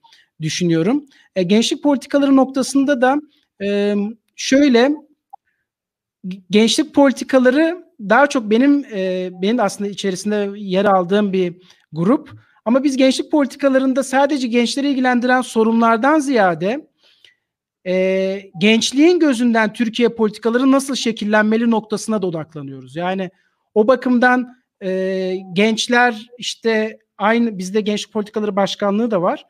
düşünüyorum. 0.42 1.06
E, 1.36 1.44
gençlik 1.44 1.84
politikaları 1.84 2.36
noktasında 2.36 3.02
da 3.02 3.22
e, 3.62 3.96
şöyle 4.36 4.92
gençlik 6.50 6.94
politikaları 6.94 7.86
daha 8.00 8.28
çok 8.28 8.50
benim 8.50 8.86
e, 8.94 9.30
benim 9.42 9.60
aslında 9.60 9.90
içerisinde 9.90 10.50
yer 10.56 10.86
aldığım 10.86 11.34
bir 11.34 11.56
grup. 11.92 12.32
Ama 12.66 12.84
biz 12.84 12.98
gençlik 12.98 13.32
politikalarında 13.32 14.04
sadece 14.04 14.48
gençleri 14.48 14.90
ilgilendiren 14.90 15.42
sorunlardan 15.42 16.20
ziyade 16.20 16.89
e, 17.88 18.44
gençliğin 18.62 19.20
gözünden 19.20 19.74
Türkiye 19.74 20.10
politikaları 20.10 20.72
nasıl 20.72 20.96
şekillenmeli 20.96 21.72
noktasına 21.72 22.22
da 22.22 22.28
odaklanıyoruz. 22.28 22.96
Yani 22.96 23.30
o 23.74 23.88
bakımdan 23.88 24.56
e, 24.84 25.36
gençler 25.54 26.28
işte 26.38 27.00
aynı 27.18 27.58
bizde 27.58 27.82
gençlik 27.82 28.14
politikaları 28.14 28.56
başkanlığı 28.56 29.12
da 29.12 29.22
var. 29.22 29.46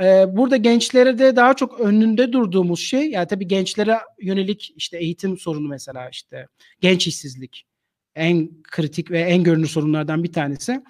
Ee, 0.00 0.36
burada 0.36 0.56
gençlere 0.56 1.18
de 1.18 1.36
daha 1.36 1.54
çok 1.54 1.80
önünde 1.80 2.32
durduğumuz 2.32 2.80
şey 2.80 3.10
yani 3.10 3.28
tabii 3.28 3.48
gençlere 3.48 3.98
yönelik 4.20 4.74
işte 4.76 4.98
eğitim 4.98 5.38
sorunu 5.38 5.68
mesela 5.68 6.08
işte 6.08 6.46
genç 6.80 7.06
işsizlik 7.06 7.66
en 8.14 8.62
kritik 8.62 9.10
ve 9.10 9.20
en 9.20 9.42
görünür 9.44 9.66
sorunlardan 9.66 10.24
bir 10.24 10.32
tanesi. 10.32 10.82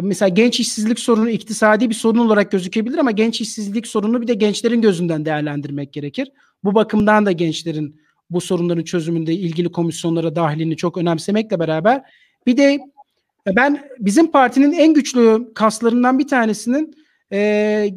Mesela 0.00 0.28
genç 0.28 0.60
işsizlik 0.60 0.98
sorunu 0.98 1.30
iktisadi 1.30 1.90
bir 1.90 1.94
sorun 1.94 2.18
olarak 2.18 2.50
gözükebilir 2.50 2.98
ama 2.98 3.10
genç 3.10 3.40
işsizlik 3.40 3.86
sorunu 3.86 4.22
bir 4.22 4.28
de 4.28 4.34
gençlerin 4.34 4.82
gözünden 4.82 5.24
değerlendirmek 5.24 5.92
gerekir. 5.92 6.32
Bu 6.64 6.74
bakımdan 6.74 7.26
da 7.26 7.32
gençlerin 7.32 8.00
bu 8.30 8.40
sorunların 8.40 8.84
çözümünde 8.84 9.34
ilgili 9.34 9.72
komisyonlara 9.72 10.36
dahilini 10.36 10.76
çok 10.76 10.98
önemsemekle 10.98 11.58
beraber 11.58 12.02
bir 12.46 12.56
de 12.56 12.78
ben 13.46 13.90
bizim 13.98 14.30
partinin 14.30 14.72
en 14.72 14.94
güçlü 14.94 15.52
kaslarından 15.54 16.18
bir 16.18 16.28
tanesinin 16.28 16.94
e, 17.32 17.90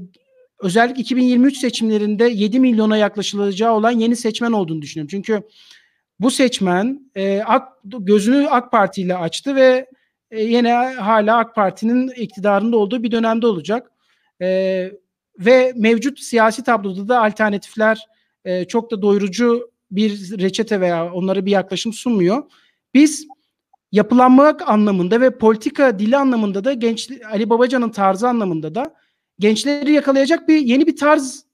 özellikle 0.60 1.02
2023 1.02 1.58
seçimlerinde 1.58 2.24
7 2.24 2.60
milyona 2.60 2.98
yaklaşılacağı 2.98 3.74
olan 3.74 3.92
yeni 3.92 4.16
seçmen 4.16 4.52
olduğunu 4.52 4.82
düşünüyorum. 4.82 5.10
Çünkü 5.12 5.42
bu 6.20 6.32
seçmen 6.32 7.12
e, 7.16 7.42
AK, 7.46 7.68
gözünü 7.84 8.48
AK 8.48 8.72
Parti 8.72 9.02
ile 9.02 9.16
açtı 9.16 9.56
ve 9.56 9.86
e, 10.32 10.44
yine 10.44 10.74
hala 10.94 11.38
AK 11.38 11.56
Parti'nin 11.56 12.08
iktidarında 12.08 12.78
olduğu 12.78 13.04
bir 13.04 13.12
dönemde 13.12 13.48
olacak. 13.48 13.92
E, 14.42 14.92
ve 15.40 15.74
mevcut 15.76 16.20
siyasi 16.20 16.64
tabloda 16.64 17.08
da 17.08 17.24
alternatifler 17.24 18.08
e, 18.46 18.66
çok 18.66 18.92
da 18.92 19.02
doyurucu 19.02 19.72
bir 19.92 20.40
reçete 20.40 20.82
veya 20.82 21.14
onlara 21.14 21.46
bir 21.46 21.52
yaklaşım 21.52 21.94
sunmuyor. 21.94 22.44
Biz 22.94 23.28
yapılanmak 23.92 24.70
anlamında 24.70 25.22
ve 25.22 25.38
politika 25.38 26.00
dili 26.00 26.18
anlamında 26.18 26.64
da 26.64 26.74
genç 26.74 27.10
Ali 27.32 27.50
Babacan'ın 27.50 27.90
tarzı 27.90 28.28
anlamında 28.28 28.76
da 28.76 28.94
gençleri 29.40 29.92
yakalayacak 29.92 30.48
bir 30.48 30.58
yeni 30.58 30.88
bir 30.88 30.96
tarz 30.96 31.46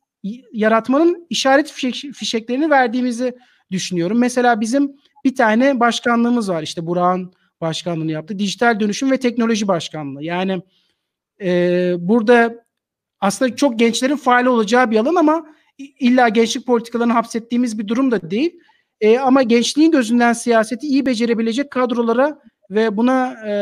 yaratmanın 0.51 1.27
işaret 1.29 1.71
fişek, 1.71 2.13
fişeklerini 2.13 2.69
verdiğimizi 2.69 3.37
düşünüyorum. 3.71 4.17
Mesela 4.19 4.61
bizim 4.61 4.95
bir 5.25 5.35
tane 5.35 5.79
başkanlığımız 5.79 6.49
var. 6.49 6.63
İşte 6.63 6.87
Burak'ın 6.87 7.33
başkanlığını 7.61 8.11
yaptı. 8.11 8.39
Dijital 8.39 8.79
dönüşüm 8.79 9.11
ve 9.11 9.17
teknoloji 9.17 9.67
başkanlığı. 9.67 10.23
Yani 10.23 10.61
e, 11.41 11.93
burada 11.99 12.65
aslında 13.19 13.55
çok 13.55 13.79
gençlerin 13.79 14.15
faal 14.15 14.45
olacağı 14.45 14.91
bir 14.91 14.97
alan 14.97 15.15
ama 15.15 15.45
illa 15.99 16.29
gençlik 16.29 16.65
politikalarını 16.65 17.13
hapsettiğimiz 17.13 17.79
bir 17.79 17.87
durum 17.87 18.11
da 18.11 18.31
değil. 18.31 18.59
E, 19.01 19.19
ama 19.19 19.43
gençliğin 19.43 19.91
gözünden 19.91 20.33
siyaseti 20.33 20.87
iyi 20.87 21.05
becerebilecek 21.05 21.71
kadrolara 21.71 22.39
ve 22.69 22.97
buna 22.97 23.47
e, 23.47 23.53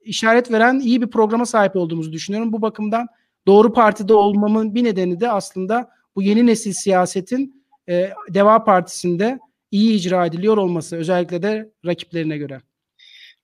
işaret 0.00 0.52
veren 0.52 0.80
iyi 0.80 1.02
bir 1.02 1.06
programa 1.06 1.46
sahip 1.46 1.76
olduğumuzu 1.76 2.12
düşünüyorum. 2.12 2.52
Bu 2.52 2.62
bakımdan 2.62 3.06
doğru 3.46 3.72
partide 3.72 4.14
olmamın 4.14 4.74
bir 4.74 4.84
nedeni 4.84 5.20
de 5.20 5.30
aslında 5.30 5.90
bu 6.16 6.22
yeni 6.22 6.46
nesil 6.46 6.72
siyasetin 6.72 7.64
e, 7.88 8.10
Deva 8.28 8.64
Partisi'nde 8.64 9.38
iyi 9.70 9.94
icra 9.94 10.26
ediliyor 10.26 10.56
olması 10.56 10.96
özellikle 10.96 11.42
de 11.42 11.72
rakiplerine 11.86 12.38
göre. 12.38 12.60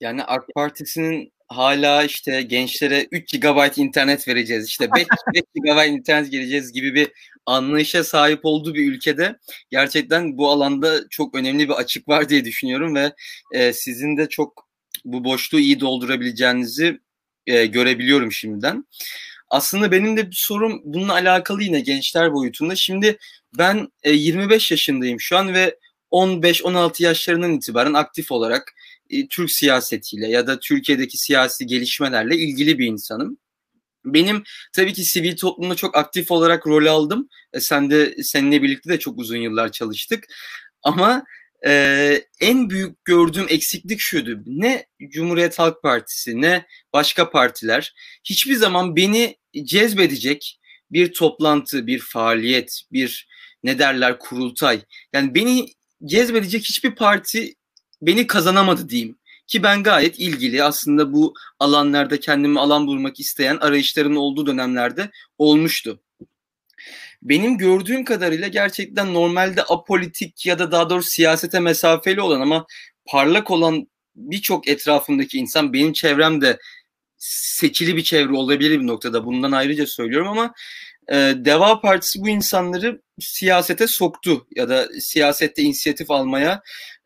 Yani 0.00 0.24
AK 0.24 0.44
Partisi'nin 0.54 1.32
hala 1.48 2.04
işte 2.04 2.42
gençlere 2.42 3.06
3 3.12 3.40
GB 3.40 3.78
internet 3.78 4.28
vereceğiz, 4.28 4.66
işte 4.68 4.88
5, 4.96 5.06
5 5.34 5.42
GB 5.54 5.88
internet 5.88 6.30
geleceğiz 6.30 6.72
gibi 6.72 6.94
bir 6.94 7.08
anlayışa 7.46 8.04
sahip 8.04 8.40
olduğu 8.42 8.74
bir 8.74 8.92
ülkede 8.92 9.36
gerçekten 9.70 10.38
bu 10.38 10.50
alanda 10.50 11.08
çok 11.10 11.34
önemli 11.34 11.68
bir 11.68 11.74
açık 11.74 12.08
var 12.08 12.28
diye 12.28 12.44
düşünüyorum 12.44 12.94
ve 12.94 13.12
e, 13.52 13.72
sizin 13.72 14.16
de 14.16 14.28
çok 14.28 14.68
bu 15.04 15.24
boşluğu 15.24 15.60
iyi 15.60 15.80
doldurabileceğinizi 15.80 17.00
e, 17.46 17.66
görebiliyorum 17.66 18.32
şimdiden. 18.32 18.84
Aslında 19.50 19.92
benim 19.92 20.16
de 20.16 20.30
bir 20.30 20.36
sorum 20.36 20.80
bununla 20.84 21.12
alakalı 21.12 21.62
yine 21.62 21.80
gençler 21.80 22.32
boyutunda. 22.32 22.76
Şimdi 22.76 23.18
ben 23.58 23.88
e, 24.02 24.10
25 24.12 24.70
yaşındayım 24.70 25.20
şu 25.20 25.36
an 25.36 25.54
ve 25.54 25.78
15-16 26.10 27.02
yaşlarından 27.02 27.52
itibaren 27.52 27.94
aktif 27.94 28.32
olarak 28.32 28.74
e, 29.10 29.28
Türk 29.28 29.50
siyasetiyle 29.50 30.28
ya 30.28 30.46
da 30.46 30.60
Türkiye'deki 30.60 31.18
siyasi 31.18 31.66
gelişmelerle 31.66 32.36
ilgili 32.36 32.78
bir 32.78 32.86
insanım. 32.86 33.38
Benim 34.04 34.42
tabii 34.72 34.92
ki 34.92 35.04
sivil 35.04 35.36
toplumda 35.36 35.74
çok 35.74 35.96
aktif 35.96 36.30
olarak 36.30 36.66
rol 36.66 36.86
aldım. 36.86 37.28
E, 37.52 37.60
sen 37.60 37.90
de 37.90 38.14
seninle 38.22 38.62
birlikte 38.62 38.90
de 38.90 38.98
çok 38.98 39.18
uzun 39.18 39.36
yıllar 39.36 39.72
çalıştık. 39.72 40.24
Ama 40.82 41.24
e, 41.66 42.24
en 42.40 42.70
büyük 42.70 43.04
gördüğüm 43.04 43.46
eksiklik 43.48 44.00
şuydu. 44.00 44.42
Ne 44.46 44.86
Cumhuriyet 45.08 45.58
Halk 45.58 45.82
Partisi 45.82 46.40
ne 46.40 46.66
başka 46.92 47.30
partiler 47.30 47.94
hiçbir 48.24 48.54
zaman 48.54 48.96
beni 48.96 49.36
cezbedecek 49.64 50.60
bir 50.90 51.12
toplantı, 51.12 51.86
bir 51.86 51.98
faaliyet, 51.98 52.82
bir 52.92 53.28
ne 53.62 53.78
derler 53.78 54.18
kurultay. 54.18 54.80
Yani 55.12 55.34
beni 55.34 55.66
cezbedecek 56.04 56.64
hiçbir 56.64 56.94
parti 56.94 57.54
beni 58.02 58.26
kazanamadı 58.26 58.88
diyeyim. 58.88 59.16
Ki 59.46 59.62
ben 59.62 59.82
gayet 59.82 60.18
ilgili 60.18 60.62
aslında 60.64 61.12
bu 61.12 61.34
alanlarda 61.58 62.20
kendimi 62.20 62.60
alan 62.60 62.86
bulmak 62.86 63.20
isteyen 63.20 63.56
arayışların 63.56 64.16
olduğu 64.16 64.46
dönemlerde 64.46 65.10
olmuştu. 65.38 66.00
Benim 67.22 67.58
gördüğüm 67.58 68.04
kadarıyla 68.04 68.48
gerçekten 68.48 69.14
normalde 69.14 69.62
apolitik 69.62 70.46
ya 70.46 70.58
da 70.58 70.72
daha 70.72 70.90
doğrusu 70.90 71.10
siyasete 71.10 71.60
mesafeli 71.60 72.20
olan 72.20 72.40
ama 72.40 72.66
parlak 73.06 73.50
olan 73.50 73.88
birçok 74.16 74.68
etrafımdaki 74.68 75.38
insan 75.38 75.72
benim 75.72 75.92
çevremde 75.92 76.58
seçili 77.18 77.96
bir 77.96 78.02
çevre 78.02 78.32
olabilir 78.32 78.80
bir 78.80 78.86
noktada 78.86 79.24
bundan 79.26 79.52
ayrıca 79.52 79.86
söylüyorum 79.86 80.28
ama 80.28 80.52
e, 81.08 81.16
Deva 81.36 81.80
Partisi 81.80 82.20
bu 82.20 82.28
insanları 82.28 83.02
siyasete 83.20 83.86
soktu 83.86 84.46
ya 84.56 84.68
da 84.68 84.88
siyasette 85.00 85.62
inisiyatif 85.62 86.10
almaya 86.10 86.62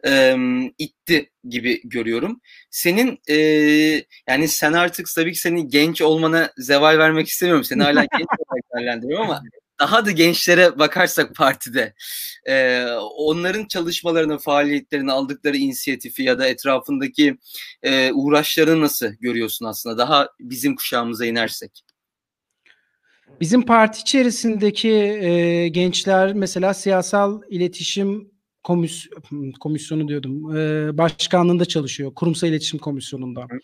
e, 0.06 0.36
itti 0.78 1.30
gibi 1.48 1.80
görüyorum. 1.84 2.40
Senin 2.70 3.18
e, 3.28 3.36
yani 4.28 4.48
sen 4.48 4.72
artık 4.72 5.06
tabii 5.16 5.32
ki 5.32 5.38
senin 5.38 5.68
genç 5.68 6.02
olmana 6.02 6.50
zeval 6.56 6.98
vermek 6.98 7.28
istemiyorum. 7.28 7.64
Seni 7.64 7.82
hala 7.82 8.00
genç 8.00 8.12
olarak 8.38 8.64
değerlendiriyorum 8.74 9.30
ama 9.30 9.42
daha 9.80 10.06
da 10.06 10.10
gençlere 10.10 10.78
bakarsak 10.78 11.34
partide 11.34 11.94
e, 12.46 12.86
onların 13.16 13.66
çalışmalarını, 13.66 14.38
faaliyetlerini, 14.38 15.12
aldıkları 15.12 15.56
inisiyatifi 15.56 16.22
ya 16.22 16.38
da 16.38 16.46
etrafındaki 16.46 17.38
e, 17.82 18.12
uğraşlarını 18.12 18.80
nasıl 18.80 19.06
görüyorsun 19.20 19.66
aslında? 19.66 19.98
Daha 19.98 20.28
bizim 20.40 20.76
kuşağımıza 20.76 21.26
inersek. 21.26 21.84
Bizim 23.40 23.62
parti 23.62 24.00
içerisindeki 24.00 24.90
e, 24.90 25.68
gençler 25.68 26.34
mesela 26.34 26.74
siyasal 26.74 27.40
iletişim 27.50 28.33
komis 28.64 29.06
komisyonu 29.60 30.08
diyordum. 30.08 30.56
E, 30.56 30.98
başkanlığında 30.98 31.64
çalışıyor. 31.64 32.14
Kurumsal 32.14 32.48
iletişim 32.48 32.78
komisyonunda. 32.78 33.42
Hı. 33.42 33.58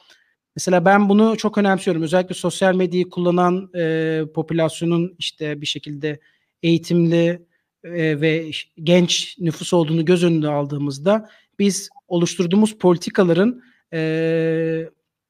Mesela 0.56 0.84
ben 0.84 1.08
bunu 1.08 1.36
çok 1.36 1.58
önemsiyorum. 1.58 2.02
Özellikle 2.02 2.34
sosyal 2.34 2.74
medyayı 2.74 3.10
kullanan 3.10 3.70
e, 3.76 4.22
popülasyonun 4.34 5.14
işte 5.18 5.60
bir 5.60 5.66
şekilde 5.66 6.20
eğitimli 6.62 7.46
e, 7.84 8.20
ve 8.20 8.50
genç 8.82 9.36
nüfus 9.38 9.72
olduğunu 9.72 10.04
göz 10.04 10.24
önünde 10.24 10.48
aldığımızda 10.48 11.30
biz 11.58 11.88
oluşturduğumuz 12.08 12.78
politikaların 12.78 13.62
e, 13.92 14.00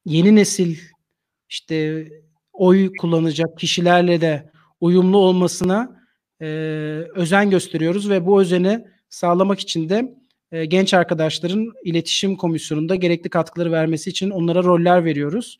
yeni 0.04 0.36
nesil 0.36 0.78
işte 1.48 2.08
oy 2.52 2.92
kullanacak 3.00 3.58
kişilerle 3.58 4.20
de 4.20 4.50
uyumlu 4.80 5.18
olmasına 5.18 6.02
e, 6.40 6.46
özen 7.14 7.50
gösteriyoruz 7.50 8.10
ve 8.10 8.26
bu 8.26 8.40
özeni 8.40 8.84
sağlamak 9.10 9.60
için 9.60 9.88
de 9.88 10.14
e, 10.52 10.64
genç 10.64 10.94
arkadaşların 10.94 11.72
iletişim 11.84 12.36
komisyonunda 12.36 12.94
gerekli 12.94 13.30
katkıları 13.30 13.72
vermesi 13.72 14.10
için 14.10 14.30
onlara 14.30 14.62
roller 14.62 15.04
veriyoruz. 15.04 15.58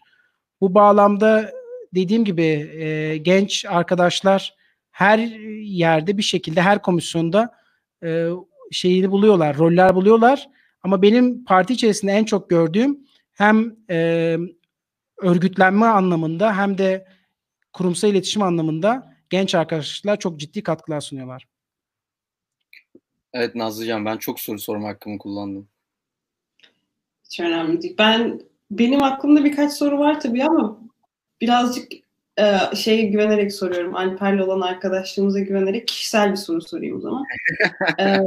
Bu 0.61 0.75
bağlamda 0.75 1.51
dediğim 1.95 2.25
gibi 2.25 2.45
e, 2.45 3.17
genç 3.17 3.65
arkadaşlar 3.65 4.55
her 4.91 5.19
yerde 5.63 6.19
bir 6.19 6.23
şekilde 6.23 6.63
her 6.63 6.83
komisyonda 6.83 7.55
e, 8.05 8.29
şeyini 8.71 9.11
buluyorlar, 9.11 9.59
roller 9.59 9.95
buluyorlar. 9.95 10.49
Ama 10.83 11.03
benim 11.03 11.45
parti 11.45 11.73
içerisinde 11.73 12.13
en 12.13 12.25
çok 12.25 12.51
gördüğüm 12.51 12.99
hem 13.33 13.77
e, 13.91 14.37
örgütlenme 15.23 15.87
anlamında 15.87 16.57
hem 16.57 16.79
de 16.79 17.07
kurumsal 17.73 18.11
iletişim 18.11 18.43
anlamında 18.43 19.17
genç 19.31 19.55
arkadaşlar 19.55 20.19
çok 20.19 20.41
ciddi 20.41 20.63
katkılar 20.63 21.01
sunuyorlar. 21.01 21.47
Evet 23.33 23.55
Nazlıcan 23.55 24.05
ben 24.05 24.17
çok 24.17 24.41
soru 24.41 24.59
sorma 24.59 24.89
hakkımı 24.89 25.19
kullandım. 25.19 25.69
Hiç 27.25 27.41
önemli 27.41 27.83
değil. 27.83 27.95
Ben 27.99 28.41
benim 28.71 29.03
aklımda 29.03 29.45
birkaç 29.45 29.73
soru 29.73 29.99
var 29.99 30.21
tabii 30.21 30.45
ama 30.45 30.81
birazcık 31.41 31.93
e, 32.39 32.77
şeye 32.77 33.03
güvenerek 33.03 33.53
soruyorum. 33.53 33.97
Alper'le 33.97 34.41
olan 34.41 34.61
arkadaşlığımıza 34.61 35.41
güvenerek 35.41 35.89
kişisel 35.89 36.31
bir 36.31 36.37
soru 36.37 36.63
sorayım 36.63 36.97
o 36.97 37.01
zaman. 37.01 37.25
e, 38.01 38.19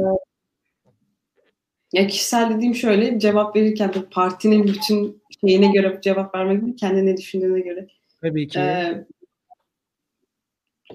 ya 1.92 2.06
kişisel 2.06 2.50
dediğim 2.56 2.74
şöyle 2.74 3.18
cevap 3.18 3.56
verirken 3.56 3.94
de 3.94 4.04
partinin 4.04 4.64
bütün 4.64 5.22
şeyine 5.40 5.72
göre 5.72 5.98
cevap 6.02 6.34
vermek 6.34 6.62
değil, 6.62 6.76
kendine 6.76 7.16
düşündüğüne 7.16 7.60
göre. 7.60 7.86
Tabii 8.20 8.48
ki. 8.48 8.58
Ee, 8.58 9.06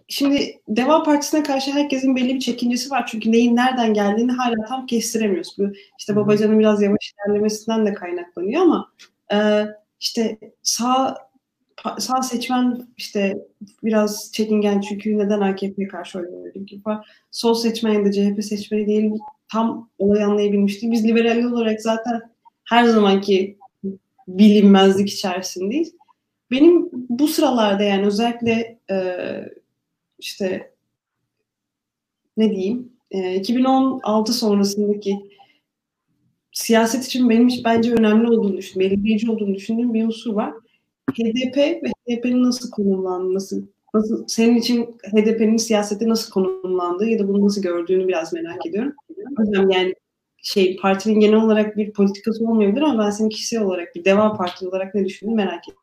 şimdi 0.08 0.62
Deva 0.68 1.04
Partisi'ne 1.04 1.44
karşı 1.44 1.72
herkesin 1.72 2.16
belli 2.16 2.36
bir 2.36 2.40
çekincesi 2.40 2.90
var. 2.90 3.08
Çünkü 3.12 3.32
neyin 3.32 3.56
nereden 3.56 3.94
geldiğini 3.94 4.32
hala 4.32 4.66
tam 4.68 4.86
kestiremiyoruz. 4.86 5.56
Bu 5.58 5.64
işte 6.00 6.16
Babacan'ın 6.16 6.60
biraz 6.60 6.82
yavaş 6.82 7.14
ilerlemesinden 7.14 7.86
de 7.86 7.94
kaynaklanıyor 7.94 8.62
ama 8.62 8.92
e, 9.34 9.66
işte 10.00 10.40
sağ 10.64 11.18
sağ 12.00 12.22
seçmen 12.22 12.88
işte 12.98 13.38
biraz 13.84 14.32
çekingen 14.34 14.82
çünkü 14.82 15.18
neden 15.18 15.42
AKP'ye 15.42 15.88
karşı 15.88 16.20
oy 16.20 16.66
ki 16.66 16.82
var. 16.86 17.08
Sol 17.32 17.54
seçmen 17.54 18.06
da 18.06 18.12
CHP 18.12 18.44
seçmeni 18.44 18.88
değil 18.88 19.12
tam 19.52 19.90
olayı 19.98 20.26
anlayabilmiş 20.26 20.82
değil. 20.82 20.94
Biz 20.94 21.04
liberal 21.04 21.44
olarak 21.44 21.82
zaten 21.82 22.22
her 22.64 22.84
zamanki 22.84 23.58
bilinmezlik 24.28 25.10
içerisindeyiz. 25.10 25.94
Benim 26.52 26.90
bu 26.92 27.28
sıralarda 27.28 27.84
yani 27.84 28.06
özellikle 28.06 28.80
e, 28.92 28.96
işte 30.20 30.74
ne 32.38 32.50
diyeyim 32.50 32.94
e, 33.12 33.36
2016 33.36 34.34
sonrasındaki 34.34 35.30
siyaset 36.52 37.06
için 37.06 37.30
benim 37.30 37.50
bence 37.66 37.94
önemli 37.94 38.28
olduğunu 38.28 38.58
düşündüğüm, 38.58 38.90
belirleyici 38.90 39.32
olduğunu 39.32 39.56
düşündüğüm 39.56 39.94
bir 39.94 40.06
unsur 40.06 40.34
var. 40.34 40.54
HDP 41.12 41.58
ve 41.58 41.92
HDP'nin 42.08 42.44
nasıl 42.44 42.72
konumlanması, 42.72 43.64
nasıl, 43.94 44.28
senin 44.28 44.56
için 44.56 44.86
HDP'nin 44.86 45.58
siyasette 45.58 46.10
nasıl 46.10 46.32
konumlandığı 46.32 47.06
ya 47.06 47.20
da 47.20 47.28
bunu 47.28 47.46
nasıl 47.46 47.62
gördüğünü 47.62 48.08
biraz 48.08 48.34
merak 48.34 48.66
ediyorum. 48.66 48.94
Yani 49.70 49.94
şey 50.44 50.76
partinin 50.76 51.20
genel 51.20 51.44
olarak 51.44 51.78
bir 51.78 51.94
politikası 51.94 52.44
olmayabilir 52.46 52.82
ama 52.82 53.06
ben 53.06 53.10
senin 53.10 53.30
kişisel 53.30 53.62
olarak 53.62 53.96
bir 53.96 54.06
Deva 54.06 54.34
Partisi 54.34 54.68
olarak 54.68 54.96
ne 54.96 55.06
düşündüğünü 55.06 55.36
merak 55.36 55.64
ediyorum. 55.64 55.79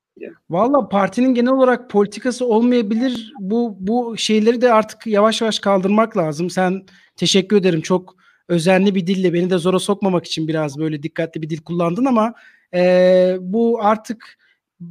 Valla 0.50 0.88
partinin 0.88 1.34
genel 1.34 1.52
olarak 1.52 1.90
politikası 1.90 2.46
olmayabilir. 2.46 3.32
Bu 3.40 3.76
bu 3.80 4.16
şeyleri 4.18 4.60
de 4.60 4.72
artık 4.72 5.06
yavaş 5.06 5.40
yavaş 5.40 5.58
kaldırmak 5.58 6.16
lazım. 6.16 6.50
Sen 6.50 6.82
teşekkür 7.16 7.56
ederim. 7.56 7.80
Çok 7.80 8.16
özenli 8.48 8.94
bir 8.94 9.06
dille 9.06 9.32
beni 9.32 9.50
de 9.50 9.58
zora 9.58 9.78
sokmamak 9.78 10.26
için 10.26 10.48
biraz 10.48 10.78
böyle 10.78 11.02
dikkatli 11.02 11.42
bir 11.42 11.50
dil 11.50 11.62
kullandın 11.62 12.04
ama 12.04 12.34
e, 12.74 13.36
bu 13.40 13.78
artık 13.82 14.38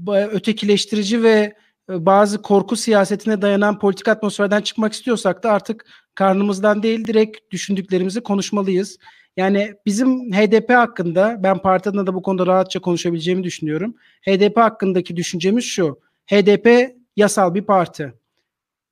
ötekileştirici 0.08 1.24
ve 1.24 1.54
e, 1.90 2.06
bazı 2.06 2.42
korku 2.42 2.76
siyasetine 2.76 3.42
dayanan 3.42 3.80
politik 3.80 4.08
atmosferden 4.08 4.62
çıkmak 4.62 4.94
istiyorsak 4.94 5.44
da 5.44 5.52
artık 5.52 5.86
karnımızdan 6.16 6.84
değil 6.84 7.06
direkt 7.06 7.52
düşündüklerimizi 7.52 8.22
konuşmalıyız. 8.22 8.98
Yani 9.38 9.74
bizim 9.86 10.34
HDP 10.34 10.70
hakkında 10.70 11.40
ben 11.44 11.58
parti 11.58 11.90
adına 11.90 12.08
da 12.08 12.14
bu 12.14 12.22
konuda 12.22 12.48
rahatça 12.48 12.80
konuşabileceğimi 12.80 13.44
düşünüyorum. 13.44 13.96
HDP 14.22 14.58
hakkındaki 14.58 15.16
düşüncemiz 15.16 15.64
şu. 15.66 16.00
HDP 16.26 16.96
yasal 17.16 17.54
bir 17.54 17.62
parti. 17.62 18.14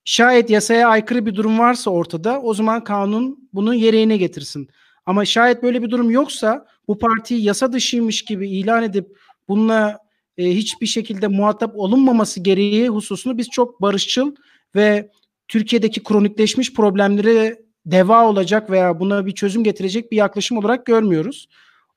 Şayet 0.06 0.50
yasaya 0.50 0.90
aykırı 0.90 1.26
bir 1.26 1.36
durum 1.36 1.60
varsa 1.60 1.92
ortada 1.92 2.42
o 2.42 2.54
zaman 2.54 2.84
kanun 2.84 3.50
bunu 3.54 3.76
yereğine 3.76 4.18
getirsin. 4.18 4.70
Ama 5.06 5.26
şayet 5.26 5.64
böyle 5.64 5.82
bir 5.82 5.90
durum 5.90 6.12
yoksa 6.12 6.66
bu 6.88 7.00
partiyi 7.00 7.44
yasa 7.44 7.74
dışıymış 7.74 8.26
gibi 8.26 8.50
ilan 8.50 8.84
edip 8.84 9.18
bununla 9.48 10.00
e, 10.38 10.50
hiçbir 10.50 10.86
şekilde 10.86 11.28
muhatap 11.28 11.74
olunmaması 11.76 12.40
gereği 12.40 12.90
hususunu 12.90 13.38
biz 13.38 13.50
çok 13.50 13.82
barışçıl 13.82 14.36
ve 14.76 15.10
Türkiye'deki 15.48 16.04
kronikleşmiş 16.04 16.74
problemleri 16.74 17.63
deva 17.86 18.30
olacak 18.30 18.70
veya 18.70 19.00
buna 19.00 19.26
bir 19.26 19.32
çözüm 19.32 19.64
getirecek 19.64 20.12
bir 20.12 20.18
yaklaşım 20.18 20.58
olarak 20.58 20.86
görmüyoruz. 20.86 21.48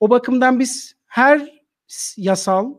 O 0.00 0.10
bakımdan 0.10 0.60
biz 0.60 0.94
her 1.06 1.56
yasal 2.16 2.74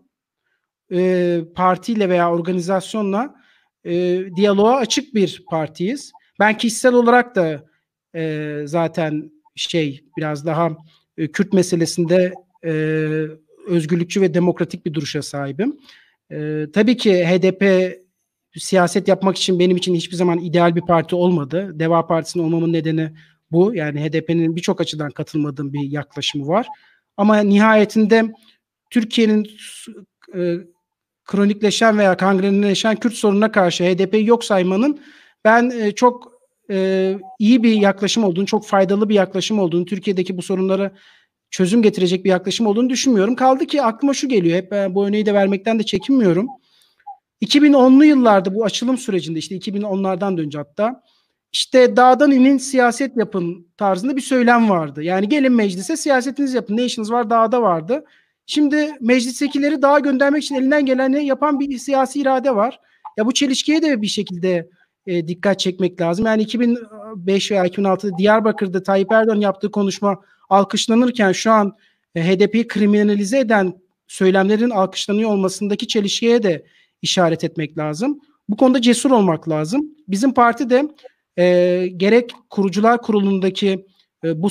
e, 0.91 1.39
partiyle 1.55 2.09
veya 2.09 2.31
organizasyonla 2.31 3.35
e, 3.83 4.21
diyaloğa 4.35 4.75
açık 4.75 5.13
bir 5.15 5.45
partiyiz. 5.49 6.11
Ben 6.39 6.57
kişisel 6.57 6.93
olarak 6.93 7.35
da 7.35 7.65
e, 8.15 8.61
zaten 8.65 9.31
şey 9.55 10.03
biraz 10.17 10.45
daha 10.45 10.77
e, 11.17 11.31
Kürt 11.31 11.53
meselesinde 11.53 12.33
e, 12.65 12.71
özgürlükçü 13.67 14.21
ve 14.21 14.33
demokratik 14.33 14.85
bir 14.85 14.93
duruşa 14.93 15.21
sahibim. 15.21 15.77
E, 16.31 16.65
tabii 16.73 16.97
ki 16.97 17.25
HDP 17.25 17.93
siyaset 18.59 19.07
yapmak 19.07 19.37
için 19.37 19.59
benim 19.59 19.77
için 19.77 19.95
hiçbir 19.95 20.15
zaman 20.15 20.39
ideal 20.39 20.75
bir 20.75 20.81
parti 20.81 21.15
olmadı. 21.15 21.71
Deva 21.79 22.07
Partisi'nin 22.07 22.43
olmamın 22.43 22.73
nedeni 22.73 23.13
bu. 23.51 23.75
Yani 23.75 24.01
HDP'nin 24.01 24.55
birçok 24.55 24.81
açıdan 24.81 25.11
katılmadığım 25.11 25.73
bir 25.73 25.91
yaklaşımı 25.91 26.47
var. 26.47 26.67
Ama 27.17 27.39
nihayetinde 27.39 28.23
Türkiye'nin 28.89 29.47
e, 30.35 30.55
kronikleşen 31.25 31.97
veya 31.97 32.17
kangrenleşen 32.17 32.95
Kürt 32.95 33.13
sorununa 33.13 33.51
karşı 33.51 33.83
HDP'yi 33.83 34.27
yok 34.27 34.43
saymanın 34.43 34.99
ben 35.45 35.69
e, 35.69 35.91
çok 35.91 36.31
e, 36.71 37.17
iyi 37.39 37.63
bir 37.63 37.73
yaklaşım 37.73 38.23
olduğunu, 38.23 38.45
çok 38.45 38.65
faydalı 38.65 39.09
bir 39.09 39.15
yaklaşım 39.15 39.59
olduğunu, 39.59 39.85
Türkiye'deki 39.85 40.37
bu 40.37 40.41
sorunlara 40.41 40.91
çözüm 41.49 41.81
getirecek 41.81 42.25
bir 42.25 42.29
yaklaşım 42.29 42.67
olduğunu 42.67 42.89
düşünmüyorum. 42.89 43.35
Kaldı 43.35 43.65
ki 43.65 43.81
aklıma 43.81 44.13
şu 44.13 44.29
geliyor, 44.29 44.57
hep 44.57 44.71
ben 44.71 44.95
bu 44.95 45.07
örneği 45.07 45.25
de 45.25 45.33
vermekten 45.33 45.79
de 45.79 45.83
çekinmiyorum. 45.83 46.47
2010'lu 47.41 48.05
yıllarda 48.05 48.55
bu 48.55 48.65
açılım 48.65 48.97
sürecinde 48.97 49.39
işte 49.39 49.55
2010'lardan 49.57 50.37
da 50.37 50.41
önce 50.41 50.57
hatta 50.57 51.03
işte 51.51 51.95
dağdan 51.95 52.31
inin 52.31 52.57
siyaset 52.57 53.17
yapın 53.17 53.67
tarzında 53.77 54.15
bir 54.15 54.21
söylem 54.21 54.69
vardı. 54.69 55.03
Yani 55.03 55.29
gelin 55.29 55.51
meclise 55.51 55.97
siyasetinizi 55.97 56.55
yapın. 56.55 56.77
Ne 56.77 56.85
işiniz 56.85 57.11
var 57.11 57.29
dağda 57.29 57.61
vardı. 57.61 58.03
Şimdi 58.45 58.95
meclistekileri 59.01 59.81
dağa 59.81 59.99
göndermek 59.99 60.43
için 60.43 60.55
elinden 60.55 60.85
geleni 60.85 61.25
yapan 61.25 61.59
bir 61.59 61.77
siyasi 61.77 62.19
irade 62.19 62.55
var. 62.55 62.79
Ya 63.17 63.25
bu 63.25 63.33
çelişkiye 63.33 63.81
de 63.81 64.01
bir 64.01 64.07
şekilde 64.07 64.69
e, 65.07 65.27
dikkat 65.27 65.59
çekmek 65.59 66.01
lazım. 66.01 66.25
Yani 66.25 66.41
2005 66.41 67.51
veya 67.51 67.67
2006'da 67.67 68.17
Diyarbakır'da 68.17 68.83
Tayyip 68.83 69.11
Erdoğan 69.11 69.39
yaptığı 69.39 69.71
konuşma 69.71 70.21
alkışlanırken 70.49 71.31
şu 71.31 71.51
an 71.51 71.75
e, 72.15 72.23
HDP'yi 72.23 72.67
kriminalize 72.67 73.39
eden 73.39 73.73
söylemlerin 74.07 74.69
alkışlanıyor 74.69 75.29
olmasındaki 75.29 75.87
çelişkiye 75.87 76.43
de 76.43 76.65
işaret 77.01 77.43
etmek 77.43 77.77
lazım. 77.77 78.19
Bu 78.49 78.57
konuda 78.57 78.81
cesur 78.81 79.11
olmak 79.11 79.49
lazım. 79.49 79.95
Bizim 80.07 80.33
parti 80.33 80.69
de 80.69 80.87
e, 81.37 81.87
gerek 81.97 82.31
kurucular 82.49 83.01
kurulundaki 83.01 83.85
e, 84.23 84.41
bu 84.41 84.49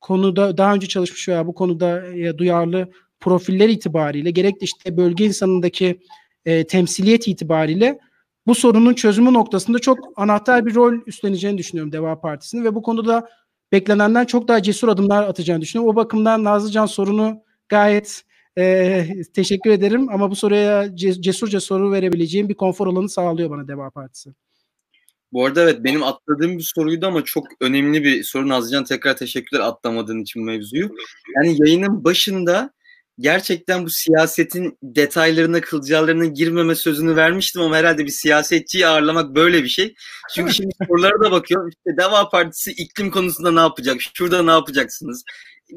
konuda 0.00 0.56
daha 0.56 0.74
önce 0.74 0.86
çalışmış 0.86 1.28
veya 1.28 1.46
bu 1.46 1.54
konuda 1.54 2.06
e, 2.06 2.38
duyarlı 2.38 2.88
profiller 3.20 3.68
itibariyle 3.68 4.30
gerek 4.30 4.60
de 4.60 4.64
işte 4.64 4.96
bölge 4.96 5.24
insanındaki 5.24 6.00
e, 6.44 6.66
temsiliyet 6.66 7.28
itibariyle 7.28 7.98
bu 8.46 8.54
sorunun 8.54 8.94
çözümü 8.94 9.32
noktasında 9.32 9.78
çok 9.78 9.98
anahtar 10.16 10.66
bir 10.66 10.74
rol 10.74 10.94
üstleneceğini 11.06 11.58
düşünüyorum 11.58 11.92
Deva 11.92 12.20
Partisi'nin 12.20 12.64
ve 12.64 12.74
bu 12.74 12.82
konuda 12.82 13.28
beklenenden 13.72 14.24
çok 14.24 14.48
daha 14.48 14.62
cesur 14.62 14.88
adımlar 14.88 15.22
atacağını 15.22 15.60
düşünüyorum. 15.60 15.92
O 15.92 15.96
bakımdan 15.96 16.44
Nazlıcan 16.44 16.86
sorunu 16.86 17.42
gayet 17.68 18.22
e, 18.60 19.22
teşekkür 19.34 19.70
ederim 19.70 20.08
ama 20.08 20.30
bu 20.30 20.36
soruya 20.36 20.96
cesurca 20.96 21.60
soru 21.60 21.92
verebileceğim 21.92 22.48
bir 22.48 22.54
konfor 22.54 22.86
alanı 22.86 23.08
sağlıyor 23.08 23.50
bana 23.50 23.68
Deva 23.68 23.90
Partisi. 23.90 24.30
Bu 25.32 25.46
arada 25.46 25.62
evet 25.62 25.84
benim 25.84 26.02
atladığım 26.02 26.58
bir 26.58 26.62
soruydu 26.62 27.06
ama 27.06 27.24
çok 27.24 27.46
önemli 27.60 28.04
bir 28.04 28.24
soru 28.24 28.48
Nazlıcan 28.48 28.84
tekrar 28.84 29.16
teşekkürler 29.16 29.62
atlamadığın 29.62 30.22
için 30.22 30.44
mevzuyu. 30.44 30.90
Yani 31.36 31.56
yayının 31.60 32.04
başında 32.04 32.70
gerçekten 33.18 33.84
bu 33.84 33.90
siyasetin 33.90 34.78
detaylarına, 34.82 35.60
kılcallarına 35.60 36.24
girmeme 36.24 36.74
sözünü 36.74 37.16
vermiştim 37.16 37.62
ama 37.62 37.76
herhalde 37.76 38.04
bir 38.04 38.10
siyasetçiyi 38.10 38.86
ağırlamak 38.86 39.34
böyle 39.34 39.62
bir 39.62 39.68
şey. 39.68 39.94
Çünkü 40.34 40.54
şimdi 40.54 40.74
sorulara 40.88 41.20
da 41.20 41.30
bakıyorum. 41.30 41.68
İşte 41.68 41.96
Deva 41.98 42.28
Partisi 42.28 42.70
iklim 42.70 43.10
konusunda 43.10 43.52
ne 43.52 43.60
yapacak? 43.60 43.96
Şurada 44.14 44.42
ne 44.42 44.50
yapacaksınız? 44.50 45.24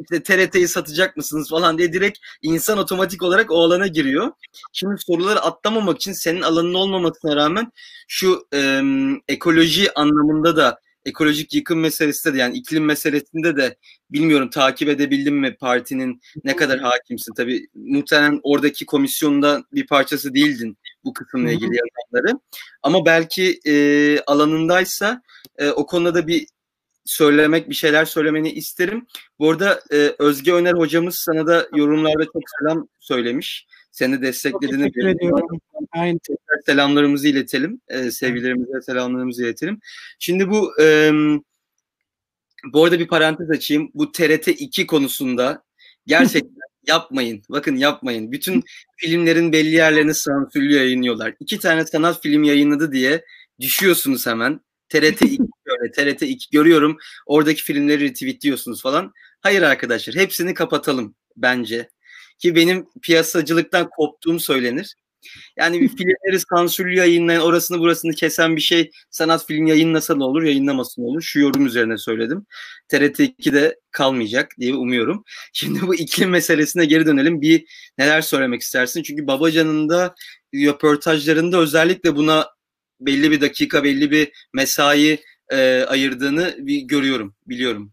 İşte 0.01 0.23
TRT'yi 0.23 0.67
satacak 0.67 1.17
mısınız 1.17 1.49
falan 1.49 1.77
diye 1.77 1.93
direkt 1.93 2.19
insan 2.41 2.77
otomatik 2.77 3.23
olarak 3.23 3.51
o 3.51 3.63
alana 3.63 3.87
giriyor. 3.87 4.31
Şimdi 4.73 4.95
soruları 4.97 5.41
atlamamak 5.41 5.95
için 5.95 6.13
senin 6.13 6.41
alanın 6.41 6.73
olmamasına 6.73 7.35
rağmen 7.35 7.71
şu 8.07 8.47
e, 8.53 8.81
ekoloji 9.27 9.93
anlamında 9.93 10.55
da 10.57 10.79
ekolojik 11.05 11.53
yıkım 11.53 11.79
meselesinde 11.79 12.33
de 12.33 12.37
yani 12.37 12.57
iklim 12.57 12.85
meselesinde 12.85 13.57
de 13.57 13.77
bilmiyorum 14.09 14.49
takip 14.49 14.89
edebildim 14.89 15.35
mi 15.39 15.55
partinin 15.55 16.21
ne 16.43 16.55
kadar 16.55 16.79
hakimsin. 16.79 17.33
Tabii 17.33 17.67
muhtemelen 17.73 18.39
oradaki 18.43 18.85
komisyonda 18.85 19.63
bir 19.73 19.87
parçası 19.87 20.33
değildin 20.33 20.77
bu 21.05 21.13
kısımla 21.13 21.51
ilgili 21.51 21.77
yazanları. 21.77 22.39
Ama 22.83 23.05
belki 23.05 23.59
e, 23.65 24.19
alanındaysa 24.19 25.21
e, 25.57 25.69
o 25.69 25.85
konuda 25.85 26.15
da 26.15 26.27
bir 26.27 26.47
söylemek, 27.05 27.69
bir 27.69 27.75
şeyler 27.75 28.05
söylemeni 28.05 28.51
isterim. 28.51 29.07
Bu 29.39 29.51
arada 29.51 29.81
e, 29.91 30.15
Özge 30.19 30.53
Öner 30.53 30.73
hocamız 30.73 31.15
sana 31.15 31.47
da 31.47 31.67
yorumlarda 31.75 32.25
çok 32.25 32.43
selam 32.59 32.87
söylemiş. 32.99 33.67
Seni 33.91 34.21
desteklediğini 34.21 34.91
Çok 34.93 35.03
ediyorum. 35.03 35.59
Aynı. 35.91 36.19
Tekrar 36.19 36.61
selamlarımızı 36.65 37.27
iletelim. 37.27 37.81
E, 37.87 38.11
sevgilerimize 38.11 38.81
selamlarımızı 38.81 39.43
iletelim. 39.43 39.79
Şimdi 40.19 40.49
bu 40.49 40.81
e, 40.81 41.11
bu 42.73 42.83
arada 42.83 42.99
bir 42.99 43.07
parantez 43.07 43.49
açayım. 43.49 43.91
Bu 43.93 44.11
TRT 44.11 44.47
2 44.47 44.87
konusunda 44.87 45.63
gerçekten 46.07 46.53
yapmayın. 46.87 47.43
Bakın 47.49 47.75
yapmayın. 47.75 48.31
Bütün 48.31 48.63
filmlerin 48.97 49.51
belli 49.51 49.75
yerlerini 49.75 50.13
sansürlü 50.13 50.73
yayınlıyorlar. 50.73 51.35
İki 51.39 51.59
tane 51.59 51.85
sanat 51.85 52.21
film 52.23 52.43
yayınladı 52.43 52.91
diye 52.91 53.25
düşüyorsunuz 53.59 54.27
hemen. 54.27 54.59
TRT 54.89 55.21
2 55.21 55.39
böyle 55.39 55.62
TRT 55.91 56.21
2 56.21 56.49
görüyorum. 56.51 56.97
Oradaki 57.25 57.63
filmleri 57.63 58.03
retweetliyorsunuz 58.03 58.81
falan. 58.81 59.13
Hayır 59.41 59.61
arkadaşlar 59.61 60.15
hepsini 60.15 60.53
kapatalım 60.53 61.15
bence. 61.37 61.89
Ki 62.39 62.55
benim 62.55 62.85
piyasacılıktan 63.01 63.89
koptuğum 63.89 64.39
söylenir. 64.39 64.95
Yani 65.57 65.81
bir 65.81 65.89
filmleri 65.97 66.39
sansürlü 66.39 66.97
yayınlayan, 66.97 67.41
orasını 67.41 67.79
burasını 67.79 68.13
kesen 68.13 68.55
bir 68.55 68.61
şey 68.61 68.91
sanat 69.09 69.47
film 69.47 69.67
yayınlasa 69.67 70.19
da 70.19 70.23
olur, 70.23 70.43
yayınlamasın 70.43 71.03
olur. 71.03 71.21
Şu 71.21 71.39
yorum 71.39 71.65
üzerine 71.65 71.97
söyledim. 71.97 72.45
TRT 72.87 73.19
2'de 73.19 73.79
kalmayacak 73.91 74.51
diye 74.59 74.75
umuyorum. 74.75 75.23
Şimdi 75.53 75.81
bu 75.81 75.95
iklim 75.95 76.29
meselesine 76.29 76.85
geri 76.85 77.05
dönelim. 77.05 77.41
Bir 77.41 77.65
neler 77.97 78.21
söylemek 78.21 78.61
istersin? 78.61 79.03
Çünkü 79.03 79.27
Babacan'ın 79.27 79.89
da 79.89 80.15
röportajlarında 80.55 81.57
özellikle 81.57 82.15
buna 82.15 82.47
belli 82.99 83.31
bir 83.31 83.41
dakika, 83.41 83.83
belli 83.83 84.11
bir 84.11 84.31
mesai 84.53 85.19
e, 85.53 85.85
ayırdığını 85.85 86.55
bir 86.57 86.81
görüyorum, 86.81 87.33
biliyorum. 87.47 87.91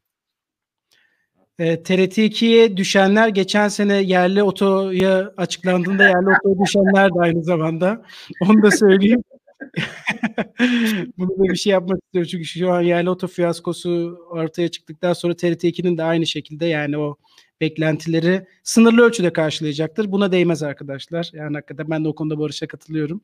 E, 1.58 1.82
TRT 1.82 2.18
2'ye 2.18 2.76
düşenler 2.76 3.28
geçen 3.28 3.68
sene 3.68 3.94
yerli 3.94 4.42
otoya 4.42 5.32
açıklandığında 5.36 6.02
yerli 6.02 6.28
otoya 6.28 6.64
düşenler 6.64 7.14
de 7.14 7.20
aynı 7.20 7.44
zamanda. 7.44 8.02
Onu 8.40 8.62
da 8.62 8.70
söyleyeyim. 8.70 9.22
Bunu 11.18 11.38
da 11.38 11.42
bir 11.42 11.56
şey 11.56 11.72
yapmak 11.72 11.98
istiyorum 12.04 12.28
çünkü 12.30 12.44
şu 12.44 12.72
an 12.72 12.80
yerli 12.80 13.10
oto 13.10 13.26
fiyaskosu 13.26 14.18
ortaya 14.30 14.68
çıktıktan 14.68 15.12
sonra 15.12 15.36
TRT 15.36 15.64
2'nin 15.64 15.98
de 15.98 16.02
aynı 16.02 16.26
şekilde 16.26 16.66
yani 16.66 16.98
o 16.98 17.16
beklentileri 17.60 18.46
sınırlı 18.62 19.02
ölçüde 19.02 19.32
karşılayacaktır. 19.32 20.12
Buna 20.12 20.32
değmez 20.32 20.62
arkadaşlar. 20.62 21.30
Yani 21.32 21.54
hakikaten 21.54 21.90
ben 21.90 22.04
de 22.04 22.08
o 22.08 22.14
konuda 22.14 22.38
Barış'a 22.38 22.66
katılıyorum. 22.66 23.20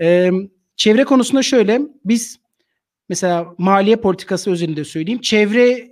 Ee, 0.00 0.30
çevre 0.76 1.04
konusunda 1.04 1.42
şöyle 1.42 1.80
biz 2.04 2.43
mesela 3.08 3.54
maliye 3.58 3.96
politikası 3.96 4.50
özelinde 4.50 4.84
söyleyeyim. 4.84 5.20
Çevre 5.20 5.90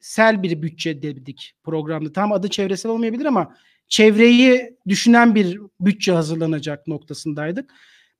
sel 0.00 0.42
bir 0.42 0.62
bütçe 0.62 1.02
dedik 1.02 1.54
programda. 1.64 2.12
Tam 2.12 2.32
adı 2.32 2.48
çevresel 2.48 2.92
olmayabilir 2.92 3.24
ama 3.24 3.54
çevreyi 3.88 4.76
düşünen 4.88 5.34
bir 5.34 5.60
bütçe 5.80 6.12
hazırlanacak 6.12 6.86
noktasındaydık. 6.86 7.70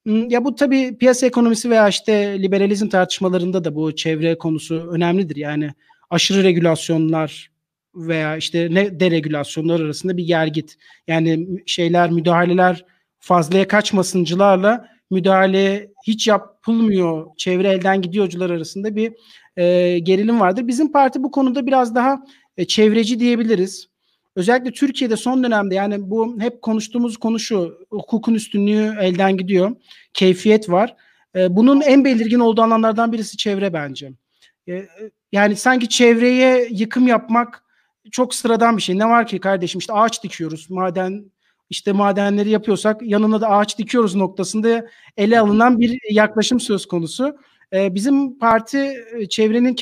Hmm, 0.07 0.31
ya 0.31 0.45
bu 0.45 0.55
tabii 0.55 0.99
piyasa 0.99 1.27
ekonomisi 1.27 1.70
veya 1.70 1.89
işte 1.89 2.43
liberalizm 2.43 2.89
tartışmalarında 2.89 3.64
da 3.64 3.74
bu 3.74 3.95
çevre 3.95 4.39
konusu 4.39 4.74
önemlidir. 4.91 5.37
Yani 5.37 5.70
aşırı 6.11 6.43
regülasyonlar 6.43 7.51
veya 7.95 8.37
işte 8.37 8.68
ne 8.70 9.01
deregülasyonlar 9.01 9.81
arasında 9.81 10.16
bir 10.16 10.24
gergit. 10.24 10.77
Yani 11.09 11.49
şeyler, 11.66 12.11
müdahaleler 12.11 12.85
fazlaya 13.18 13.68
kaçmasıncılarla 13.68 14.89
müdahale 15.11 15.91
hiç 16.07 16.29
yapılmıyor, 16.29 17.27
çevre 17.37 17.69
elden 17.69 18.03
gidiyorcular 18.03 18.51
arasında 18.51 18.97
bir 18.97 19.13
e, 19.57 19.99
gerilim 19.99 20.41
vardır. 20.41 20.69
Bizim 20.69 20.93
parti 20.93 21.23
bu 21.23 21.31
konuda 21.31 21.67
biraz 21.67 21.95
daha 21.95 22.25
e, 22.57 22.65
çevreci 22.65 23.21
diyebiliriz. 23.21 23.89
Özellikle 24.37 24.71
Türkiye'de 24.71 25.17
son 25.17 25.45
dönemde 25.45 25.75
yani 25.75 26.11
bu 26.11 26.41
hep 26.41 26.63
konuştuğumuz 26.63 27.17
konu 27.17 27.39
şu 27.39 27.79
hukukun 27.91 28.35
üstünlüğü 28.35 28.97
elden 29.01 29.37
gidiyor. 29.37 29.77
Keyfiyet 30.15 30.71
var. 30.71 30.97
E, 31.37 31.57
bunun 31.57 31.81
en 31.81 32.05
belirgin 32.05 32.41
olduğu 32.41 32.63
alanlardan 32.63 33.13
birisi 33.13 33.37
çevre 33.37 33.73
bence. 33.73 34.13
E, 34.69 34.87
yani 35.33 35.57
sanki 35.57 35.89
çevreye 35.89 36.69
yıkım 36.71 37.07
yapmak 37.07 37.65
çok 38.11 38.35
sıradan 38.35 38.77
bir 38.77 38.83
şey. 38.83 38.99
Ne 38.99 39.07
var 39.07 39.27
ki 39.27 39.39
kardeşim 39.39 39.79
işte 39.79 39.93
ağaç 39.93 40.23
dikiyoruz. 40.23 40.71
Maden 40.71 41.25
işte 41.71 41.93
madenleri 41.93 42.51
yapıyorsak 42.51 43.03
yanına 43.03 43.41
da 43.41 43.49
ağaç 43.49 43.79
dikiyoruz 43.79 44.14
noktasında 44.14 44.87
ele 45.17 45.41
alınan 45.41 45.81
bir 45.81 45.99
yaklaşım 46.11 46.61
söz 46.61 46.87
konusu. 46.87 47.37
E, 47.73 47.95
bizim 47.95 48.39
parti 48.39 48.79
e, 49.19 49.29
çevrenin 49.29 49.77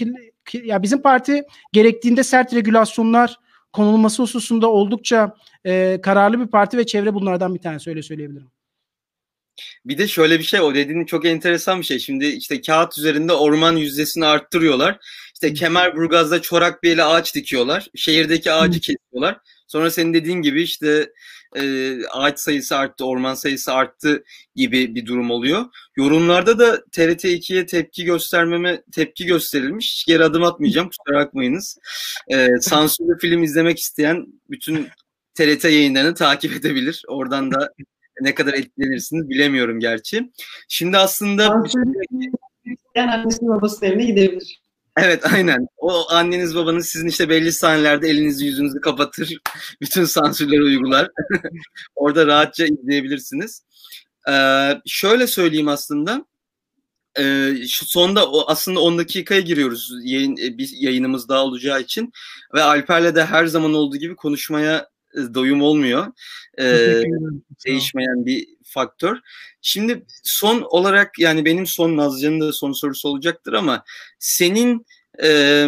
ya 0.52 0.82
bizim 0.82 1.02
parti 1.02 1.42
gerektiğinde 1.72 2.22
sert 2.24 2.54
regülasyonlar 2.54 3.38
konulması 3.72 4.22
hususunda 4.22 4.70
oldukça 4.70 5.34
e, 5.66 6.00
kararlı 6.02 6.40
bir 6.40 6.46
parti 6.46 6.78
ve 6.78 6.86
çevre 6.86 7.14
bunlardan 7.14 7.54
bir 7.54 7.60
tanesi 7.60 7.90
öyle 7.90 8.02
söyleyebilirim. 8.02 8.50
Bir 9.84 9.98
de 9.98 10.08
şöyle 10.08 10.38
bir 10.38 10.44
şey 10.44 10.60
o 10.60 10.74
dediğin 10.74 11.04
çok 11.04 11.24
enteresan 11.24 11.80
bir 11.80 11.84
şey. 11.84 11.98
Şimdi 11.98 12.26
işte 12.26 12.60
kağıt 12.60 12.98
üzerinde 12.98 13.32
orman 13.32 13.76
yüzdesini 13.76 14.26
arttırıyorlar. 14.26 14.98
İşte 15.34 15.54
Kemerburgaz'da 15.54 16.42
çorak 16.42 16.82
bir 16.82 16.90
ele 16.90 17.04
ağaç 17.04 17.34
dikiyorlar. 17.34 17.86
Şehirdeki 17.94 18.52
ağacı 18.52 18.80
kesiyorlar. 18.80 19.40
Sonra 19.66 19.90
senin 19.90 20.14
dediğin 20.14 20.42
gibi 20.42 20.62
işte 20.62 21.12
e, 21.56 21.96
ağaç 22.06 22.38
sayısı 22.38 22.76
arttı, 22.76 23.06
orman 23.06 23.34
sayısı 23.34 23.72
arttı 23.72 24.24
gibi 24.56 24.94
bir 24.94 25.06
durum 25.06 25.30
oluyor. 25.30 25.64
Yorumlarda 25.96 26.58
da 26.58 26.84
TRT 26.84 27.24
2'ye 27.24 27.66
tepki 27.66 28.04
göstermeme 28.04 28.82
tepki 28.92 29.26
gösterilmiş. 29.26 29.92
Hiç 29.94 30.06
geri 30.06 30.24
adım 30.24 30.42
atmayacağım 30.42 30.88
kusura 30.88 31.24
bakmayınız. 31.24 31.78
E, 32.28 32.48
sansürlü 32.60 33.18
film 33.20 33.42
izlemek 33.42 33.78
isteyen 33.78 34.26
bütün 34.50 34.88
TRT 35.34 35.64
yayınlarını 35.64 36.14
takip 36.14 36.52
edebilir. 36.52 37.02
Oradan 37.08 37.52
da 37.52 37.72
ne 38.20 38.34
kadar 38.34 38.54
etkilenirsiniz 38.54 39.28
bilemiyorum 39.28 39.80
gerçi. 39.80 40.30
Şimdi 40.68 40.96
aslında... 40.96 41.48
Sansürlü 41.48 41.92
annesinin 42.96 43.50
babasının 43.50 43.90
evine 43.90 44.04
gidebilir. 44.04 44.63
Evet 44.96 45.32
aynen. 45.32 45.66
O 45.76 46.12
anneniz 46.12 46.54
babanız 46.54 46.88
sizin 46.88 47.08
işte 47.08 47.28
belli 47.28 47.52
sahnelerde 47.52 48.08
elinizi 48.08 48.46
yüzünüzü 48.46 48.80
kapatır. 48.80 49.38
Bütün 49.80 50.04
sansürleri 50.04 50.62
uygular. 50.62 51.10
Orada 51.94 52.26
rahatça 52.26 52.66
izleyebilirsiniz. 52.66 53.62
Ee, 54.30 54.80
şöyle 54.86 55.26
söyleyeyim 55.26 55.68
aslında. 55.68 56.24
Ee, 57.18 57.54
şu 57.68 57.86
sonda 57.86 58.30
o 58.30 58.44
aslında 58.50 58.80
10 58.80 58.98
dakikaya 58.98 59.40
giriyoruz 59.40 59.92
yayın 60.02 60.36
e, 60.36 60.58
bir 60.58 60.70
yayınımız 60.72 61.28
daha 61.28 61.44
olacağı 61.44 61.80
için 61.80 62.12
ve 62.54 62.62
Alper'le 62.62 63.14
de 63.14 63.24
her 63.24 63.46
zaman 63.46 63.74
olduğu 63.74 63.96
gibi 63.96 64.16
konuşmaya 64.16 64.88
doyum 65.34 65.62
olmuyor. 65.62 66.06
Ee, 66.58 67.02
değişmeyen 67.66 68.26
bir 68.26 68.46
faktör. 68.64 69.16
Şimdi 69.62 70.04
son 70.22 70.62
olarak 70.62 71.18
yani 71.18 71.44
benim 71.44 71.66
son 71.66 71.96
Nazcan'ın 71.96 72.40
da 72.40 72.52
son 72.52 72.72
sorusu 72.72 73.08
olacaktır 73.08 73.52
ama 73.52 73.84
senin 74.18 74.86
e, 75.22 75.66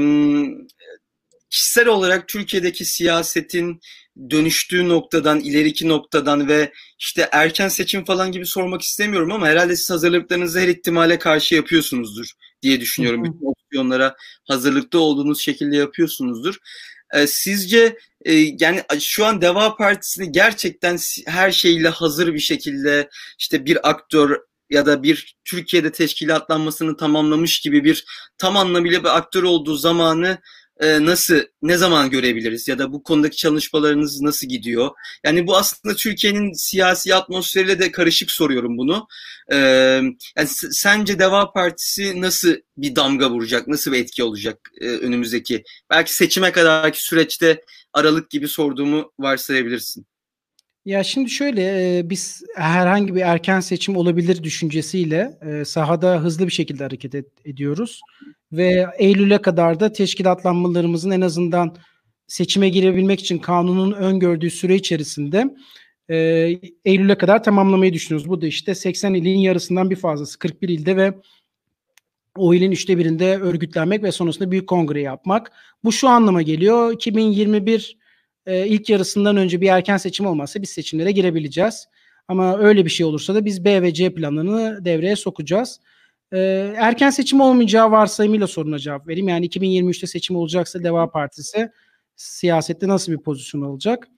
kişisel 1.50 1.88
olarak 1.88 2.28
Türkiye'deki 2.28 2.84
siyasetin 2.84 3.80
dönüştüğü 4.30 4.88
noktadan, 4.88 5.40
ileriki 5.40 5.88
noktadan 5.88 6.48
ve 6.48 6.72
işte 6.98 7.28
erken 7.32 7.68
seçim 7.68 8.04
falan 8.04 8.32
gibi 8.32 8.46
sormak 8.46 8.82
istemiyorum 8.82 9.32
ama 9.32 9.48
herhalde 9.48 9.76
siz 9.76 9.90
hazırlıklarınızı 9.90 10.60
her 10.60 10.68
ihtimale 10.68 11.18
karşı 11.18 11.54
yapıyorsunuzdur 11.54 12.32
diye 12.62 12.80
düşünüyorum. 12.80 13.24
Bütün 13.24 13.46
opsiyonlara 13.46 14.16
hazırlıklı 14.48 15.00
olduğunuz 15.00 15.40
şekilde 15.40 15.76
yapıyorsunuzdur. 15.76 16.58
E, 17.14 17.26
sizce 17.26 17.98
e, 18.24 18.32
yani 18.34 18.82
şu 19.00 19.26
an 19.26 19.42
Deva 19.42 19.76
Partisi'ni 19.76 20.32
gerçekten 20.32 20.98
her 21.26 21.50
şeyle 21.50 21.88
hazır 21.88 22.34
bir 22.34 22.38
şekilde 22.38 23.08
işte 23.38 23.66
bir 23.66 23.90
aktör 23.90 24.40
ya 24.70 24.86
da 24.86 25.02
bir 25.02 25.36
Türkiye'de 25.44 25.92
teşkilatlanmasını 25.92 26.96
tamamlamış 26.96 27.60
gibi 27.60 27.84
bir 27.84 28.04
tam 28.38 28.56
anlamıyla 28.56 29.00
bir 29.00 29.16
aktör 29.16 29.42
olduğu 29.42 29.74
zamanı 29.74 30.38
e, 30.80 31.04
nasıl 31.04 31.40
ne 31.62 31.76
zaman 31.76 32.10
görebiliriz 32.10 32.68
ya 32.68 32.78
da 32.78 32.92
bu 32.92 33.02
konudaki 33.02 33.36
çalışmalarınız 33.36 34.20
nasıl 34.20 34.46
gidiyor? 34.46 34.90
Yani 35.24 35.46
bu 35.46 35.56
aslında 35.56 35.94
Türkiye'nin 35.94 36.52
siyasi 36.52 37.14
atmosferiyle 37.14 37.78
de 37.78 37.92
karışık 37.92 38.30
soruyorum 38.30 38.78
bunu. 38.78 39.06
E, 39.52 39.56
yani 40.36 40.48
sence 40.70 41.18
Deva 41.18 41.52
Partisi 41.52 42.20
nasıl 42.20 42.56
bir 42.76 42.96
damga 42.96 43.30
vuracak, 43.30 43.68
nasıl 43.68 43.92
bir 43.92 43.98
etki 43.98 44.24
olacak 44.24 44.58
e, 44.80 44.88
önümüzdeki 44.88 45.64
belki 45.90 46.14
seçime 46.14 46.52
kadarki 46.52 47.04
süreçte 47.04 47.64
aralık 47.92 48.30
gibi 48.30 48.48
sorduğumu 48.48 49.12
varsayabilirsin. 49.18 50.06
Ya 50.86 51.04
şimdi 51.04 51.30
şöyle 51.30 52.02
biz 52.10 52.42
herhangi 52.56 53.14
bir 53.14 53.20
erken 53.20 53.60
seçim 53.60 53.96
olabilir 53.96 54.42
düşüncesiyle 54.42 55.38
sahada 55.64 56.20
hızlı 56.20 56.46
bir 56.46 56.52
şekilde 56.52 56.84
hareket 56.84 57.14
ediyoruz 57.44 58.00
ve 58.52 58.86
Eylül'e 58.98 59.38
kadar 59.38 59.80
da 59.80 59.92
teşkilatlanmalarımızın 59.92 61.10
en 61.10 61.20
azından 61.20 61.76
seçime 62.26 62.68
girebilmek 62.68 63.20
için 63.20 63.38
kanunun 63.38 63.92
öngördüğü 63.92 64.50
süre 64.50 64.74
içerisinde 64.74 65.54
e, 66.08 66.16
Eylül'e 66.84 67.18
kadar 67.18 67.44
tamamlamayı 67.44 67.92
düşünüyoruz. 67.92 68.28
Bu 68.28 68.40
da 68.40 68.46
işte 68.46 68.74
80 68.74 69.14
ilin 69.14 69.38
yarısından 69.38 69.90
bir 69.90 69.96
fazlası 69.96 70.38
41 70.38 70.68
ilde 70.68 70.96
ve 70.96 71.14
o 72.36 72.54
ilin 72.54 72.72
üçte 72.72 72.98
birinde 72.98 73.36
örgütlenmek 73.36 74.02
ve 74.02 74.12
sonrasında 74.12 74.50
büyük 74.50 74.66
kongre 74.66 75.00
yapmak. 75.00 75.52
Bu 75.84 75.92
şu 75.92 76.08
anlama 76.08 76.42
geliyor. 76.42 76.92
2021 76.92 78.05
e, 78.46 78.66
ilk 78.66 78.88
yarısından 78.88 79.36
önce 79.36 79.60
bir 79.60 79.68
erken 79.68 79.96
seçim 79.96 80.26
olmazsa 80.26 80.62
biz 80.62 80.70
seçimlere 80.70 81.12
girebileceğiz. 81.12 81.88
Ama 82.28 82.58
öyle 82.58 82.84
bir 82.84 82.90
şey 82.90 83.06
olursa 83.06 83.34
da 83.34 83.44
biz 83.44 83.64
B 83.64 83.82
ve 83.82 83.94
C 83.94 84.14
planlarını 84.14 84.84
devreye 84.84 85.16
sokacağız. 85.16 85.80
E, 86.32 86.38
erken 86.76 87.10
seçim 87.10 87.40
olmayacağı 87.40 87.90
varsayımıyla 87.90 88.46
soruna 88.46 88.78
cevap 88.78 89.08
vereyim. 89.08 89.28
Yani 89.28 89.48
2023'te 89.48 90.06
seçim 90.06 90.36
olacaksa 90.36 90.82
Deva 90.82 91.10
Partisi 91.10 91.70
siyasette 92.16 92.88
nasıl 92.88 93.12
bir 93.12 93.18
pozisyon 93.18 93.62
alacak? 93.62 94.08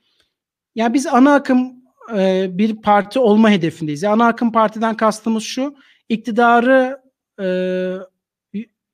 Yani 0.75 0.95
biz 0.95 1.07
ana 1.07 1.35
akım 1.35 1.73
e, 2.17 2.49
bir 2.51 2.77
parti 2.77 3.19
olma 3.19 3.51
hedefindeyiz. 3.51 4.05
Ana 4.05 4.27
akım 4.27 4.53
partiden 4.53 4.97
kastımız 4.97 5.43
şu. 5.43 5.75
iktidarı 6.09 7.03
e, 7.41 7.47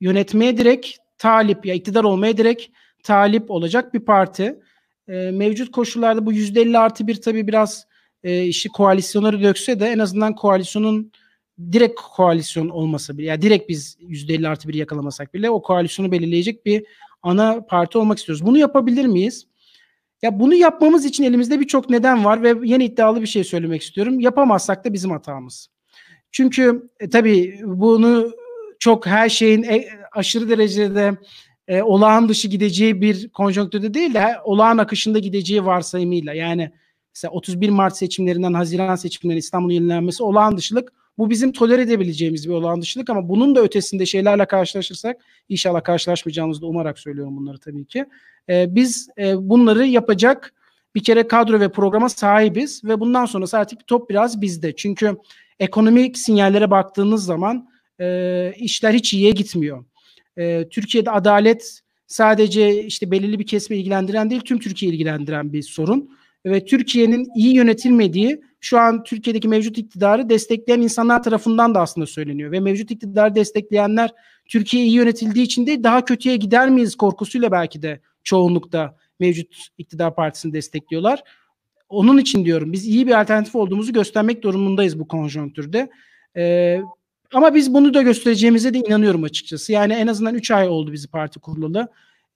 yönetmeye 0.01 0.57
direkt 0.57 0.87
talip 1.17 1.65
ya 1.65 1.73
iktidar 1.73 2.03
olmaya 2.03 2.37
direkt 2.37 2.65
talip 3.03 3.51
olacak 3.51 3.93
bir 3.93 3.99
parti. 3.99 4.59
E, 5.07 5.31
mevcut 5.31 5.71
koşullarda 5.71 6.25
bu 6.25 6.33
%50 6.33 6.77
artı 6.77 7.07
bir 7.07 7.21
tabii 7.21 7.47
biraz 7.47 7.87
e, 8.23 8.43
işi 8.43 8.69
koalisyonları 8.69 9.43
dökse 9.43 9.79
de 9.79 9.87
en 9.87 9.99
azından 9.99 10.35
koalisyonun 10.35 11.11
direkt 11.71 12.01
koalisyon 12.01 12.69
olmasa 12.69 13.17
bile, 13.17 13.25
yani 13.25 13.41
direkt 13.41 13.69
biz 13.69 13.97
%50 13.99 14.47
artı 14.47 14.67
bir 14.67 14.73
yakalamasak 14.73 15.33
bile 15.33 15.49
o 15.49 15.61
koalisyonu 15.61 16.11
belirleyecek 16.11 16.65
bir 16.65 16.85
ana 17.23 17.61
parti 17.61 17.97
olmak 17.97 18.17
istiyoruz. 18.17 18.45
Bunu 18.45 18.57
yapabilir 18.57 19.05
miyiz? 19.05 19.47
Ya 20.21 20.39
bunu 20.39 20.55
yapmamız 20.55 21.05
için 21.05 21.23
elimizde 21.23 21.59
birçok 21.59 21.89
neden 21.89 22.25
var 22.25 22.43
ve 22.43 22.53
yeni 22.63 22.85
iddialı 22.85 23.21
bir 23.21 23.27
şey 23.27 23.43
söylemek 23.43 23.81
istiyorum. 23.81 24.19
Yapamazsak 24.19 24.85
da 24.85 24.93
bizim 24.93 25.11
hatamız. 25.11 25.67
Çünkü 26.31 26.89
e, 26.99 27.09
tabii 27.09 27.59
bunu 27.63 28.31
çok 28.79 29.05
her 29.07 29.29
şeyin 29.29 29.63
e, 29.63 29.87
aşırı 30.11 30.49
derecede 30.49 31.17
e, 31.67 31.81
olağan 31.81 32.29
dışı 32.29 32.47
gideceği 32.47 33.01
bir 33.01 33.29
konjonktürde 33.29 33.93
değil 33.93 34.13
de 34.13 34.35
olağan 34.43 34.77
akışında 34.77 35.19
gideceği 35.19 35.65
varsayımıyla 35.65 36.33
yani 36.33 36.71
mesela 37.15 37.31
31 37.31 37.69
Mart 37.69 37.97
seçimlerinden 37.97 38.53
Haziran 38.53 38.95
seçimlerinden 38.95 39.39
İstanbul'un 39.39 39.73
yenilenmesi 39.73 40.23
olağan 40.23 40.57
dışılık 40.57 40.93
bu 41.17 41.29
bizim 41.29 41.51
toler 41.51 41.79
edebileceğimiz 41.79 42.49
bir 42.49 42.53
olağan 42.53 42.81
dışılık 42.81 43.09
ama 43.09 43.29
bunun 43.29 43.55
da 43.55 43.61
ötesinde 43.61 44.05
şeylerle 44.05 44.45
karşılaşırsak 44.45 45.17
inşallah 45.49 45.83
karşılaşmayacağımızı 45.83 46.61
da 46.61 46.65
umarak 46.65 46.99
söylüyorum 46.99 47.37
bunları 47.37 47.57
tabii 47.57 47.85
ki. 47.85 48.05
E, 48.49 48.75
biz 48.75 49.09
e, 49.17 49.49
bunları 49.49 49.85
yapacak 49.85 50.53
bir 50.95 51.03
kere 51.03 51.27
kadro 51.27 51.59
ve 51.59 51.69
programa 51.69 52.09
sahibiz 52.09 52.83
ve 52.83 52.99
bundan 52.99 53.25
sonrası 53.25 53.57
artık 53.57 53.87
top 53.87 54.09
biraz 54.09 54.41
bizde. 54.41 54.75
Çünkü 54.75 55.17
ekonomik 55.59 56.17
sinyallere 56.17 56.71
baktığınız 56.71 57.25
zaman 57.25 57.69
e, 57.99 58.53
işler 58.57 58.93
hiç 58.93 59.13
iyiye 59.13 59.31
gitmiyor. 59.31 59.85
E, 60.37 60.69
Türkiye'de 60.69 61.11
adalet 61.11 61.79
sadece 62.07 62.83
işte 62.83 63.11
belirli 63.11 63.39
bir 63.39 63.47
kesme 63.47 63.77
ilgilendiren 63.77 64.29
değil, 64.29 64.41
tüm 64.41 64.59
Türkiye 64.59 64.91
ilgilendiren 64.91 65.53
bir 65.53 65.61
sorun. 65.61 66.09
Ve 66.45 66.65
Türkiye'nin 66.65 67.27
iyi 67.35 67.55
yönetilmediği 67.55 68.41
şu 68.59 68.79
an 68.79 69.03
Türkiye'deki 69.03 69.47
mevcut 69.47 69.77
iktidarı 69.77 70.29
destekleyen 70.29 70.81
insanlar 70.81 71.23
tarafından 71.23 71.75
da 71.75 71.81
aslında 71.81 72.07
söyleniyor. 72.07 72.51
Ve 72.51 72.59
mevcut 72.59 72.91
iktidarı 72.91 73.35
destekleyenler 73.35 74.11
Türkiye 74.45 74.83
iyi 74.83 74.93
yönetildiği 74.93 75.45
için 75.45 75.67
değil 75.67 75.83
daha 75.83 76.05
kötüye 76.05 76.37
gider 76.37 76.69
miyiz 76.69 76.95
korkusuyla 76.95 77.51
belki 77.51 77.81
de 77.81 77.99
çoğunlukta 78.23 78.97
mevcut 79.19 79.67
iktidar 79.77 80.15
partisini 80.15 80.53
destekliyorlar. 80.53 81.23
Onun 81.89 82.17
için 82.17 82.45
diyorum 82.45 82.73
biz 82.73 82.87
iyi 82.87 83.07
bir 83.07 83.21
alternatif 83.21 83.55
olduğumuzu 83.55 83.93
göstermek 83.93 84.43
durumundayız 84.43 84.99
bu 84.99 85.07
konjonktürde. 85.07 85.89
Ee, 86.37 86.81
ama 87.35 87.55
biz 87.55 87.73
bunu 87.73 87.93
da 87.93 88.01
göstereceğimize 88.01 88.73
de 88.73 88.77
inanıyorum 88.77 89.23
açıkçası. 89.23 89.71
Yani 89.71 89.93
en 89.93 90.07
azından 90.07 90.35
3 90.35 90.51
ay 90.51 90.67
oldu 90.67 90.91
bizi 90.91 91.07
parti 91.07 91.39
kurulalı. 91.39 91.87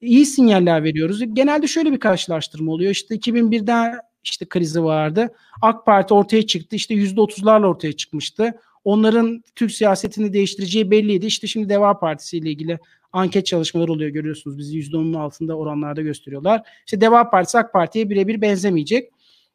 İyi 0.02 0.26
sinyaller 0.26 0.84
veriyoruz. 0.84 1.22
Genelde 1.34 1.68
şöyle 1.68 1.92
bir 1.92 2.00
karşılaştırma 2.00 2.72
oluyor. 2.72 2.92
İşte 2.92 3.16
2001'den 3.16 4.00
işte 4.24 4.46
krizi 4.46 4.84
vardı. 4.84 5.30
AK 5.62 5.86
Parti 5.86 6.14
ortaya 6.14 6.48
çıktı. 6.48 6.76
İşte 6.76 6.96
%30'larla 6.96 7.66
ortaya 7.66 7.94
çıkmıştı. 7.94 8.54
Onların 8.84 9.44
Türk 9.56 9.72
siyasetini 9.72 10.34
değiştireceği 10.34 10.92
belliydi. 10.92 11.26
İşte 11.26 11.48
şimdi 11.48 11.70
Deva 11.70 12.00
Partisi 12.00 12.38
ile 12.38 12.50
ilgili 12.50 12.80
anket 13.14 13.46
çalışmaları 13.46 13.92
oluyor 13.92 14.10
görüyorsunuz. 14.10 14.58
Bizi 14.58 14.78
%10'un 14.80 15.14
altında 15.14 15.58
oranlarda 15.58 16.02
gösteriyorlar. 16.02 16.62
İşte 16.86 17.02
Deva 17.02 17.30
Partisi 17.30 17.58
AK 17.58 17.74
Parti'ye 17.74 18.10
birebir 18.10 18.42
benzemeyecek. 18.42 19.10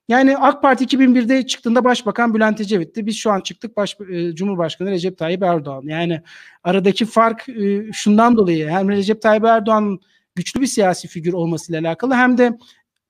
Yani 0.09 0.37
AK 0.37 0.63
Parti 0.63 0.85
2001'de 0.85 1.47
çıktığında 1.47 1.85
Başbakan 1.85 2.35
Bülent 2.35 2.61
Ecevit'ti. 2.61 3.07
Biz 3.07 3.17
şu 3.17 3.31
an 3.31 3.41
çıktık 3.41 3.77
baş, 3.77 3.97
e, 4.11 4.35
Cumhurbaşkanı 4.35 4.91
Recep 4.91 5.19
Tayyip 5.19 5.43
Erdoğan. 5.43 5.83
Yani 5.85 6.23
aradaki 6.65 7.07
fark 7.07 7.49
e, 7.49 7.93
şundan 7.93 8.37
dolayı 8.37 8.69
hem 8.69 8.89
Recep 8.89 9.23
Tayyip 9.23 9.45
Erdoğan'ın 9.45 10.01
güçlü 10.35 10.61
bir 10.61 10.67
siyasi 10.67 11.09
figür 11.09 11.33
olmasıyla 11.33 11.81
alakalı 11.81 12.15
hem 12.15 12.39
de 12.39 12.59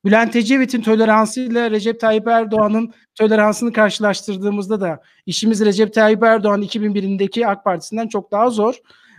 Bülent 0.05 0.37
Ecevit'in 0.37 0.83
toleransıyla 0.83 1.71
Recep 1.71 2.01
Tayyip 2.01 2.29
Erdoğan'ın 2.29 2.93
toleransını 3.15 3.73
karşılaştırdığımızda 3.73 4.81
da 4.81 5.01
işimiz 5.27 5.65
Recep 5.65 5.95
Tayyip 5.95 6.23
Erdoğan 6.23 6.63
2001'indeki 6.63 7.47
AK 7.47 7.65
Partisi'nden 7.65 8.09
çok 8.09 8.33
daha 8.33 8.51
zor. 8.51 8.75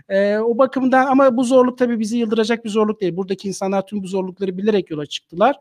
Ee, 0.10 0.38
o 0.38 0.58
bakımdan 0.58 1.08
ama 1.08 1.38
bu 1.38 1.44
zorluk 1.44 1.78
tabii 1.78 2.00
bizi 2.00 2.18
yıldıracak 2.18 2.66
bir 2.66 2.70
zorluk 2.70 3.02
değil. 3.02 3.16
Buradaki 3.16 3.48
insanlar 3.48 3.88
tüm 3.88 4.04
bu 4.04 4.08
zorlukları 4.08 4.58
bilerek 4.58 4.92
yola 4.92 5.06
çıktılar. 5.06 5.56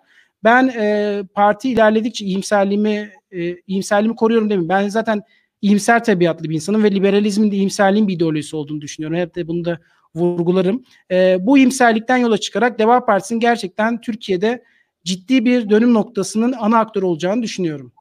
Ben 0.44 0.68
e, 0.68 1.22
parti 1.34 1.70
ilerledikçe 1.70 2.24
iyimserliğimi 2.24 3.12
e, 3.30 3.56
iyimserliğimi 3.66 4.16
koruyorum 4.16 4.50
demeyeyim. 4.50 4.68
Ben 4.68 4.88
zaten 4.88 5.22
iyimser 5.62 6.04
tabiatlı 6.04 6.48
bir 6.48 6.54
insanım 6.54 6.84
ve 6.84 6.90
liberalizmin 6.90 7.52
de 7.52 7.56
iyimserliğin 7.56 8.08
bir 8.08 8.14
ideolojisi 8.14 8.56
olduğunu 8.56 8.80
düşünüyorum. 8.80 9.16
Hep 9.16 9.34
de 9.34 9.48
bunu 9.48 9.64
da 9.64 9.78
vurgularım. 10.14 10.84
E, 11.10 11.38
bu 11.40 11.58
iyimserlikten 11.58 12.16
yola 12.16 12.38
çıkarak 12.38 12.78
Deva 12.78 13.04
Partisi'nin 13.04 13.40
gerçekten 13.40 14.00
Türkiye'de 14.00 14.64
ciddi 15.04 15.44
bir 15.44 15.70
dönüm 15.70 15.94
noktasının 15.94 16.52
ana 16.52 16.78
aktör 16.78 17.02
olacağını 17.02 17.42
düşünüyorum. 17.42 17.92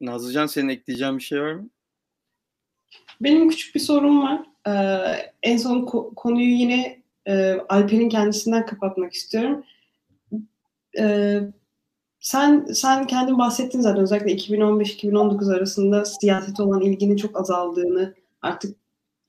Nazlıcan 0.00 0.46
senin 0.46 0.68
ekleyeceğin 0.68 1.18
bir 1.18 1.22
şey 1.22 1.42
var 1.42 1.52
mı? 1.52 1.68
Benim 3.20 3.48
küçük 3.48 3.74
bir 3.74 3.80
sorum 3.80 4.22
var. 4.22 4.40
Ee, 4.66 4.72
en 5.42 5.56
son 5.56 5.86
ko- 5.86 6.14
konuyu 6.14 6.48
yine 6.48 7.02
e, 7.26 7.52
Alper'in 7.68 8.08
kendisinden 8.08 8.66
kapatmak 8.66 9.12
istiyorum. 9.12 9.64
Ee, 10.98 11.40
sen 12.20 12.64
sen 12.72 13.06
kendin 13.06 13.38
bahsettin 13.38 13.80
zaten 13.80 14.02
özellikle 14.02 14.32
2015-2019 14.32 15.56
arasında 15.56 16.04
siyasete 16.04 16.62
olan 16.62 16.80
ilginin 16.80 17.16
çok 17.16 17.40
azaldığını, 17.40 18.14
artık 18.42 18.76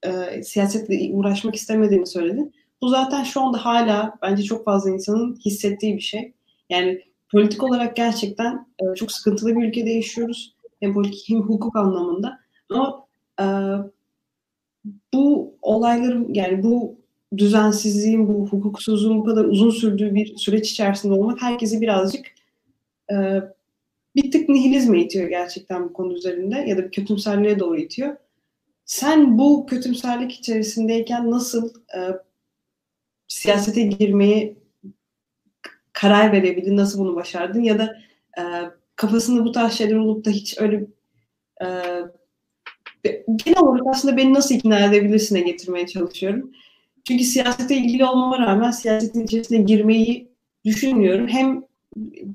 e, 0.05 0.43
siyasetle 0.43 1.13
uğraşmak 1.13 1.55
istemediğini 1.55 2.07
söyledin. 2.07 2.53
Bu 2.81 2.89
zaten 2.89 3.23
şu 3.23 3.41
anda 3.41 3.65
hala 3.65 4.17
bence 4.21 4.43
çok 4.43 4.65
fazla 4.65 4.89
insanın 4.89 5.35
hissettiği 5.45 5.95
bir 5.95 6.01
şey. 6.01 6.33
Yani 6.69 7.01
politik 7.31 7.63
olarak 7.63 7.95
gerçekten 7.95 8.67
e, 8.79 8.95
çok 8.95 9.11
sıkıntılı 9.11 9.55
bir 9.55 9.67
ülkede 9.67 9.89
yaşıyoruz. 9.89 10.55
Hem 10.79 10.93
politik 10.93 11.29
hem 11.29 11.41
hukuk 11.41 11.75
anlamında. 11.75 12.39
Ama 12.69 13.05
e, 13.39 13.45
bu 15.13 15.55
olayların 15.61 16.33
yani 16.33 16.63
bu 16.63 17.02
düzensizliğin, 17.37 18.27
bu 18.27 18.47
hukuksuzluğun 18.47 19.19
bu 19.19 19.23
kadar 19.25 19.45
uzun 19.45 19.69
sürdüğü 19.69 20.15
bir 20.15 20.37
süreç 20.37 20.71
içerisinde 20.71 21.13
olmak 21.13 21.41
herkesi 21.41 21.81
birazcık 21.81 22.25
e, 23.11 23.15
bir 24.15 24.31
tık 24.31 24.49
nihilizme 24.49 25.01
itiyor 25.01 25.29
gerçekten 25.29 25.83
bu 25.83 25.93
konu 25.93 26.13
üzerinde 26.13 26.55
ya 26.55 26.77
da 26.77 26.85
bir 26.85 26.91
kötümserliğe 26.91 27.59
doğru 27.59 27.79
itiyor. 27.79 28.15
Sen 28.85 29.37
bu 29.37 29.65
kötümserlik 29.65 30.31
içerisindeyken 30.31 31.31
nasıl 31.31 31.69
e, 31.69 31.99
siyasete 33.27 33.81
girmeye 33.81 34.55
karar 35.93 36.31
verebildin? 36.31 36.77
Nasıl 36.77 36.99
bunu 36.99 37.15
başardın? 37.15 37.63
Ya 37.63 37.79
da 37.79 37.97
e, 38.37 38.43
kafasında 38.95 39.45
bu 39.45 39.51
tarz 39.51 39.73
şeyler 39.73 39.95
olup 39.95 40.25
da 40.25 40.29
hiç 40.29 40.61
öyle 40.61 40.85
e, 41.61 41.67
genel 43.35 43.59
olarak 43.59 43.87
aslında 43.87 44.17
beni 44.17 44.33
nasıl 44.33 44.55
ikna 44.55 44.79
edebilirsine 44.79 45.41
getirmeye 45.41 45.87
çalışıyorum. 45.87 46.51
Çünkü 47.07 47.23
siyasete 47.23 47.77
ilgili 47.77 48.05
olmama 48.05 48.39
rağmen 48.39 48.71
siyasetin 48.71 49.23
içerisine 49.23 49.57
girmeyi 49.57 50.31
düşünmüyorum. 50.65 51.27
Hem 51.27 51.63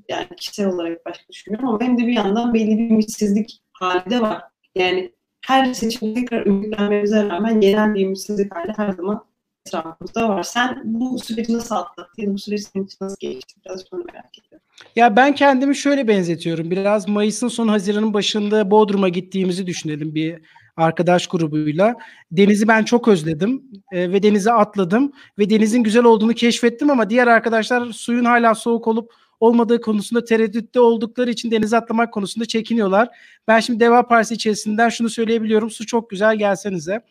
yani 0.09 0.29
kişisel 0.37 0.67
olarak 0.69 1.07
başka 1.07 1.29
düşünüyorum 1.33 1.69
ama 1.69 1.81
hem 1.81 1.99
de 1.99 2.07
bir 2.07 2.13
yandan 2.13 2.55
belli 2.55 2.79
bir 2.79 2.91
ümitsizlik 2.91 3.63
hali 3.73 4.11
de 4.11 4.21
var. 4.21 4.43
Yani 4.75 5.13
her 5.47 5.75
seçim 5.75 6.15
tekrar 6.15 6.47
ümitlenmemize 6.47 7.25
rağmen 7.25 7.61
genel 7.61 7.95
bir 7.95 8.07
ümitsizlik 8.07 8.55
hali 8.55 8.73
her 8.77 8.93
zaman 8.93 9.25
etrafımızda 9.67 10.29
var. 10.29 10.43
Sen 10.43 10.83
bu 10.85 11.19
süreci 11.19 11.53
nasıl 11.53 11.75
atlattın? 11.75 12.35
Bu 12.35 12.39
süreç 12.39 12.63
senin 12.63 12.85
için 12.85 12.97
nasıl 13.01 13.17
geçti? 13.21 13.61
Biraz 13.65 13.93
bunu 13.93 14.05
merak 14.05 14.39
ediyorum. 14.39 14.58
Ya 14.97 15.17
ben 15.17 15.35
kendimi 15.35 15.77
şöyle 15.77 16.09
benzetiyorum. 16.09 16.71
Biraz 16.71 17.09
Mayıs'ın 17.09 17.49
son 17.49 17.69
Haziran'ın 17.69 18.15
başında 18.15 18.71
Bodrum'a 18.71 19.09
gittiğimizi 19.09 19.67
düşünelim 19.67 20.15
bir 20.15 20.39
arkadaş 20.77 21.27
grubuyla. 21.27 21.97
Denizi 22.33 22.69
ben 22.69 22.85
çok 22.85 23.09
özledim 23.09 23.63
e, 23.93 24.13
ve 24.13 24.23
denize 24.23 24.53
atladım 24.53 25.13
ve 25.39 25.51
denizin 25.51 25.83
güzel 25.83 26.05
olduğunu 26.05 26.35
keşfettim 26.35 26.91
ama 26.91 27.11
diğer 27.11 27.27
arkadaşlar 27.27 27.93
suyun 27.93 28.25
hala 28.25 28.55
soğuk 28.55 28.87
olup 28.87 29.13
olmadığı 29.41 29.81
konusunda 29.81 30.25
tereddütte 30.25 30.81
oldukları 30.81 31.31
için 31.31 31.51
denize 31.51 31.77
atlamak 31.77 32.15
konusunda 32.15 32.45
çekiniyorlar. 32.45 33.09
Ben 33.49 33.61
şimdi 33.61 33.81
Deva 33.81 34.09
Partisi 34.09 34.35
içerisinden 34.35 34.89
şunu 34.89 35.11
söyleyebiliyorum. 35.11 35.71
Su 35.71 35.87
çok 35.87 36.11
güzel 36.11 36.37
gelsenize. 36.37 37.05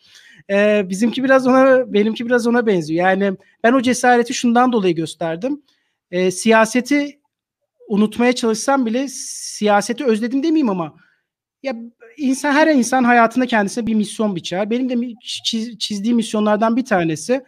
Ee, 0.50 0.86
bizimki 0.88 1.24
biraz 1.24 1.46
ona, 1.46 1.92
benimki 1.92 2.26
biraz 2.26 2.46
ona 2.46 2.66
benziyor. 2.66 3.06
Yani 3.06 3.36
ben 3.64 3.72
o 3.72 3.82
cesareti 3.82 4.34
şundan 4.34 4.72
dolayı 4.72 4.94
gösterdim. 4.94 5.62
Ee, 6.10 6.30
siyaseti 6.30 7.17
unutmaya 7.88 8.32
çalışsam 8.32 8.86
bile 8.86 9.08
siyaseti 9.08 10.04
özledim 10.04 10.42
demeyeyim 10.42 10.70
ama 10.70 10.94
ya 11.62 11.76
insan 12.16 12.52
her 12.52 12.66
insan 12.66 13.04
hayatında 13.04 13.46
kendisine 13.46 13.86
bir 13.86 13.94
misyon 13.94 14.36
biçer. 14.36 14.70
Benim 14.70 14.88
de 14.88 15.14
çiz, 15.22 15.78
çizdiğim 15.78 16.16
misyonlardan 16.16 16.76
bir 16.76 16.84
tanesi 16.84 17.44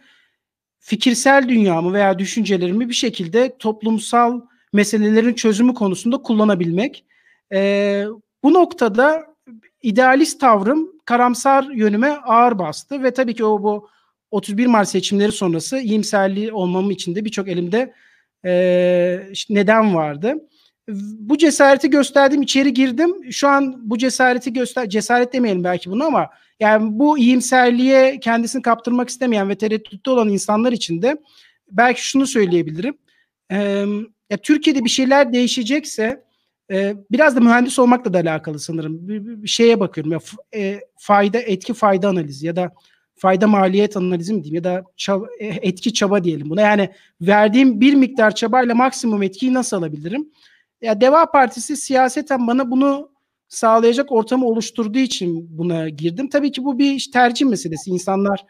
fikirsel 0.79 1.49
dünyamı 1.49 1.93
veya 1.93 2.19
düşüncelerimi 2.19 2.89
bir 2.89 2.93
şekilde 2.93 3.57
toplumsal 3.59 4.41
meselelerin 4.73 5.33
çözümü 5.33 5.73
konusunda 5.73 6.17
kullanabilmek. 6.17 7.05
Ee, 7.53 8.05
bu 8.43 8.53
noktada 8.53 9.25
idealist 9.81 10.39
tavrım 10.39 10.91
karamsar 11.05 11.63
yönüme 11.63 12.09
ağır 12.09 12.59
bastı 12.59 13.03
ve 13.03 13.13
tabii 13.13 13.35
ki 13.35 13.45
o 13.45 13.63
bu 13.63 13.89
31 14.31 14.65
Mart 14.65 14.89
seçimleri 14.89 15.31
sonrası 15.31 15.79
iyimserliği 15.79 16.53
olmam 16.53 16.91
için 16.91 17.15
de 17.15 17.25
birçok 17.25 17.47
elimde 17.47 17.93
e, 18.45 19.33
neden 19.49 19.95
vardı. 19.95 20.35
Bu 21.19 21.37
cesareti 21.37 21.89
gösterdim, 21.89 22.41
içeri 22.41 22.73
girdim. 22.73 23.31
Şu 23.31 23.47
an 23.47 23.89
bu 23.89 23.97
cesareti 23.97 24.53
göster 24.53 24.89
cesaret 24.89 25.33
demeyelim 25.33 25.63
belki 25.63 25.91
bunu 25.91 26.05
ama 26.05 26.29
yani 26.59 26.99
bu 26.99 27.17
iyimserliğe 27.17 28.19
kendisini 28.19 28.61
kaptırmak 28.61 29.09
istemeyen 29.09 29.49
ve 29.49 29.55
tereddütte 29.55 30.11
olan 30.11 30.29
insanlar 30.29 30.71
için 30.71 31.01
de 31.01 31.17
belki 31.71 32.07
şunu 32.07 32.27
söyleyebilirim. 32.27 32.97
Ee, 33.51 33.85
ya 34.29 34.37
Türkiye'de 34.37 34.85
bir 34.85 34.89
şeyler 34.89 35.33
değişecekse 35.33 36.23
e, 36.71 36.95
biraz 37.11 37.35
da 37.35 37.39
mühendis 37.39 37.79
olmakla 37.79 38.13
da 38.13 38.17
alakalı 38.17 38.59
sanırım. 38.59 39.07
Bir, 39.07 39.43
bir 39.43 39.47
şeye 39.47 39.79
bakıyorum 39.79 40.11
ya 40.11 40.19
e, 40.55 40.79
fayda 40.97 41.39
etki 41.39 41.73
fayda 41.73 42.09
analizi 42.09 42.47
ya 42.47 42.55
da 42.55 42.71
fayda 43.21 43.47
maliyet 43.47 43.97
analizi 43.97 44.33
mi 44.33 44.43
diyeyim 44.43 44.55
ya 44.55 44.63
da 44.63 44.83
çaba, 44.97 45.25
e, 45.39 45.47
etki 45.47 45.93
çaba 45.93 46.23
diyelim 46.23 46.49
buna. 46.49 46.61
Yani 46.61 46.89
verdiğim 47.21 47.81
bir 47.81 47.93
miktar 47.93 48.35
çabayla 48.35 48.75
maksimum 48.75 49.23
etkiyi 49.23 49.53
nasıl 49.53 49.77
alabilirim? 49.77 50.29
Ya 50.81 51.01
Deva 51.01 51.31
Partisi 51.31 51.77
siyaseten 51.77 52.47
bana 52.47 52.71
bunu 52.71 53.11
sağlayacak 53.47 54.11
ortamı 54.11 54.45
oluşturduğu 54.45 54.99
için 54.99 55.57
buna 55.57 55.89
girdim. 55.89 56.29
Tabii 56.29 56.51
ki 56.51 56.63
bu 56.65 56.79
bir 56.79 57.09
tercih 57.13 57.45
meselesi. 57.45 57.89
İnsanlar 57.91 58.45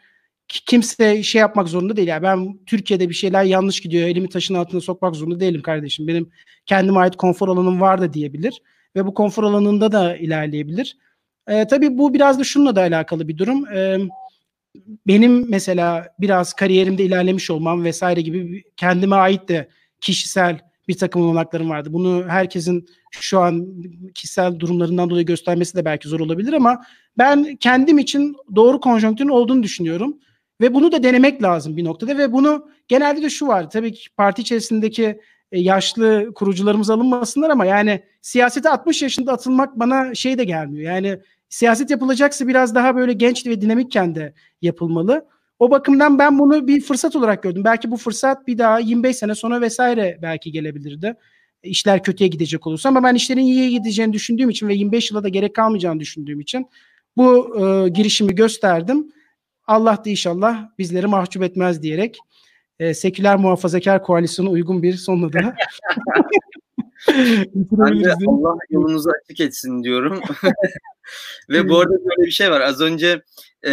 kimse 0.48 1.22
şey 1.22 1.40
yapmak 1.40 1.68
zorunda 1.68 1.96
değil. 1.96 2.08
Yani 2.08 2.22
ben 2.22 2.58
Türkiye'de 2.66 3.08
bir 3.08 3.14
şeyler 3.14 3.44
yanlış 3.44 3.80
gidiyor. 3.80 4.08
Elimi 4.08 4.28
taşın 4.28 4.54
altına 4.54 4.80
sokmak 4.80 5.16
zorunda 5.16 5.40
değilim 5.40 5.62
kardeşim. 5.62 6.08
Benim 6.08 6.30
kendime 6.66 7.00
ait 7.00 7.16
konfor 7.16 7.48
alanım 7.48 7.80
var 7.80 8.00
da 8.00 8.12
diyebilir. 8.12 8.62
Ve 8.96 9.06
bu 9.06 9.14
konfor 9.14 9.44
alanında 9.44 9.92
da 9.92 10.16
ilerleyebilir. 10.16 10.96
E, 11.48 11.66
tabii 11.66 11.98
bu 11.98 12.14
biraz 12.14 12.38
da 12.38 12.44
şununla 12.44 12.76
da 12.76 12.80
alakalı 12.80 13.28
bir 13.28 13.38
durum. 13.38 13.66
E, 13.66 13.98
benim 15.06 15.50
mesela 15.50 16.08
biraz 16.20 16.52
kariyerimde 16.52 17.04
ilerlemiş 17.04 17.50
olmam 17.50 17.84
vesaire 17.84 18.20
gibi 18.20 18.64
kendime 18.76 19.16
ait 19.16 19.48
de 19.48 19.68
kişisel 20.00 20.60
bir 20.88 20.98
takım 20.98 21.22
olanaklarım 21.22 21.70
vardı. 21.70 21.92
Bunu 21.92 22.24
herkesin 22.28 22.86
şu 23.10 23.40
an 23.40 23.82
kişisel 24.14 24.58
durumlarından 24.58 25.10
dolayı 25.10 25.26
göstermesi 25.26 25.76
de 25.76 25.84
belki 25.84 26.08
zor 26.08 26.20
olabilir 26.20 26.52
ama 26.52 26.82
ben 27.18 27.56
kendim 27.56 27.98
için 27.98 28.36
doğru 28.54 28.80
konjonktürün 28.80 29.28
olduğunu 29.28 29.62
düşünüyorum. 29.62 30.18
Ve 30.60 30.74
bunu 30.74 30.92
da 30.92 31.02
denemek 31.02 31.42
lazım 31.42 31.76
bir 31.76 31.84
noktada 31.84 32.18
ve 32.18 32.32
bunu 32.32 32.68
genelde 32.88 33.22
de 33.22 33.30
şu 33.30 33.46
var. 33.46 33.70
Tabii 33.70 33.92
ki 33.92 34.10
parti 34.16 34.42
içerisindeki 34.42 35.20
e, 35.52 35.60
yaşlı 35.60 36.32
kurucularımız 36.34 36.90
alınmasınlar 36.90 37.50
ama 37.50 37.64
yani 37.64 38.02
siyasete 38.22 38.70
60 38.70 39.02
yaşında 39.02 39.32
atılmak 39.32 39.78
bana 39.78 40.14
şey 40.14 40.38
de 40.38 40.44
gelmiyor. 40.44 40.92
Yani 40.94 41.18
siyaset 41.52 41.90
yapılacaksa 41.90 42.48
biraz 42.48 42.74
daha 42.74 42.96
böyle 42.96 43.12
genç 43.12 43.46
ve 43.46 43.60
dinamikken 43.60 44.14
de 44.14 44.34
yapılmalı. 44.62 45.26
O 45.58 45.70
bakımdan 45.70 46.18
ben 46.18 46.38
bunu 46.38 46.68
bir 46.68 46.80
fırsat 46.80 47.16
olarak 47.16 47.42
gördüm. 47.42 47.64
Belki 47.64 47.90
bu 47.90 47.96
fırsat 47.96 48.46
bir 48.46 48.58
daha 48.58 48.78
25 48.78 49.16
sene 49.16 49.34
sonra 49.34 49.60
vesaire 49.60 50.18
belki 50.22 50.52
gelebilirdi. 50.52 51.14
İşler 51.62 52.02
kötüye 52.02 52.28
gidecek 52.28 52.66
olursa 52.66 52.88
ama 52.88 53.02
ben 53.02 53.14
işlerin 53.14 53.40
iyiye 53.40 53.70
gideceğini 53.70 54.12
düşündüğüm 54.12 54.50
için 54.50 54.68
ve 54.68 54.74
25 54.74 55.10
yıla 55.10 55.24
da 55.24 55.28
gerek 55.28 55.54
kalmayacağını 55.54 56.00
düşündüğüm 56.00 56.40
için 56.40 56.66
bu 57.16 57.56
e, 57.58 57.88
girişimi 57.88 58.34
gösterdim. 58.34 59.12
Allah 59.66 60.04
da 60.04 60.10
inşallah 60.10 60.68
bizleri 60.78 61.06
mahcup 61.06 61.42
etmez 61.42 61.82
diyerek 61.82 62.18
e, 62.78 62.94
seküler 62.94 63.36
muhafazakar 63.36 64.02
koalisyonu 64.02 64.50
uygun 64.50 64.82
bir 64.82 64.94
sonla 64.94 65.30
ben 67.54 68.04
de 68.04 68.12
Allah 68.26 68.56
yolunuzu 68.70 69.10
açık 69.10 69.40
etsin 69.40 69.84
diyorum. 69.84 70.20
Ve 71.48 71.68
bu 71.68 71.78
arada 71.78 71.92
böyle 71.92 72.26
bir 72.26 72.30
şey 72.30 72.50
var. 72.50 72.60
Az 72.60 72.80
önce 72.80 73.22
e, 73.66 73.72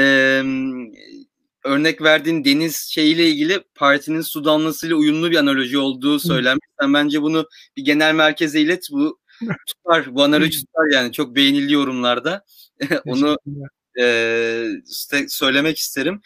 örnek 1.63 2.01
verdiğin 2.01 2.45
deniz 2.45 2.75
şeyiyle 2.75 3.27
ilgili 3.27 3.63
partinin 3.75 4.21
su 4.21 4.45
damlasıyla 4.45 4.95
uyumlu 4.95 5.31
bir 5.31 5.37
analoji 5.37 5.77
olduğu 5.77 6.19
söylenmiş. 6.19 6.67
Sen 6.81 6.93
bence 6.93 7.21
bunu 7.21 7.45
bir 7.77 7.85
genel 7.85 8.15
merkeze 8.15 8.61
ilet. 8.61 8.87
Bu 8.91 9.19
tutar. 9.67 10.15
Bu 10.15 10.23
analoji 10.23 10.65
tutar 10.65 10.93
yani. 10.93 11.11
Çok 11.11 11.35
beğenildi 11.35 11.73
yorumlarda. 11.73 12.43
Onu 13.05 13.37
e, 13.99 14.65
söylemek 15.27 15.77
isterim. 15.77 16.21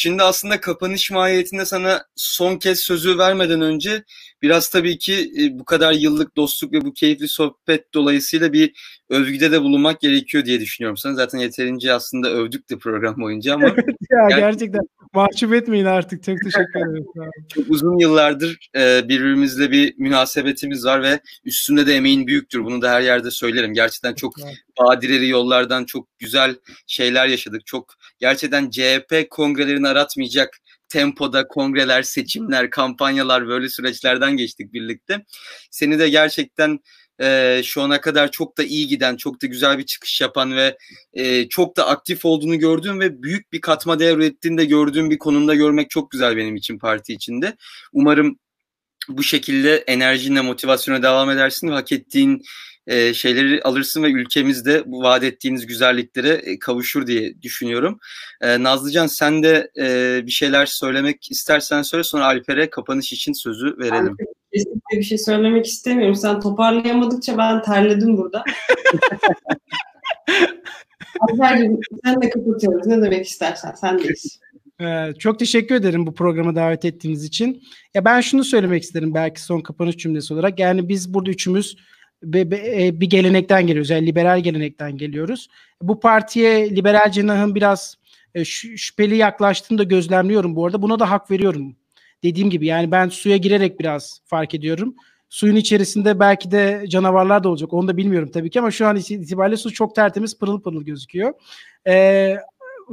Şimdi 0.00 0.22
aslında 0.22 0.60
kapanış 0.60 1.10
mahiyetinde 1.10 1.64
sana 1.64 2.04
son 2.16 2.56
kez 2.56 2.80
sözü 2.80 3.18
vermeden 3.18 3.60
önce 3.60 4.04
biraz 4.42 4.70
tabii 4.70 4.98
ki 4.98 5.32
e, 5.38 5.58
bu 5.58 5.64
kadar 5.64 5.92
yıllık 5.92 6.36
dostluk 6.36 6.72
ve 6.72 6.80
bu 6.80 6.92
keyifli 6.92 7.28
sohbet 7.28 7.94
dolayısıyla 7.94 8.52
bir 8.52 8.72
övgüde 9.10 9.52
de 9.52 9.62
bulunmak 9.62 10.00
gerekiyor 10.00 10.44
diye 10.44 10.60
düşünüyorum. 10.60 10.96
Sana 10.96 11.14
zaten 11.14 11.38
yeterince 11.38 11.92
aslında 11.92 12.30
övdük 12.30 12.70
de 12.70 12.78
program 12.78 13.20
boyunca 13.20 13.54
ama. 13.54 13.66
ya 14.10 14.28
gerçekten 14.28 14.80
mahcup 15.12 15.54
etmeyin 15.54 15.84
artık. 15.84 16.22
Çok 16.24 16.36
teşekkür 16.44 16.90
ederim. 16.90 17.06
Çok 17.54 17.64
uzun 17.68 17.98
yıllardır 17.98 18.70
e, 18.76 19.08
birbirimizle 19.08 19.70
bir 19.70 19.94
münasebetimiz 19.98 20.84
var 20.84 21.02
ve 21.02 21.20
üstünde 21.44 21.86
de 21.86 21.94
emeğin 21.94 22.26
büyüktür. 22.26 22.64
Bunu 22.64 22.82
da 22.82 22.90
her 22.90 23.00
yerde 23.00 23.30
söylerim. 23.30 23.74
Gerçekten 23.74 24.14
çok 24.14 24.34
badireli 24.78 25.28
yollardan 25.28 25.84
çok 25.84 26.18
güzel 26.18 26.56
şeyler 26.86 27.26
yaşadık. 27.26 27.66
Çok 27.66 27.94
gerçekten 28.18 28.70
CHP 28.70 29.30
kongrelerini 29.30 29.88
aratmayacak 29.88 30.58
tempoda 30.88 31.48
kongreler, 31.48 32.02
seçimler, 32.02 32.70
kampanyalar 32.70 33.48
böyle 33.48 33.68
süreçlerden 33.68 34.36
geçtik 34.36 34.72
birlikte. 34.72 35.24
Seni 35.70 35.98
de 35.98 36.08
gerçekten 36.08 36.80
e, 37.20 37.60
şu 37.64 37.82
ana 37.82 38.00
kadar 38.00 38.30
çok 38.30 38.58
da 38.58 38.64
iyi 38.64 38.88
giden, 38.88 39.16
çok 39.16 39.42
da 39.42 39.46
güzel 39.46 39.78
bir 39.78 39.86
çıkış 39.86 40.20
yapan 40.20 40.56
ve 40.56 40.78
e, 41.12 41.48
çok 41.48 41.76
da 41.76 41.86
aktif 41.86 42.24
olduğunu 42.24 42.58
gördüğüm 42.58 43.00
ve 43.00 43.22
büyük 43.22 43.52
bir 43.52 43.60
katma 43.60 43.98
değer 43.98 44.16
ürettiğini 44.16 44.58
de 44.58 44.64
gördüğüm 44.64 45.10
bir 45.10 45.18
konumda 45.18 45.54
görmek 45.54 45.90
çok 45.90 46.10
güzel 46.10 46.36
benim 46.36 46.56
için 46.56 46.78
parti 46.78 47.12
içinde. 47.12 47.56
Umarım 47.92 48.38
bu 49.08 49.22
şekilde 49.22 49.76
enerjinle, 49.76 50.40
motivasyona 50.40 51.02
devam 51.02 51.30
edersin 51.30 51.68
hak 51.68 51.92
ettiğin 51.92 52.42
e, 52.88 53.14
şeyleri 53.14 53.62
alırsın 53.62 54.02
ve 54.02 54.10
ülkemizde 54.10 54.82
bu 54.86 55.02
vaat 55.02 55.24
ettiğiniz 55.24 55.66
güzelliklere 55.66 56.28
e, 56.28 56.58
kavuşur 56.58 57.06
diye 57.06 57.42
düşünüyorum. 57.42 57.98
E, 58.40 58.62
Nazlıcan 58.62 59.06
sen 59.06 59.42
de 59.42 59.70
e, 59.78 60.20
bir 60.26 60.30
şeyler 60.30 60.66
söylemek 60.66 61.30
istersen 61.30 61.82
söyle 61.82 62.04
sonra 62.04 62.24
Alper'e 62.24 62.70
kapanış 62.70 63.12
için 63.12 63.32
sözü 63.32 63.78
verelim. 63.78 64.16
Kesinlikle 64.54 64.98
bir 64.98 65.02
şey 65.02 65.18
söylemek 65.18 65.66
istemiyorum. 65.66 66.14
Sen 66.14 66.40
toparlayamadıkça 66.40 67.38
ben 67.38 67.62
terledim 67.62 68.16
burada. 68.16 68.44
Alper'cim 71.20 71.80
sen 72.04 72.22
de 72.22 72.30
kapatıyoruz. 72.30 72.86
Ne 72.86 73.02
demek 73.02 73.26
istersen 73.26 73.72
sendeyiz. 73.72 74.40
Ee, 74.80 75.14
çok 75.18 75.38
teşekkür 75.38 75.74
ederim 75.74 76.06
bu 76.06 76.14
programa 76.14 76.54
davet 76.54 76.84
ettiğiniz 76.84 77.24
için. 77.24 77.62
Ya 77.94 78.04
ben 78.04 78.20
şunu 78.20 78.44
söylemek 78.44 78.82
isterim 78.82 79.14
belki 79.14 79.42
son 79.42 79.60
kapanış 79.60 79.96
cümlesi 79.96 80.34
olarak. 80.34 80.58
Yani 80.58 80.88
biz 80.88 81.14
burada 81.14 81.30
üçümüz 81.30 81.76
bir, 82.22 83.00
bir 83.00 83.10
gelenekten 83.10 83.66
geliyoruz. 83.66 83.90
Yani 83.90 84.06
liberal 84.06 84.40
gelenekten 84.40 84.96
geliyoruz. 84.96 85.48
Bu 85.82 86.00
partiye 86.00 86.76
liberal 86.76 87.10
cenahın 87.10 87.54
biraz 87.54 87.98
e, 88.34 88.44
şüpheli 88.44 89.16
yaklaştığını 89.16 89.78
da 89.78 89.82
gözlemliyorum 89.82 90.56
bu 90.56 90.66
arada. 90.66 90.82
Buna 90.82 90.98
da 90.98 91.10
hak 91.10 91.30
veriyorum. 91.30 91.76
Dediğim 92.22 92.50
gibi 92.50 92.66
yani 92.66 92.90
ben 92.90 93.08
suya 93.08 93.36
girerek 93.36 93.80
biraz 93.80 94.20
fark 94.24 94.54
ediyorum. 94.54 94.94
Suyun 95.28 95.56
içerisinde 95.56 96.20
belki 96.20 96.50
de 96.50 96.84
canavarlar 96.88 97.44
da 97.44 97.48
olacak. 97.48 97.72
Onu 97.72 97.88
da 97.88 97.96
bilmiyorum 97.96 98.30
tabii 98.32 98.50
ki 98.50 98.60
ama 98.60 98.70
şu 98.70 98.86
an 98.86 98.96
itibariyle 98.96 99.56
su 99.56 99.72
çok 99.72 99.94
tertemiz 99.94 100.38
pırıl 100.38 100.62
pırıl 100.62 100.82
gözüküyor. 100.82 101.32
Ee, 101.86 102.36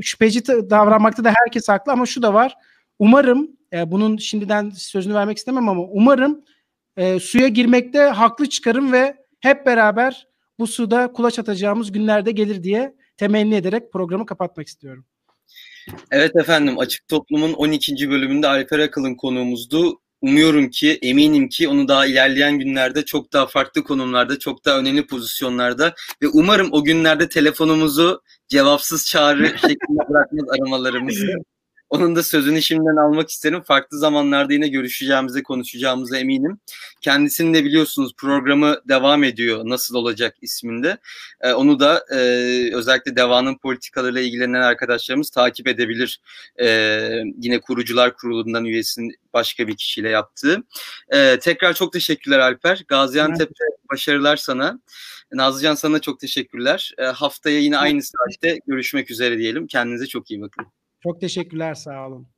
şüpheci 0.02 0.48
davranmakta 0.48 1.24
da 1.24 1.34
herkes 1.36 1.70
haklı 1.70 1.92
ama 1.92 2.06
şu 2.06 2.22
da 2.22 2.34
var. 2.34 2.56
Umarım 3.00 3.52
e, 3.74 3.92
bunun 3.92 4.18
şimdiden 4.18 4.70
sözünü 4.70 5.14
vermek 5.14 5.38
istemem 5.38 5.70
ama 5.70 5.82
umarım 5.82 6.42
e, 6.98 7.20
suya 7.20 7.48
girmekte 7.48 8.00
haklı 8.00 8.50
çıkarım 8.50 8.94
ve 8.94 9.18
hep 9.40 9.66
beraber 9.66 10.28
bu 10.60 10.68
suda 10.68 11.12
kulaç 11.12 11.40
atacağımız 11.40 11.92
günlerde 11.92 12.32
gelir 12.32 12.64
diye 12.64 12.96
temenni 13.18 13.56
ederek 13.56 13.94
programı 13.94 14.26
kapatmak 14.26 14.68
istiyorum. 14.68 15.06
Evet 16.12 16.36
efendim 16.36 16.80
Açık 16.80 17.08
Toplum'un 17.08 17.54
12. 17.54 18.10
bölümünde 18.10 18.48
Alper 18.48 18.80
Akıl'ın 18.80 19.16
konuğumuzdu. 19.16 20.02
Umuyorum 20.22 20.70
ki, 20.70 21.00
eminim 21.02 21.50
ki 21.50 21.68
onu 21.68 21.88
daha 21.88 22.06
ilerleyen 22.06 22.60
günlerde 22.60 23.06
çok 23.06 23.34
daha 23.34 23.48
farklı 23.48 23.84
konumlarda, 23.84 24.40
çok 24.40 24.66
daha 24.66 24.80
önemli 24.80 25.08
pozisyonlarda 25.08 25.94
ve 26.22 26.28
umarım 26.28 26.70
o 26.72 26.84
günlerde 26.84 27.30
telefonumuzu 27.30 28.22
cevapsız 28.48 29.06
çağrı 29.06 29.48
şeklinde 29.62 30.10
bırakmaz 30.10 30.50
aramalarımızı. 30.50 31.34
Onun 31.96 32.16
da 32.16 32.24
sözünü 32.24 32.62
şimdiden 32.62 32.96
almak 32.96 33.30
isterim. 33.30 33.62
Farklı 33.62 34.00
zamanlarda 34.00 34.54
yine 34.54 34.68
görüşeceğimize, 34.68 35.44
konuşacağımıza 35.44 36.18
eminim. 36.18 36.60
Kendisini 37.02 37.54
de 37.54 37.64
biliyorsunuz 37.64 38.14
programı 38.18 38.82
devam 38.90 39.24
ediyor. 39.24 39.62
Nasıl 39.64 39.96
olacak 39.96 40.36
isminde. 40.42 40.98
Ee, 41.42 41.54
onu 41.54 41.80
da 41.80 42.06
e, 42.12 42.18
özellikle 42.76 43.16
devanın 43.16 43.58
politikalarıyla 43.58 44.22
ilgilenen 44.22 44.62
arkadaşlarımız 44.62 45.30
takip 45.30 45.68
edebilir. 45.68 46.22
Ee, 46.62 47.24
yine 47.42 47.60
kurucular 47.62 48.16
kurulundan 48.16 48.66
üyesinin 48.66 49.16
başka 49.34 49.68
bir 49.68 49.76
kişiyle 49.78 50.10
yaptığı. 50.10 50.64
Ee, 51.14 51.40
tekrar 51.42 51.74
çok 51.74 51.94
teşekkürler 51.94 52.40
Alper. 52.40 52.84
Gaziantep'te 52.88 53.66
başarılar 53.92 54.38
sana. 54.38 54.80
Nazlıcan 55.32 55.76
sana 55.76 56.00
çok 56.00 56.20
teşekkürler. 56.20 56.94
Ee, 56.98 57.04
haftaya 57.04 57.60
yine 57.60 57.78
aynı 57.78 58.02
saatte 58.04 58.60
görüşmek 58.68 59.12
üzere 59.12 59.38
diyelim. 59.38 59.68
Kendinize 59.68 60.08
çok 60.08 60.32
iyi 60.32 60.42
bakın. 60.42 60.68
Çok 61.06 61.22
teşekkürler 61.22 61.74
sağ 61.76 62.08
olun. 62.08 62.35